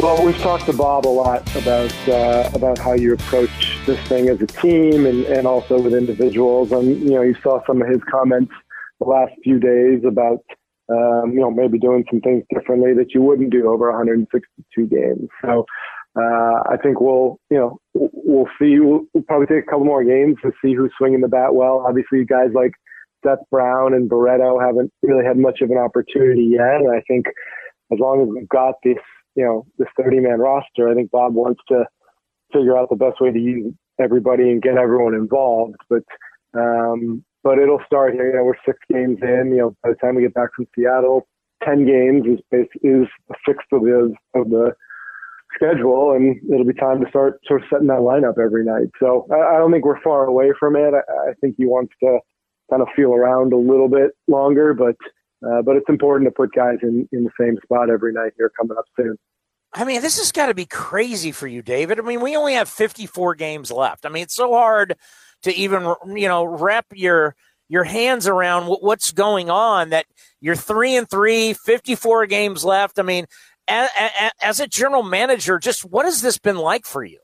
Well, 0.00 0.24
we've 0.24 0.38
talked 0.38 0.64
to 0.64 0.72
Bob 0.72 1.06
a 1.06 1.08
lot 1.08 1.42
about 1.56 1.94
uh, 2.08 2.50
about 2.54 2.78
how 2.78 2.94
you 2.94 3.12
approach 3.12 3.78
this 3.84 4.00
thing 4.08 4.30
as 4.30 4.40
a 4.40 4.46
team 4.46 5.04
and, 5.04 5.24
and 5.26 5.46
also 5.46 5.78
with 5.78 5.92
individuals. 5.92 6.72
And 6.72 7.00
you 7.02 7.10
know, 7.10 7.22
you 7.22 7.34
saw 7.42 7.64
some 7.66 7.82
of 7.82 7.88
his 7.88 8.00
comments 8.10 8.52
the 8.98 9.06
last 9.06 9.32
few 9.44 9.58
days 9.58 10.02
about 10.06 10.42
um, 10.88 11.32
you 11.32 11.40
know 11.40 11.50
maybe 11.50 11.78
doing 11.78 12.04
some 12.10 12.22
things 12.22 12.44
differently 12.54 12.94
that 12.94 13.12
you 13.12 13.20
wouldn't 13.20 13.50
do 13.50 13.68
over 13.68 13.90
162 13.90 14.86
games. 14.86 15.28
So 15.42 15.66
uh, 16.16 16.62
I 16.68 16.76
think 16.82 17.00
we'll, 17.00 17.38
you 17.50 17.58
know, 17.58 17.78
we'll 17.94 18.48
see. 18.58 18.80
We'll, 18.80 19.02
we'll 19.14 19.24
probably 19.24 19.46
take 19.46 19.64
a 19.64 19.70
couple 19.70 19.84
more 19.84 20.04
games 20.04 20.36
to 20.42 20.50
see 20.62 20.74
who's 20.74 20.92
swinging 20.98 21.20
the 21.20 21.28
bat 21.28 21.54
well. 21.54 21.84
Obviously, 21.86 22.24
guys 22.24 22.48
like 22.54 22.72
Seth 23.24 23.38
Brown 23.50 23.94
and 23.94 24.08
Barreto 24.08 24.58
haven't 24.58 24.92
really 25.02 25.24
had 25.24 25.38
much 25.38 25.60
of 25.60 25.70
an 25.70 25.78
opportunity 25.78 26.50
yet. 26.50 26.80
And 26.80 26.90
I 26.90 27.02
think 27.06 27.26
as 27.92 27.98
long 27.98 28.22
as 28.22 28.28
we've 28.28 28.48
got 28.48 28.74
this, 28.82 28.98
you 29.36 29.44
know, 29.44 29.66
this 29.78 29.88
30 29.96 30.20
man 30.20 30.40
roster, 30.40 30.88
I 30.88 30.94
think 30.94 31.10
Bob 31.12 31.34
wants 31.34 31.60
to 31.68 31.84
figure 32.52 32.76
out 32.76 32.90
the 32.90 32.96
best 32.96 33.20
way 33.20 33.30
to 33.30 33.38
use 33.38 33.72
everybody 34.00 34.50
and 34.50 34.62
get 34.62 34.76
everyone 34.76 35.14
involved. 35.14 35.76
But, 35.88 36.02
um, 36.54 37.24
but 37.44 37.58
it'll 37.58 37.82
start 37.86 38.14
here. 38.14 38.30
You 38.30 38.36
know, 38.36 38.44
we're 38.44 38.54
six 38.66 38.78
games 38.92 39.18
in. 39.22 39.52
You 39.52 39.58
know, 39.58 39.76
by 39.82 39.90
the 39.90 39.96
time 39.96 40.16
we 40.16 40.22
get 40.22 40.34
back 40.34 40.50
from 40.56 40.66
Seattle, 40.74 41.28
ten 41.64 41.86
games 41.86 42.26
is 42.26 42.66
is 42.82 43.06
a 43.30 43.34
sixth 43.46 43.66
of 43.72 43.82
the 43.82 44.12
of 44.34 44.50
the 44.50 44.72
schedule, 45.54 46.12
and 46.12 46.40
it'll 46.52 46.64
be 46.64 46.74
time 46.74 47.02
to 47.02 47.08
start 47.08 47.40
sort 47.46 47.62
of 47.62 47.68
setting 47.70 47.88
that 47.88 48.00
lineup 48.00 48.38
every 48.38 48.64
night. 48.64 48.88
So 48.98 49.26
I, 49.30 49.56
I 49.56 49.58
don't 49.58 49.72
think 49.72 49.84
we're 49.84 50.00
far 50.02 50.24
away 50.24 50.52
from 50.58 50.76
it. 50.76 50.94
I, 50.94 51.30
I 51.30 51.32
think 51.40 51.56
he 51.58 51.66
wants 51.66 51.92
to 52.02 52.18
kind 52.70 52.82
of 52.82 52.88
feel 52.94 53.12
around 53.12 53.52
a 53.52 53.58
little 53.58 53.88
bit 53.88 54.12
longer, 54.28 54.74
but 54.74 54.96
uh, 55.46 55.62
but 55.62 55.76
it's 55.76 55.88
important 55.88 56.28
to 56.28 56.32
put 56.32 56.52
guys 56.52 56.78
in 56.82 57.08
in 57.12 57.24
the 57.24 57.30
same 57.40 57.56
spot 57.62 57.90
every 57.90 58.12
night 58.12 58.32
here 58.36 58.50
coming 58.58 58.76
up 58.76 58.84
soon. 58.96 59.16
I 59.72 59.84
mean, 59.84 60.02
this 60.02 60.18
has 60.18 60.32
got 60.32 60.46
to 60.46 60.54
be 60.54 60.66
crazy 60.66 61.30
for 61.30 61.46
you, 61.46 61.62
David. 61.62 62.00
I 62.00 62.02
mean, 62.02 62.20
we 62.20 62.36
only 62.36 62.54
have 62.54 62.68
54 62.68 63.36
games 63.36 63.70
left. 63.70 64.04
I 64.04 64.08
mean, 64.08 64.24
it's 64.24 64.34
so 64.34 64.52
hard 64.52 64.96
to 65.42 65.54
even 65.54 65.94
you 66.14 66.28
know 66.28 66.44
wrap 66.44 66.86
your 66.92 67.34
your 67.68 67.84
hands 67.84 68.26
around 68.26 68.66
what's 68.66 69.12
going 69.12 69.48
on 69.48 69.90
that 69.90 70.06
you're 70.40 70.56
three 70.56 70.96
and 70.96 71.08
three 71.08 71.52
54 71.54 72.26
games 72.26 72.64
left 72.64 72.98
i 72.98 73.02
mean 73.02 73.26
as, 73.70 74.60
a 74.60 74.66
general 74.66 75.02
manager 75.02 75.58
just 75.58 75.84
what 75.84 76.04
has 76.04 76.22
this 76.22 76.38
been 76.38 76.56
like 76.56 76.84
for 76.84 77.04
you? 77.04 77.18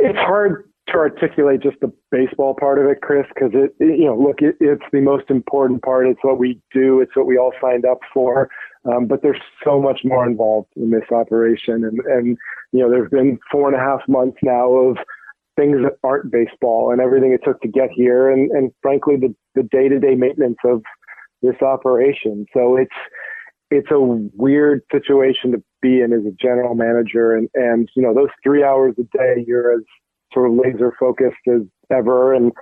It's 0.00 0.18
hard 0.18 0.64
to 0.88 0.94
articulate 0.94 1.62
just 1.62 1.78
the 1.80 1.92
baseball 2.10 2.54
part 2.58 2.78
of 2.78 2.86
it 2.86 3.00
chris 3.00 3.24
because 3.32 3.52
it, 3.54 3.72
you 3.78 4.06
know 4.06 4.16
look 4.16 4.40
it, 4.40 4.56
it's 4.60 4.82
the 4.92 5.00
most 5.00 5.30
important 5.30 5.82
part. 5.82 6.06
It's 6.06 6.20
what 6.22 6.38
we 6.38 6.60
do. 6.72 7.00
It's 7.00 7.14
what 7.14 7.26
we 7.26 7.38
all 7.38 7.52
signed 7.60 7.84
up 7.84 7.98
for. 8.12 8.48
Um, 8.90 9.06
but 9.06 9.22
there's 9.22 9.40
so 9.62 9.80
much 9.80 10.00
more 10.04 10.26
involved 10.26 10.68
in 10.76 10.90
this 10.90 11.10
operation. 11.12 11.84
And 11.84 12.00
and 12.06 12.38
you 12.72 12.80
know 12.80 12.90
there's 12.90 13.10
been 13.10 13.38
four 13.50 13.68
and 13.68 13.76
a 13.76 13.80
half 13.80 14.00
months 14.08 14.38
now 14.42 14.70
of 14.70 14.96
things 15.56 15.78
that 15.82 15.98
aren't 16.02 16.32
baseball 16.32 16.90
and 16.90 17.00
everything 17.00 17.32
it 17.32 17.40
took 17.44 17.60
to 17.60 17.68
get 17.68 17.90
here 17.94 18.30
and, 18.30 18.50
and 18.52 18.72
frankly 18.80 19.16
the, 19.16 19.34
the 19.54 19.62
day-to-day 19.64 20.14
maintenance 20.14 20.56
of 20.64 20.82
this 21.42 21.60
operation. 21.60 22.46
So 22.54 22.76
it's 22.76 22.94
it's 23.70 23.90
a 23.90 24.00
weird 24.00 24.82
situation 24.92 25.52
to 25.52 25.62
be 25.80 26.00
in 26.00 26.12
as 26.12 26.26
a 26.26 26.34
general 26.40 26.74
manager 26.74 27.34
and, 27.36 27.48
and 27.54 27.88
you 27.94 28.02
know, 28.02 28.14
those 28.14 28.28
three 28.42 28.64
hours 28.64 28.94
a 28.98 29.16
day 29.16 29.44
you're 29.46 29.72
as 29.72 29.82
sort 30.32 30.50
of 30.50 30.56
laser 30.56 30.92
focused 30.98 31.36
as 31.48 31.62
ever 31.90 32.34
and 32.34 32.52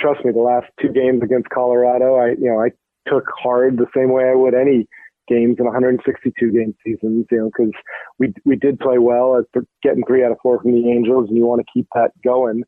trust 0.00 0.24
me, 0.24 0.32
the 0.32 0.38
last 0.38 0.66
two 0.80 0.88
games 0.88 1.22
against 1.22 1.48
Colorado, 1.50 2.16
I 2.16 2.30
you 2.30 2.50
know, 2.50 2.60
I 2.60 2.70
took 3.08 3.24
hard 3.36 3.76
the 3.76 3.86
same 3.94 4.12
way 4.12 4.24
I 4.28 4.34
would 4.34 4.54
any 4.54 4.86
games 5.28 5.56
in 5.58 5.66
162 5.66 6.50
game 6.50 6.74
seasons, 6.84 7.26
you 7.30 7.38
know, 7.38 7.50
because 7.56 7.72
we 8.18 8.32
we 8.44 8.56
did 8.56 8.78
play 8.78 8.98
well 8.98 9.38
at 9.38 9.62
getting 9.82 10.04
three 10.06 10.24
out 10.24 10.32
of 10.32 10.38
four 10.42 10.60
from 10.60 10.72
the 10.72 10.90
Angels, 10.90 11.28
and 11.28 11.36
you 11.36 11.46
want 11.46 11.60
to 11.60 11.72
keep 11.72 11.86
that 11.94 12.10
going. 12.24 12.62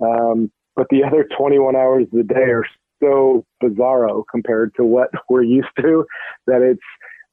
Um, 0.00 0.50
but 0.74 0.86
the 0.90 1.04
other 1.04 1.26
21 1.36 1.76
hours 1.76 2.04
of 2.04 2.26
the 2.26 2.34
day 2.34 2.50
are 2.50 2.66
so 3.02 3.44
bizarro 3.62 4.24
compared 4.30 4.74
to 4.76 4.84
what 4.84 5.10
we're 5.28 5.42
used 5.42 5.68
to 5.80 6.04
that 6.46 6.62
it's 6.62 6.80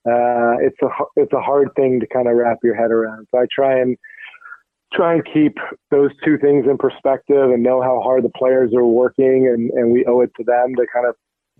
uh, 0.05 0.59
it's 0.59 0.77
a 0.81 0.89
it's 1.15 1.33
a 1.33 1.41
hard 1.41 1.69
thing 1.75 1.99
to 1.99 2.07
kind 2.07 2.27
of 2.27 2.35
wrap 2.35 2.57
your 2.63 2.75
head 2.75 2.91
around. 2.91 3.27
So 3.31 3.39
I 3.39 3.45
try 3.53 3.79
and 3.79 3.97
try 4.93 5.13
and 5.13 5.23
keep 5.25 5.57
those 5.91 6.11
two 6.23 6.37
things 6.37 6.65
in 6.69 6.77
perspective 6.77 7.51
and 7.51 7.63
know 7.63 7.81
how 7.81 8.01
hard 8.01 8.23
the 8.23 8.31
players 8.37 8.73
are 8.75 8.85
working 8.85 9.47
and, 9.47 9.71
and 9.71 9.91
we 9.91 10.05
owe 10.05 10.21
it 10.21 10.31
to 10.37 10.43
them 10.43 10.75
to 10.75 10.85
kind 10.93 11.07
of 11.07 11.15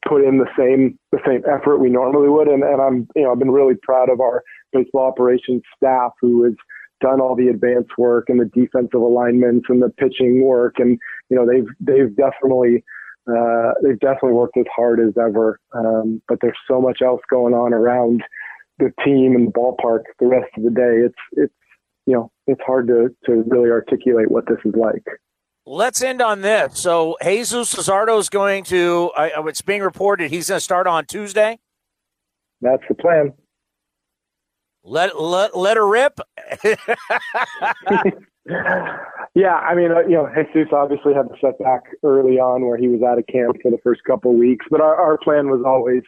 put 0.08 0.24
in 0.24 0.38
the 0.38 0.48
same 0.58 1.00
the 1.12 1.20
same 1.26 1.42
effort 1.52 1.78
we 1.78 1.90
normally 1.90 2.30
would. 2.30 2.48
And, 2.48 2.64
and 2.64 2.82
I'm 2.82 3.08
you 3.16 3.24
know 3.24 3.32
I've 3.32 3.40
been 3.40 3.52
really 3.52 3.76
proud 3.82 4.10
of 4.10 4.20
our 4.20 4.44
baseball 4.72 5.08
operations 5.08 5.62
staff 5.76 6.12
who 6.22 6.44
has 6.44 6.54
done 7.02 7.22
all 7.22 7.36
the 7.36 7.48
advanced 7.48 7.98
work 7.98 8.26
and 8.30 8.40
the 8.40 8.50
defensive 8.54 9.02
alignments 9.02 9.68
and 9.70 9.82
the 9.82 9.90
pitching 9.90 10.44
work. 10.44 10.76
And 10.80 11.00
you 11.30 11.38
know 11.38 11.48
they've 11.48 11.68
they've 11.80 12.16
definitely 12.16 12.84
uh, 13.28 13.74
they've 13.82 14.00
definitely 14.00 14.34
worked 14.34 14.58
as 14.58 14.66
hard 14.76 15.00
as 15.00 15.14
ever. 15.18 15.60
Um, 15.74 16.22
but 16.28 16.40
there's 16.42 16.58
so 16.68 16.82
much 16.82 17.02
else 17.02 17.22
going 17.30 17.54
on 17.54 17.74
around 17.74 18.22
the 18.80 18.92
team 19.04 19.36
and 19.36 19.48
the 19.48 19.52
ballpark 19.52 20.02
the 20.20 20.28
rest 20.28 20.50
of 20.58 20.64
the 20.64 20.70
day. 20.70 21.06
It's 21.06 21.16
it's 21.34 21.54
you 22.06 22.14
know 22.14 22.32
it's 22.48 22.62
hard 22.66 22.88
to 22.88 23.16
to 23.26 23.44
really 23.48 23.70
articulate 23.70 24.30
what 24.30 24.46
this 24.48 24.58
is 24.66 24.74
like. 24.76 25.04
Let's 25.66 26.02
end 26.02 26.22
on 26.22 26.42
this. 26.42 26.78
So 26.78 27.16
Jesus 27.24 27.74
Luzardo 27.74 28.20
is 28.20 28.28
going 28.28 28.66
to. 28.66 29.12
Uh, 29.16 29.44
it's 29.46 29.62
being 29.62 29.82
reported 29.82 30.30
he's 30.30 30.50
going 30.50 30.58
to 30.58 30.64
start 30.64 30.88
on 30.88 31.06
Tuesday. 31.06 31.60
That's 32.60 32.84
the 32.90 32.96
plan. 32.96 33.34
Let 34.84 35.20
let 35.20 35.56
let 35.56 35.78
her 35.78 35.88
rip. 35.88 36.20
yeah, 38.46 39.56
I 39.56 39.76
mean, 39.76 39.92
uh, 39.92 40.02
you 40.02 40.16
know, 40.16 40.30
Jesus 40.36 40.74
obviously 40.74 41.14
had 41.14 41.30
the 41.30 41.38
setback 41.40 41.84
early 42.04 42.40
on 42.40 42.66
where 42.66 42.78
he 42.78 42.88
was 42.88 43.02
out 43.02 43.18
of 43.18 43.26
camp 43.28 43.58
for 43.62 43.72
the 43.72 43.78
first 43.84 44.04
couple 44.04 44.32
of 44.32 44.38
weeks, 44.38 44.66
but 44.70 44.82
our, 44.82 44.96
our 44.96 45.18
plan 45.18 45.50
was 45.50 45.64
always 45.66 46.04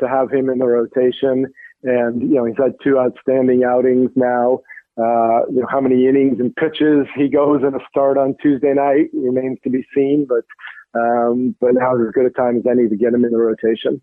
to 0.00 0.08
have 0.08 0.30
him 0.30 0.48
in 0.48 0.58
the 0.58 0.66
rotation. 0.66 1.46
And 1.82 2.22
you 2.22 2.34
know, 2.34 2.44
he's 2.44 2.56
had 2.58 2.74
two 2.82 2.98
outstanding 2.98 3.64
outings 3.64 4.10
now. 4.16 4.60
Uh, 4.98 5.46
you 5.48 5.60
know, 5.60 5.66
how 5.70 5.80
many 5.80 6.08
innings 6.08 6.40
and 6.40 6.54
pitches 6.56 7.06
he 7.16 7.28
goes 7.28 7.62
in 7.62 7.74
a 7.74 7.78
start 7.88 8.18
on 8.18 8.34
Tuesday 8.42 8.74
night 8.74 9.06
remains 9.14 9.58
to 9.62 9.70
be 9.70 9.86
seen, 9.94 10.26
but 10.28 10.44
um, 10.98 11.54
but 11.60 11.74
now 11.74 11.94
is 11.94 12.02
as 12.08 12.12
good 12.12 12.26
a 12.26 12.30
time 12.30 12.56
as 12.58 12.66
any 12.68 12.88
to 12.88 12.96
get 12.96 13.14
him 13.14 13.24
in 13.24 13.30
the 13.30 13.38
rotation. 13.38 14.02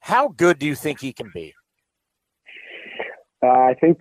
How 0.00 0.28
good 0.28 0.58
do 0.58 0.66
you 0.66 0.76
think 0.76 1.00
he 1.00 1.12
can 1.12 1.30
be? 1.34 1.52
Uh, 3.42 3.48
I 3.48 3.74
think 3.80 3.98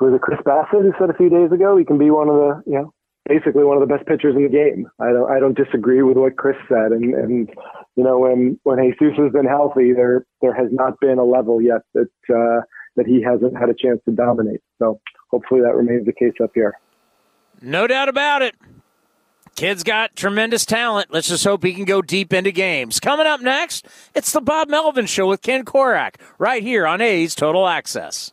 was 0.00 0.14
it 0.14 0.20
Chris 0.20 0.40
Bassitt 0.44 0.82
who 0.82 0.92
said 0.98 1.10
a 1.10 1.14
few 1.14 1.28
days 1.28 1.52
ago 1.52 1.76
he 1.76 1.84
can 1.84 1.98
be 1.98 2.10
one 2.10 2.28
of 2.28 2.34
the 2.34 2.62
you 2.66 2.74
know 2.74 2.92
basically 3.28 3.62
one 3.62 3.80
of 3.80 3.86
the 3.86 3.94
best 3.94 4.06
pitchers 4.08 4.34
in 4.34 4.42
the 4.42 4.48
game. 4.48 4.88
I 5.00 5.12
don't 5.12 5.30
I 5.30 5.38
don't 5.38 5.56
disagree 5.56 6.02
with 6.02 6.16
what 6.16 6.36
Chris 6.36 6.56
said, 6.68 6.92
and 6.92 7.14
and 7.14 7.48
you 7.96 8.04
know 8.04 8.18
when 8.18 8.58
when 8.64 8.78
Jesus 8.98 9.18
has 9.18 9.32
been 9.32 9.46
healthy, 9.46 9.92
there 9.92 10.24
there 10.40 10.54
has 10.54 10.68
not 10.72 10.98
been 11.00 11.18
a 11.18 11.24
level 11.24 11.60
yet 11.60 11.82
that 11.94 12.10
uh, 12.30 12.62
that 12.96 13.06
he 13.06 13.22
hasn't 13.22 13.56
had 13.56 13.68
a 13.68 13.74
chance 13.74 14.00
to 14.06 14.12
dominate. 14.12 14.60
So 14.78 15.00
hopefully 15.30 15.60
that 15.60 15.74
remains 15.74 16.06
the 16.06 16.12
case 16.12 16.34
up 16.42 16.50
here. 16.54 16.74
No 17.60 17.86
doubt 17.86 18.08
about 18.08 18.42
it. 18.42 18.54
Kid's 19.56 19.82
got 19.82 20.14
tremendous 20.14 20.64
talent. 20.64 21.08
Let's 21.10 21.26
just 21.26 21.42
hope 21.42 21.64
he 21.64 21.74
can 21.74 21.84
go 21.84 22.00
deep 22.00 22.32
into 22.32 22.52
games. 22.52 23.00
Coming 23.00 23.26
up 23.26 23.40
next, 23.40 23.88
it's 24.14 24.30
the 24.30 24.40
Bob 24.40 24.68
Melvin 24.68 25.06
Show 25.06 25.26
with 25.26 25.42
Ken 25.42 25.64
Korach 25.64 26.14
right 26.38 26.62
here 26.62 26.86
on 26.86 27.00
A's 27.00 27.34
Total 27.34 27.66
Access. 27.66 28.32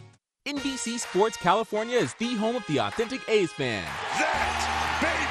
NBC 0.47 0.99
Sports 0.99 1.37
California 1.37 1.95
is 1.95 2.15
the 2.15 2.33
home 2.33 2.55
of 2.55 2.65
the 2.65 2.79
authentic 2.79 3.21
A's 3.29 3.51
fan. 3.51 3.83
That 4.17 4.97
baby. 4.99 5.30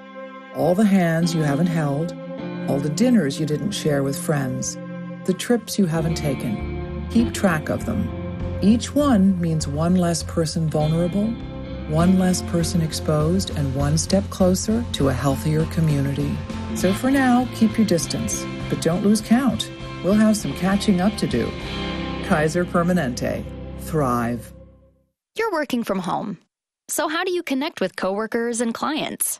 all 0.55 0.75
the 0.75 0.85
hands 0.85 1.33
you 1.33 1.41
haven't 1.41 1.67
held, 1.67 2.13
all 2.67 2.79
the 2.79 2.89
dinners 2.89 3.39
you 3.39 3.45
didn't 3.45 3.71
share 3.71 4.03
with 4.03 4.17
friends, 4.17 4.77
the 5.25 5.33
trips 5.33 5.79
you 5.79 5.85
haven't 5.85 6.15
taken. 6.15 7.07
Keep 7.11 7.33
track 7.33 7.69
of 7.69 7.85
them. 7.85 8.09
Each 8.61 8.93
one 8.93 9.39
means 9.39 9.67
one 9.67 9.95
less 9.95 10.23
person 10.23 10.69
vulnerable, 10.69 11.27
one 11.87 12.19
less 12.19 12.41
person 12.43 12.81
exposed 12.81 13.51
and 13.51 13.73
one 13.75 13.97
step 13.97 14.29
closer 14.29 14.85
to 14.93 15.09
a 15.09 15.13
healthier 15.13 15.65
community. 15.67 16.37
So 16.75 16.93
for 16.93 17.11
now, 17.11 17.47
keep 17.55 17.77
your 17.77 17.87
distance, 17.87 18.45
but 18.69 18.81
don't 18.81 19.03
lose 19.03 19.21
count. 19.21 19.71
We'll 20.03 20.13
have 20.13 20.37
some 20.37 20.53
catching 20.53 21.01
up 21.01 21.15
to 21.17 21.27
do. 21.27 21.49
Kaiser 22.25 22.65
Permanente. 22.65 23.43
Thrive. 23.81 24.53
You're 25.37 25.51
working 25.51 25.83
from 25.83 25.99
home. 25.99 26.37
So 26.87 27.07
how 27.07 27.23
do 27.23 27.31
you 27.31 27.43
connect 27.43 27.81
with 27.81 27.95
coworkers 27.95 28.61
and 28.61 28.73
clients? 28.73 29.39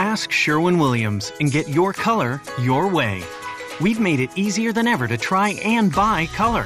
Ask 0.00 0.32
Sherwin 0.32 0.78
Williams 0.78 1.30
and 1.40 1.52
get 1.52 1.68
your 1.68 1.92
color 1.92 2.40
your 2.58 2.88
way. 2.88 3.22
We've 3.82 4.00
made 4.00 4.18
it 4.18 4.30
easier 4.34 4.72
than 4.72 4.88
ever 4.88 5.06
to 5.06 5.18
try 5.18 5.50
and 5.62 5.94
buy 5.94 6.24
color. 6.34 6.64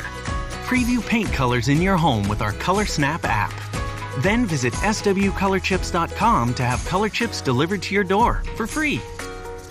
Preview 0.69 1.05
paint 1.05 1.33
colors 1.33 1.67
in 1.67 1.83
your 1.83 1.97
home 1.97 2.29
with 2.29 2.41
our 2.41 2.53
Color 2.53 2.87
Snap 2.87 3.25
app. 3.25 3.53
Then 4.21 4.47
visit 4.47 4.73
swcolorchips.com 4.75 6.55
to 6.55 6.63
have 6.63 6.85
color 6.85 7.09
chips 7.09 7.41
delivered 7.41 7.83
to 7.83 7.93
your 7.93 8.05
door 8.05 8.41
for 8.55 8.69
free. 8.69 9.03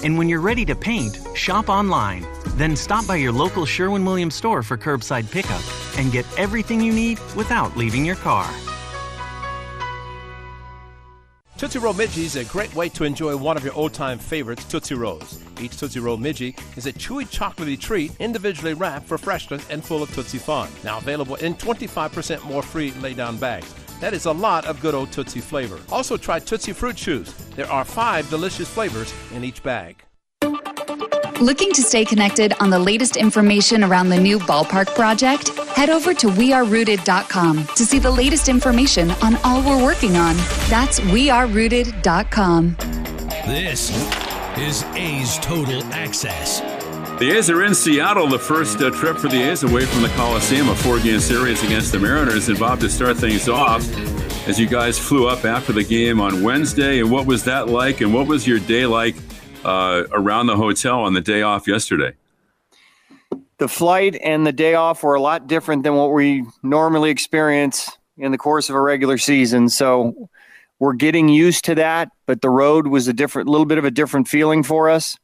And 0.03 0.17
when 0.17 0.27
you're 0.27 0.41
ready 0.41 0.65
to 0.65 0.75
paint, 0.75 1.25
shop 1.33 1.69
online. 1.69 2.27
Then 2.57 2.75
stop 2.75 3.07
by 3.07 3.15
your 3.15 3.31
local 3.31 3.65
Sherwin 3.65 4.03
Williams 4.03 4.35
store 4.35 4.61
for 4.61 4.77
curbside 4.77 5.31
pickup 5.31 5.63
and 5.97 6.11
get 6.11 6.25
everything 6.37 6.81
you 6.81 6.91
need 6.91 7.17
without 7.33 7.77
leaving 7.77 8.03
your 8.03 8.17
car. 8.17 8.45
Tootsie 11.63 11.79
Roll 11.79 11.93
Midgie 11.93 12.25
is 12.25 12.35
a 12.35 12.43
great 12.43 12.75
way 12.75 12.89
to 12.89 13.05
enjoy 13.05 13.37
one 13.37 13.55
of 13.55 13.63
your 13.63 13.73
old-time 13.73 14.19
favorites, 14.19 14.65
Tootsie 14.65 14.95
Rolls. 14.95 15.39
Each 15.61 15.77
Tootsie 15.77 16.01
Roll 16.01 16.17
Midgie 16.17 16.59
is 16.75 16.87
a 16.87 16.91
chewy 16.91 17.25
chocolatey 17.25 17.79
treat 17.79 18.11
individually 18.19 18.73
wrapped 18.73 19.07
for 19.07 19.17
freshness 19.17 19.65
and 19.69 19.81
full 19.81 20.03
of 20.03 20.13
Tootsie 20.13 20.39
Fun. 20.39 20.67
Now 20.83 20.97
available 20.97 21.35
in 21.35 21.55
25% 21.55 22.43
more 22.43 22.63
free 22.63 22.91
lay-down 22.99 23.37
bags. 23.37 23.73
That 24.01 24.13
is 24.13 24.25
a 24.25 24.31
lot 24.33 24.65
of 24.65 24.81
good 24.81 24.93
old 24.93 25.13
Tootsie 25.13 25.39
flavor. 25.39 25.79
Also 25.89 26.17
try 26.17 26.39
Tootsie 26.39 26.73
Fruit 26.73 26.97
Chews. 26.97 27.33
There 27.55 27.71
are 27.71 27.85
five 27.85 28.29
delicious 28.29 28.67
flavors 28.67 29.13
in 29.33 29.45
each 29.45 29.63
bag. 29.63 30.03
Looking 31.41 31.71
to 31.73 31.81
stay 31.81 32.05
connected 32.05 32.53
on 32.61 32.69
the 32.69 32.79
latest 32.79 33.17
information 33.17 33.83
around 33.83 34.09
the 34.09 34.19
new 34.19 34.39
ballpark 34.39 34.93
project? 34.95 35.49
Head 35.75 35.89
over 35.89 36.13
to 36.13 36.27
wearerooted.com 36.27 37.67
to 37.75 37.85
see 37.85 37.99
the 37.99 38.11
latest 38.11 38.49
information 38.49 39.11
on 39.11 39.35
all 39.43 39.61
we're 39.63 39.83
working 39.83 40.15
on. 40.15 40.35
That's 40.69 40.99
wearerooted.com. 40.99 42.75
This 43.45 43.89
is 44.57 44.83
A's 44.95 45.37
Total 45.39 45.83
Access. 45.85 46.61
The 47.19 47.31
A's 47.35 47.49
are 47.49 47.63
in 47.63 47.75
Seattle, 47.75 48.27
the 48.27 48.39
first 48.39 48.79
uh, 48.81 48.91
trip 48.91 49.17
for 49.17 49.27
the 49.27 49.41
A's 49.41 49.63
away 49.63 49.85
from 49.85 50.01
the 50.01 50.09
Coliseum, 50.09 50.69
a 50.69 50.75
four 50.75 50.99
game 50.99 51.19
series 51.19 51.63
against 51.63 51.91
the 51.91 51.99
Mariners. 51.99 52.47
And 52.47 52.59
Bob, 52.59 52.79
to 52.81 52.89
start 52.89 53.17
things 53.17 53.49
off, 53.49 53.81
as 54.47 54.59
you 54.59 54.67
guys 54.67 54.99
flew 54.99 55.27
up 55.27 55.45
after 55.45 55.73
the 55.73 55.83
game 55.83 56.21
on 56.21 56.43
Wednesday, 56.43 56.99
and 56.99 57.11
what 57.11 57.25
was 57.25 57.43
that 57.45 57.67
like? 57.69 58.01
And 58.01 58.13
what 58.13 58.27
was 58.27 58.47
your 58.47 58.59
day 58.59 58.85
like 58.85 59.15
uh, 59.63 60.03
around 60.11 60.47
the 60.47 60.55
hotel 60.55 61.01
on 61.01 61.13
the 61.13 61.21
day 61.21 61.41
off 61.41 61.67
yesterday? 61.67 62.13
The 63.57 63.67
flight 63.67 64.17
and 64.21 64.45
the 64.45 64.51
day 64.51 64.75
off 64.75 65.03
were 65.03 65.15
a 65.15 65.21
lot 65.21 65.47
different 65.47 65.83
than 65.83 65.95
what 65.95 66.11
we 66.11 66.45
normally 66.63 67.09
experience 67.09 67.89
in 68.17 68.31
the 68.31 68.37
course 68.37 68.69
of 68.69 68.75
a 68.75 68.81
regular 68.81 69.17
season. 69.17 69.69
So 69.69 70.29
we're 70.79 70.93
getting 70.93 71.29
used 71.29 71.65
to 71.65 71.75
that, 71.75 72.09
but 72.25 72.41
the 72.41 72.49
road 72.49 72.87
was 72.87 73.07
a 73.07 73.13
different, 73.13 73.47
little 73.47 73.65
bit 73.65 73.77
of 73.77 73.85
a 73.85 73.91
different 73.91 74.27
feeling 74.27 74.63
for 74.63 74.89
us. 74.89 75.17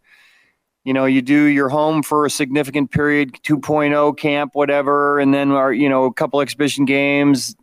You 0.85 0.93
know, 0.93 1.05
you 1.05 1.21
do 1.21 1.43
your 1.43 1.69
home 1.69 2.01
for 2.01 2.25
a 2.25 2.29
significant 2.29 2.91
period, 2.91 3.33
2.0 3.43 4.17
camp, 4.17 4.51
whatever, 4.55 5.19
and 5.19 5.33
then 5.33 5.51
our, 5.51 5.73
you 5.73 5.89
know, 5.89 6.05
a 6.05 6.13
couple 6.13 6.39
exhibition 6.39 6.85
games, 6.85 7.55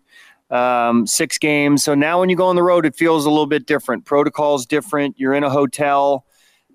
um, 0.51 1.07
six 1.07 1.39
games. 1.39 1.83
So 1.83 1.95
now 1.95 2.21
when 2.21 2.29
you 2.29 2.37
go 2.37 2.47
on 2.47 2.57
the 2.57 2.63
road, 2.63 2.85
it 2.85 2.95
feels 2.95 3.25
a 3.25 3.31
little 3.31 3.47
bit 3.47 3.67
different. 3.67 4.05
Protocol's 4.05 4.67
different. 4.67 5.19
You're 5.19 5.35
in 5.35 5.43
a 5.43 5.51
hotel 5.51 6.27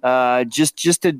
uh, 0.03 0.43
just 0.45 0.75
just 0.75 1.03
to 1.03 1.19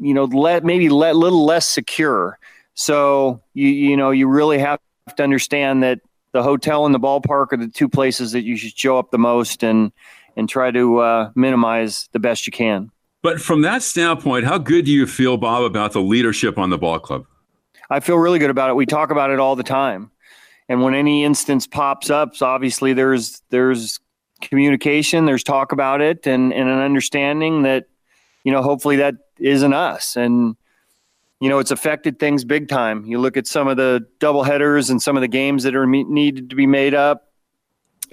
you 0.00 0.14
know 0.14 0.24
let 0.24 0.64
maybe 0.64 0.88
let 0.88 1.16
little 1.16 1.44
less 1.44 1.66
secure. 1.66 2.38
So 2.74 3.42
you 3.54 3.68
you 3.68 3.96
know 3.96 4.10
you 4.10 4.28
really 4.28 4.58
have 4.58 4.80
to 5.16 5.22
understand 5.22 5.82
that 5.82 6.00
the 6.32 6.42
hotel 6.42 6.86
and 6.86 6.94
the 6.94 7.00
ballpark 7.00 7.52
are 7.52 7.56
the 7.56 7.68
two 7.68 7.88
places 7.88 8.32
that 8.32 8.42
you 8.42 8.56
should 8.56 8.76
show 8.76 8.98
up 8.98 9.10
the 9.10 9.18
most 9.18 9.62
and 9.62 9.92
and 10.36 10.48
try 10.48 10.70
to 10.70 10.98
uh, 10.98 11.30
minimize 11.34 12.08
the 12.12 12.18
best 12.18 12.46
you 12.46 12.52
can. 12.52 12.90
But 13.22 13.40
from 13.40 13.62
that 13.62 13.82
standpoint, 13.82 14.46
how 14.46 14.58
good 14.58 14.84
do 14.86 14.90
you 14.90 15.06
feel, 15.06 15.36
Bob, 15.36 15.62
about 15.62 15.92
the 15.92 16.00
leadership 16.00 16.58
on 16.58 16.70
the 16.70 16.78
ball 16.78 16.98
club? 16.98 17.26
I 17.88 18.00
feel 18.00 18.16
really 18.16 18.38
good 18.38 18.50
about 18.50 18.70
it. 18.70 18.74
We 18.74 18.86
talk 18.86 19.10
about 19.10 19.30
it 19.30 19.38
all 19.38 19.54
the 19.54 19.62
time. 19.62 20.10
And 20.68 20.82
when 20.82 20.94
any 20.94 21.24
instance 21.24 21.66
pops 21.66 22.08
up, 22.08 22.34
so 22.34 22.46
obviously 22.46 22.94
there's 22.94 23.42
there's 23.50 24.00
communication, 24.42 25.24
there's 25.24 25.42
talk 25.42 25.72
about 25.72 26.00
it, 26.00 26.26
and, 26.26 26.52
and 26.52 26.68
an 26.68 26.78
understanding 26.78 27.62
that, 27.62 27.86
you 28.44 28.52
know, 28.52 28.62
hopefully 28.62 28.96
that 28.96 29.14
isn't 29.38 29.72
us. 29.72 30.16
And, 30.16 30.56
you 31.40 31.48
know, 31.48 31.58
it's 31.58 31.70
affected 31.70 32.18
things 32.18 32.44
big 32.44 32.68
time. 32.68 33.04
You 33.04 33.18
look 33.18 33.36
at 33.36 33.46
some 33.46 33.68
of 33.68 33.76
the 33.76 34.06
double 34.20 34.42
headers 34.42 34.90
and 34.90 35.00
some 35.00 35.16
of 35.16 35.20
the 35.20 35.28
games 35.28 35.62
that 35.62 35.74
are 35.74 35.86
me- 35.86 36.04
needed 36.04 36.50
to 36.50 36.56
be 36.56 36.66
made 36.66 36.94
up. 36.94 37.28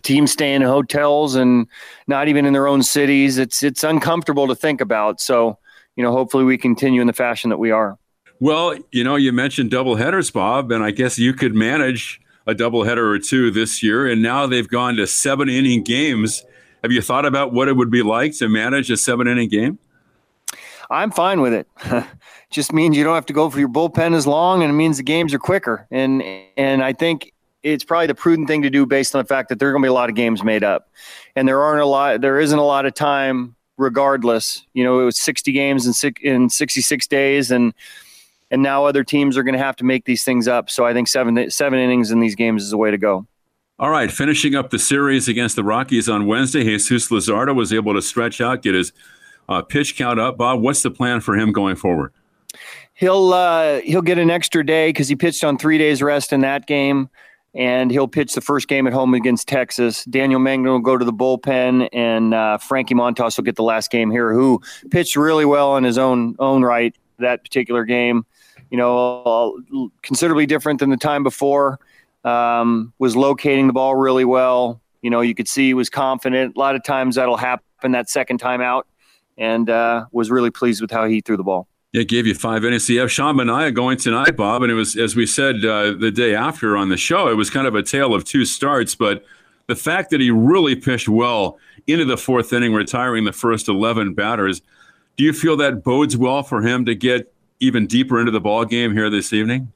Teams 0.02 0.32
staying 0.32 0.62
in 0.62 0.68
hotels 0.68 1.36
and 1.36 1.68
not 2.08 2.30
even 2.30 2.46
in 2.46 2.54
their 2.54 2.68
own 2.68 2.82
cities. 2.84 3.38
It's 3.38 3.62
it's 3.64 3.84
uncomfortable 3.84 4.48
to 4.48 4.56
think 4.56 4.80
about. 4.80 5.20
So, 5.20 5.58
you 5.98 6.04
know, 6.04 6.14
hopefully 6.14 6.46
we 6.46 6.58
continue 6.58 7.02
in 7.02 7.08
the 7.08 7.14
fashion 7.14 7.50
that 7.50 7.58
we 7.58 7.72
are. 7.72 7.98
Well, 8.40 8.78
you 8.94 9.04
know, 9.04 9.18
you 9.18 9.34
mentioned 9.34 9.72
double 9.72 9.98
headers, 9.98 10.32
Bob, 10.32 10.72
and 10.72 10.82
I 10.82 10.92
guess 10.92 11.20
you 11.20 11.34
could 11.34 11.54
manage 11.54 12.22
a 12.50 12.56
doubleheader 12.56 12.98
or 12.98 13.20
two 13.20 13.52
this 13.52 13.84
year, 13.84 14.08
and 14.08 14.22
now 14.22 14.48
they've 14.48 14.68
gone 14.68 14.96
to 14.96 15.06
seven 15.08 15.50
inning 15.50 15.84
games. 15.84 16.44
Have 16.84 16.92
you 16.92 17.02
thought 17.02 17.26
about 17.26 17.54
what 17.54 17.68
it 17.68 17.76
would 17.76 17.92
be 17.92 18.02
like 18.02 18.36
to 18.38 18.50
manage 18.50 18.90
a 18.90 18.98
seven 18.98 19.28
inning 19.28 19.50
game? 19.50 19.78
I'm 20.90 21.12
fine 21.12 21.42
with 21.42 21.54
it. 21.54 21.68
Just 22.50 22.74
means 22.74 22.98
you 22.98 23.04
don't 23.04 23.14
have 23.14 23.28
to 23.28 23.34
go 23.34 23.50
for 23.50 23.60
your 23.60 23.70
bullpen 23.70 24.16
as 24.16 24.26
long, 24.26 24.64
and 24.64 24.72
it 24.72 24.74
means 24.74 24.98
the 24.98 25.04
games 25.04 25.34
are 25.34 25.40
quicker. 25.40 25.88
And 25.92 26.24
and 26.58 26.84
I 26.84 26.94
think 26.94 27.32
it's 27.62 27.84
probably 27.84 28.08
the 28.08 28.16
prudent 28.16 28.48
thing 28.48 28.64
to 28.64 28.70
do 28.70 28.86
based 28.86 29.14
on 29.14 29.22
the 29.22 29.28
fact 29.28 29.50
that 29.50 29.60
there 29.60 29.70
are 29.70 29.72
going 29.72 29.84
to 29.84 29.86
be 29.86 29.90
a 29.90 29.94
lot 29.94 30.10
of 30.10 30.16
games 30.16 30.44
made 30.44 30.64
up, 30.64 30.90
and 31.36 31.48
there 31.48 31.62
aren't 31.62 31.82
a 31.82 31.86
lot. 31.86 32.22
There 32.22 32.40
isn't 32.40 32.58
a 32.58 32.66
lot 32.66 32.88
of 32.88 32.96
time, 32.96 33.56
regardless. 33.78 34.66
You 34.74 34.84
know, 34.84 35.00
it 35.00 35.06
was 35.06 35.20
60 35.20 35.52
games 35.52 35.86
in 35.86 36.14
in 36.24 36.50
66 36.50 37.08
days, 37.08 37.52
and 37.52 37.74
and 38.52 38.62
now 38.62 38.86
other 38.86 39.04
teams 39.04 39.38
are 39.38 39.44
going 39.44 39.54
to 39.54 39.64
have 39.64 39.76
to 39.78 39.84
make 39.84 40.06
these 40.06 40.24
things 40.24 40.48
up. 40.48 40.70
So 40.70 40.86
I 40.86 40.94
think 40.94 41.08
seven 41.08 41.50
seven 41.50 41.80
innings 41.80 42.12
in 42.12 42.20
these 42.20 42.36
games 42.36 42.64
is 42.64 42.72
the 42.72 42.78
way 42.78 42.92
to 42.92 42.98
go. 42.98 43.26
All 43.80 43.90
right, 43.90 44.12
finishing 44.12 44.56
up 44.56 44.72
the 44.72 44.80
series 44.80 45.30
against 45.30 45.56
the 45.56 45.64
Rockies 45.64 46.10
on 46.10 46.26
Wednesday, 46.26 46.64
Jesus 46.64 47.08
Luzardo 47.08 47.56
was 47.56 47.72
able 47.72 47.94
to 47.94 48.02
stretch 48.02 48.42
out, 48.42 48.62
get 48.62 48.76
his 48.76 48.92
uh, 49.48 49.62
pitch 49.62 49.96
count 49.96 50.20
up. 50.20 50.38
Bob, 50.38 50.60
what's 50.60 50.84
the 50.84 50.92
plan 50.92 51.22
for 51.22 51.38
him 51.38 51.54
going 51.54 51.78
forward? 51.78 52.12
He'll 52.94 53.32
uh, 53.32 53.80
he'll 53.82 54.02
get 54.02 54.18
an 54.18 54.30
extra 54.30 54.66
day 54.66 54.90
because 54.90 55.08
he 55.08 55.16
pitched 55.16 55.46
on 55.46 55.58
three 55.58 55.78
days 55.78 56.02
rest 56.02 56.34
in 56.34 56.42
that 56.42 56.68
game, 56.68 57.10
and 57.54 57.90
he'll 57.90 58.10
pitch 58.10 58.34
the 58.34 58.42
first 58.42 58.68
game 58.68 58.86
at 58.86 58.92
home 58.92 59.14
against 59.14 59.48
Texas. 59.48 60.04
Daniel 60.04 60.42
Mengden 60.42 60.66
will 60.66 60.80
go 60.80 60.98
to 60.98 61.06
the 61.06 61.14
bullpen, 61.14 61.88
and 61.94 62.34
uh, 62.34 62.58
Frankie 62.58 62.96
Montas 62.96 63.38
will 63.38 63.46
get 63.46 63.56
the 63.56 63.64
last 63.64 63.92
game 63.92 64.12
here, 64.12 64.34
who 64.34 64.62
pitched 64.92 65.16
really 65.16 65.46
well 65.46 65.78
in 65.78 65.86
his 65.86 65.98
own 65.98 66.36
own 66.40 66.64
right 66.64 66.94
that 67.20 67.44
particular 67.44 67.86
game 67.86 68.26
you 68.70 68.78
know, 68.78 69.92
considerably 70.02 70.46
different 70.46 70.80
than 70.80 70.90
the 70.90 70.98
time 70.98 71.24
before. 71.24 71.80
Um, 72.26 72.92
was 73.00 73.16
locating 73.16 73.68
the 73.68 73.74
ball 73.74 73.96
really 73.96 74.26
well. 74.26 74.82
You 75.02 75.10
know, 75.10 75.22
you 75.22 75.34
could 75.34 75.48
see 75.48 75.68
he 75.68 75.74
was 75.74 75.90
confident. 75.90 76.58
A 76.58 76.60
lot 76.60 76.76
of 76.76 76.84
times 76.84 77.16
that'll 77.16 77.38
happen 77.38 77.92
that 77.94 78.10
second 78.10 78.40
time 78.40 78.60
out, 78.60 78.88
and 79.38 79.70
uh, 79.70 80.06
was 80.12 80.30
really 80.30 80.52
pleased 80.52 80.82
with 80.82 80.92
how 80.92 81.06
he 81.06 81.22
threw 81.22 81.38
the 81.38 81.44
ball. 81.44 81.68
It 81.94 82.08
gave 82.08 82.28
you 82.28 82.36
five 82.36 82.62
have 82.62 83.12
Sean 83.12 83.36
Manaea 83.36 83.74
going 83.74 83.98
tonight, 83.98 84.36
Bob, 84.36 84.62
and 84.62 84.72
it 84.72 84.76
was 84.76 84.96
as 84.98 85.16
we 85.16 85.26
said 85.26 85.64
uh, 85.66 85.94
the 85.94 86.12
day 86.12 86.36
after 86.36 86.78
on 86.78 86.90
the 86.90 86.98
show. 86.98 87.30
It 87.30 87.36
was 87.36 87.50
kind 87.50 87.66
of 87.66 87.74
a 87.74 87.82
tale 87.82 88.14
of 88.14 88.26
two 88.26 88.46
starts, 88.46 88.94
but 88.94 89.26
the 89.68 89.76
fact 89.76 90.10
that 90.12 90.20
he 90.20 90.30
really 90.30 90.76
pitched 90.76 91.10
well 91.10 91.58
into 91.88 92.06
the 92.06 92.18
fourth 92.18 92.54
inning, 92.54 92.74
retiring 92.74 93.24
the 93.24 93.32
first 93.32 93.70
eleven 93.70 94.14
batters. 94.14 94.62
Do 95.16 95.24
you 95.24 95.34
feel 95.34 95.58
that 95.58 95.84
bodes 95.84 96.16
well 96.16 96.44
for 96.44 96.62
him 96.62 96.86
to 96.86 96.96
get 96.96 97.34
even 97.60 97.88
deeper 97.88 98.20
into 98.20 98.32
the 98.32 98.42
ball 98.42 98.66
game 98.66 98.94
here 98.94 99.10
this 99.10 99.34
evening? 99.34 99.72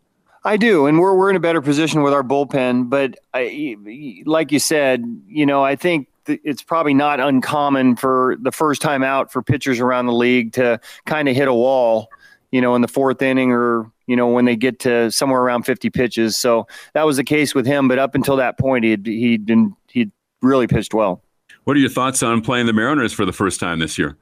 I 0.45 0.57
do, 0.57 0.87
and 0.87 0.99
we're 0.99 1.15
we're 1.15 1.29
in 1.29 1.35
a 1.35 1.41
better 1.41 1.61
position 1.61 2.01
with 2.03 2.13
our 2.13 2.23
bullpen. 2.23 2.89
But 2.89 3.17
I, 3.33 3.77
like 4.25 4.51
you 4.51 4.59
said, 4.59 5.03
you 5.27 5.45
know, 5.45 5.63
I 5.63 5.75
think 5.75 6.09
it's 6.27 6.61
probably 6.61 6.93
not 6.93 7.19
uncommon 7.19 7.95
for 7.95 8.37
the 8.41 8.51
first 8.51 8.81
time 8.81 9.03
out 9.03 9.31
for 9.31 9.41
pitchers 9.41 9.79
around 9.79 10.07
the 10.07 10.13
league 10.13 10.53
to 10.53 10.79
kind 11.05 11.29
of 11.29 11.35
hit 11.35 11.47
a 11.47 11.53
wall, 11.53 12.09
you 12.51 12.61
know, 12.61 12.75
in 12.75 12.81
the 12.81 12.87
fourth 12.87 13.21
inning 13.21 13.51
or 13.51 13.89
you 14.07 14.17
know 14.17 14.27
when 14.27 14.43
they 14.43 14.57
get 14.57 14.79
to 14.79 15.11
somewhere 15.11 15.41
around 15.41 15.63
50 15.63 15.89
pitches. 15.89 16.37
So 16.37 16.67
that 16.93 17.03
was 17.03 17.17
the 17.17 17.23
case 17.23 17.55
with 17.55 17.65
him. 17.65 17.87
But 17.87 17.99
up 17.99 18.13
until 18.13 18.35
that 18.35 18.59
point, 18.59 18.83
he'd 18.83 19.05
he'd 19.05 19.45
been 19.45 19.75
he'd 19.87 20.11
really 20.41 20.67
pitched 20.67 20.93
well. 20.93 21.23
What 21.63 21.77
are 21.77 21.79
your 21.79 21.89
thoughts 21.89 22.21
on 22.21 22.41
playing 22.41 22.65
the 22.65 22.73
Mariners 22.73 23.13
for 23.13 23.25
the 23.25 23.31
first 23.31 23.61
time 23.61 23.79
this 23.79 23.97
year? 23.97 24.17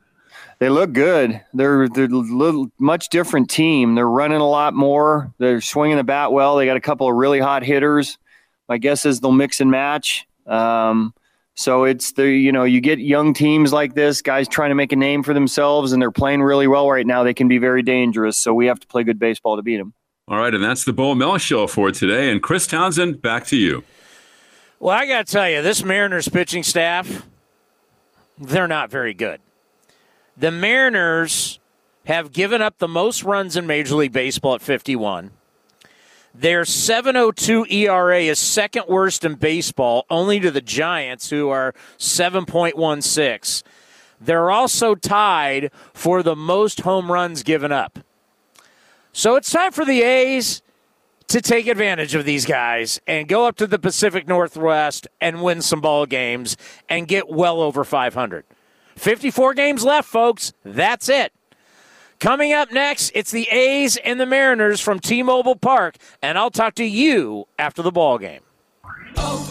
They 0.62 0.70
look 0.70 0.94
good. 0.94 1.42
They're 1.56 1.90
they're 1.90 2.06
a 2.06 2.10
little 2.10 2.70
much 2.78 3.10
different 3.10 3.50
team. 3.50 3.96
They're 3.96 4.08
running 4.08 4.42
a 4.42 4.48
lot 4.48 4.76
more. 4.76 5.34
They're 5.40 5.60
swinging 5.60 5.98
the 5.98 6.04
bat 6.04 6.32
well. 6.32 6.56
They 6.56 6.68
got 6.68 6.78
a 6.78 6.82
couple 6.82 7.10
of 7.10 7.16
really 7.16 7.40
hot 7.40 7.64
hitters. 7.64 8.20
My 8.70 8.78
guess 8.78 9.04
is 9.08 9.20
they'll 9.20 9.32
mix 9.32 9.60
and 9.60 9.72
match. 9.72 10.28
Um, 10.46 11.16
so 11.56 11.86
it's 11.86 12.12
the 12.12 12.30
you 12.30 12.52
know 12.52 12.64
you 12.64 12.80
get 12.80 13.00
young 13.00 13.34
teams 13.34 13.74
like 13.74 13.96
this, 13.96 14.22
guys 14.22 14.48
trying 14.48 14.70
to 14.70 14.76
make 14.76 14.92
a 14.92 14.96
name 14.96 15.24
for 15.24 15.34
themselves, 15.34 15.94
and 15.94 16.02
they're 16.02 16.12
playing 16.12 16.44
really 16.44 16.68
well 16.68 16.88
right 16.88 17.08
now. 17.08 17.24
They 17.24 17.34
can 17.34 17.48
be 17.48 17.58
very 17.58 17.82
dangerous. 17.82 18.38
So 18.38 18.54
we 18.54 18.68
have 18.68 18.80
to 18.82 18.86
play 18.86 19.04
good 19.04 19.18
baseball 19.18 19.56
to 19.56 19.64
beat 19.64 19.78
them. 19.78 19.96
All 20.28 20.38
right, 20.38 20.54
and 20.54 20.64
that's 20.64 20.86
the 20.86 20.94
Bo 20.94 21.16
Mel 21.16 21.40
show 21.40 21.66
for 21.66 21.90
today. 21.92 22.32
And 22.32 22.40
Chris 22.40 22.68
Townsend, 22.68 23.20
back 23.20 23.48
to 23.48 23.58
you. 23.58 23.84
Well, 24.80 24.96
I 24.96 25.08
got 25.08 25.26
to 25.26 25.32
tell 25.34 25.50
you, 25.50 25.64
this 25.64 25.84
Mariners 25.84 26.30
pitching 26.30 26.62
staff, 26.62 27.26
they're 28.38 28.68
not 28.68 28.92
very 28.92 29.16
good. 29.16 29.42
The 30.38 30.52
Mariners 30.52 31.60
have 32.06 32.32
given 32.32 32.62
up 32.62 32.78
the 32.78 32.88
most 32.88 33.24
runs 33.24 33.56
in 33.56 33.68
Major 33.68 33.96
League 33.96 34.14
Baseball 34.14 34.56
at 34.56 34.62
51. 34.62 35.32
Their 36.34 36.64
702 36.64 37.66
ERA 37.70 38.22
is 38.22 38.40
second 38.40 38.86
worst 38.88 39.26
in 39.26 39.36
baseball, 39.36 40.06
only 40.10 40.40
to 40.40 40.50
the 40.50 40.62
Giants, 40.62 41.30
who 41.30 41.50
are 41.50 41.74
7.16. 41.98 43.64
They're 44.22 44.50
also 44.50 44.96
tied 44.96 45.72
for 45.94 46.24
the 46.24 46.36
most 46.36 46.82
home 46.82 47.12
runs 47.12 47.44
given 47.44 47.72
up. 47.72 48.00
So 49.12 49.36
it's 49.36 49.52
time 49.52 49.74
for 49.74 49.84
the 49.84 50.04
A's 50.04 50.62
to 51.28 51.42
take 51.42 51.68
advantage 51.68 52.16
of 52.16 52.24
these 52.24 52.46
guys 52.46 53.02
and 53.06 53.28
go 53.28 53.46
up 53.46 53.58
to 53.58 53.68
the 53.68 53.80
Pacific 53.80 54.28
Northwest 54.28 55.08
and 55.20 55.42
win 55.42 55.62
some 55.62 55.82
ball 55.82 56.06
games 56.06 56.56
and 56.88 57.08
get 57.08 57.30
well 57.30 57.62
over 57.62 57.84
500. 57.84 58.46
54 59.02 59.56
games 59.56 59.84
left, 59.84 60.08
folks. 60.08 60.54
That's 60.64 61.10
it. 61.10 61.34
Coming 62.20 62.54
up 62.54 62.72
next, 62.72 63.12
it's 63.16 63.32
the 63.32 63.48
A's 63.50 63.98
and 63.98 64.20
the 64.20 64.28
Mariners 64.28 64.80
from 64.80 65.00
T-Mobile 65.00 65.56
Park, 65.56 65.96
and 66.22 66.38
I'll 66.38 66.52
talk 66.52 66.76
to 66.76 66.86
you 66.86 67.48
after 67.58 67.82
the 67.82 67.92
ball 67.92 68.20
game. 68.20 68.42
Oh. 69.18 69.51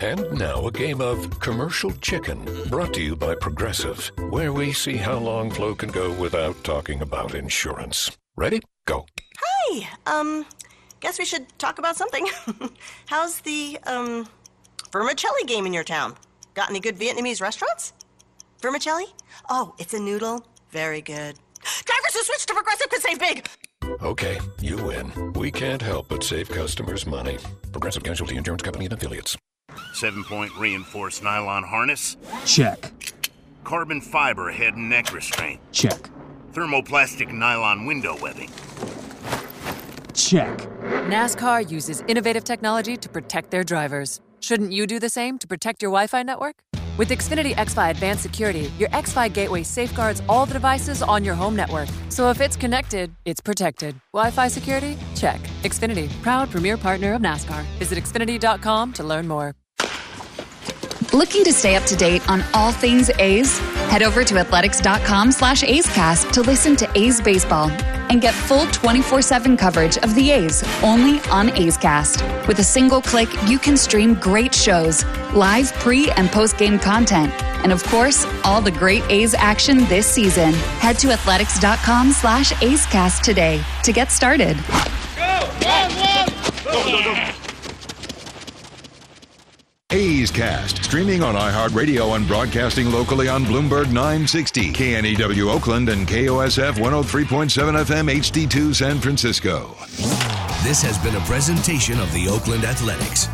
And 0.00 0.32
now 0.38 0.66
a 0.66 0.70
game 0.70 1.02
of 1.02 1.40
commercial 1.40 1.90
chicken 2.00 2.48
brought 2.70 2.94
to 2.94 3.02
you 3.02 3.14
by 3.14 3.34
Progressive, 3.34 4.10
where 4.30 4.50
we 4.50 4.72
see 4.72 4.96
how 4.96 5.18
long 5.18 5.50
Flo 5.50 5.74
can 5.74 5.90
go 5.90 6.10
without 6.12 6.64
talking 6.64 7.02
about 7.02 7.34
insurance. 7.34 8.10
Ready? 8.34 8.62
Go. 8.86 9.04
Hi. 9.38 9.86
Um, 10.06 10.46
guess 11.00 11.18
we 11.18 11.26
should 11.26 11.46
talk 11.58 11.78
about 11.78 11.96
something. 11.96 12.26
How's 13.06 13.40
the 13.42 13.78
um 13.86 14.26
vermicelli 14.90 15.44
game 15.44 15.66
in 15.66 15.74
your 15.74 15.84
town? 15.84 16.16
Got 16.54 16.70
any 16.70 16.80
good 16.80 16.96
Vietnamese 16.96 17.42
restaurants? 17.42 17.92
Vermicelli? 18.62 19.04
Oh, 19.50 19.74
it's 19.78 19.92
a 19.92 20.00
noodle. 20.00 20.46
Very 20.70 21.02
good. 21.02 21.36
Drivers 21.84 22.14
who 22.14 22.22
switch 22.22 22.46
to 22.46 22.54
Progressive 22.54 22.88
could 22.88 23.02
save 23.02 23.18
big. 23.18 23.46
Okay, 24.02 24.40
you 24.62 24.78
win. 24.78 25.34
We 25.34 25.50
can't 25.50 25.82
help 25.82 26.08
but 26.08 26.24
save 26.24 26.48
customers 26.48 27.06
money. 27.06 27.36
Progressive 27.70 28.02
Casualty 28.02 28.38
Insurance 28.38 28.62
Company 28.62 28.86
and 28.86 28.94
Affiliates. 28.94 29.36
Seven 29.92 30.24
point 30.24 30.54
reinforced 30.56 31.22
nylon 31.22 31.62
harness? 31.64 32.16
Check. 32.46 32.92
Carbon 33.64 34.00
fiber 34.00 34.50
head 34.50 34.74
and 34.74 34.88
neck 34.88 35.12
restraint? 35.12 35.60
Check. 35.72 36.10
Thermoplastic 36.52 37.32
nylon 37.32 37.86
window 37.86 38.16
webbing? 38.20 38.50
Check. 40.14 40.56
NASCAR 41.08 41.70
uses 41.70 42.02
innovative 42.08 42.44
technology 42.44 42.96
to 42.96 43.08
protect 43.08 43.50
their 43.50 43.64
drivers. 43.64 44.20
Shouldn't 44.40 44.72
you 44.72 44.86
do 44.86 44.98
the 44.98 45.08
same 45.08 45.38
to 45.38 45.46
protect 45.46 45.82
your 45.82 45.90
Wi 45.90 46.06
Fi 46.06 46.22
network? 46.22 46.56
With 46.96 47.08
Xfinity 47.08 47.54
XFi 47.54 47.90
Advanced 47.90 48.22
Security, 48.22 48.70
your 48.78 48.88
XFi 48.90 49.32
gateway 49.32 49.62
safeguards 49.62 50.22
all 50.28 50.44
the 50.44 50.54
devices 50.54 51.02
on 51.02 51.24
your 51.24 51.34
home 51.34 51.56
network. 51.56 51.88
So 52.10 52.28
if 52.30 52.40
it's 52.40 52.56
connected, 52.56 53.14
it's 53.24 53.40
protected. 53.40 53.94
Wi 54.12 54.30
Fi 54.30 54.48
security? 54.48 54.96
Check. 55.14 55.40
Xfinity, 55.62 56.10
proud 56.22 56.50
premier 56.50 56.76
partner 56.76 57.14
of 57.14 57.22
NASCAR. 57.22 57.62
Visit 57.78 57.98
Xfinity.com 57.98 58.92
to 58.94 59.04
learn 59.04 59.28
more. 59.28 59.54
Looking 61.12 61.42
to 61.42 61.52
stay 61.52 61.74
up 61.74 61.82
to 61.84 61.96
date 61.96 62.28
on 62.30 62.44
all 62.54 62.70
things 62.70 63.10
A's? 63.18 63.58
Head 63.90 64.02
over 64.04 64.22
to 64.22 64.38
athletics.com 64.38 65.32
slash 65.32 65.64
A's 65.64 65.86
Cast 65.88 66.32
to 66.34 66.40
listen 66.40 66.76
to 66.76 66.88
A's 66.96 67.20
baseball 67.20 67.68
and 68.10 68.20
get 68.20 68.32
full 68.32 68.66
24-7 68.66 69.58
coverage 69.58 69.98
of 69.98 70.14
the 70.14 70.30
A's 70.30 70.62
only 70.84 71.18
on 71.30 71.50
A's 71.58 71.76
Cast. 71.76 72.22
With 72.46 72.60
a 72.60 72.64
single 72.64 73.02
click, 73.02 73.28
you 73.48 73.58
can 73.58 73.76
stream 73.76 74.14
great 74.14 74.54
shows, 74.54 75.04
live 75.34 75.72
pre- 75.74 76.12
and 76.12 76.30
post-game 76.30 76.78
content, 76.78 77.32
and 77.64 77.72
of 77.72 77.82
course, 77.84 78.24
all 78.44 78.60
the 78.60 78.70
great 78.70 79.02
A's 79.10 79.34
action 79.34 79.78
this 79.86 80.06
season. 80.06 80.52
Head 80.78 80.96
to 81.00 81.10
athletics.com 81.10 82.12
slash 82.12 82.62
A's 82.62 82.86
Cast 82.86 83.24
today 83.24 83.60
to 83.82 83.92
get 83.92 84.12
started. 84.12 84.56
A's 89.92 90.30
Cast, 90.30 90.84
streaming 90.84 91.20
on 91.20 91.34
iHeartRadio 91.34 92.14
and 92.14 92.26
broadcasting 92.28 92.92
locally 92.92 93.26
on 93.26 93.44
Bloomberg 93.44 93.86
960, 93.86 94.70
KNEW 94.70 95.50
Oakland, 95.50 95.88
and 95.88 96.06
KOSF 96.06 96.74
103.7 96.74 97.84
FM 97.84 98.08
HD2 98.20 98.72
San 98.72 99.00
Francisco. 99.00 99.74
This 100.62 100.80
has 100.82 100.96
been 100.98 101.16
a 101.16 101.26
presentation 101.26 101.98
of 101.98 102.12
the 102.12 102.28
Oakland 102.28 102.64
Athletics. 102.64 103.26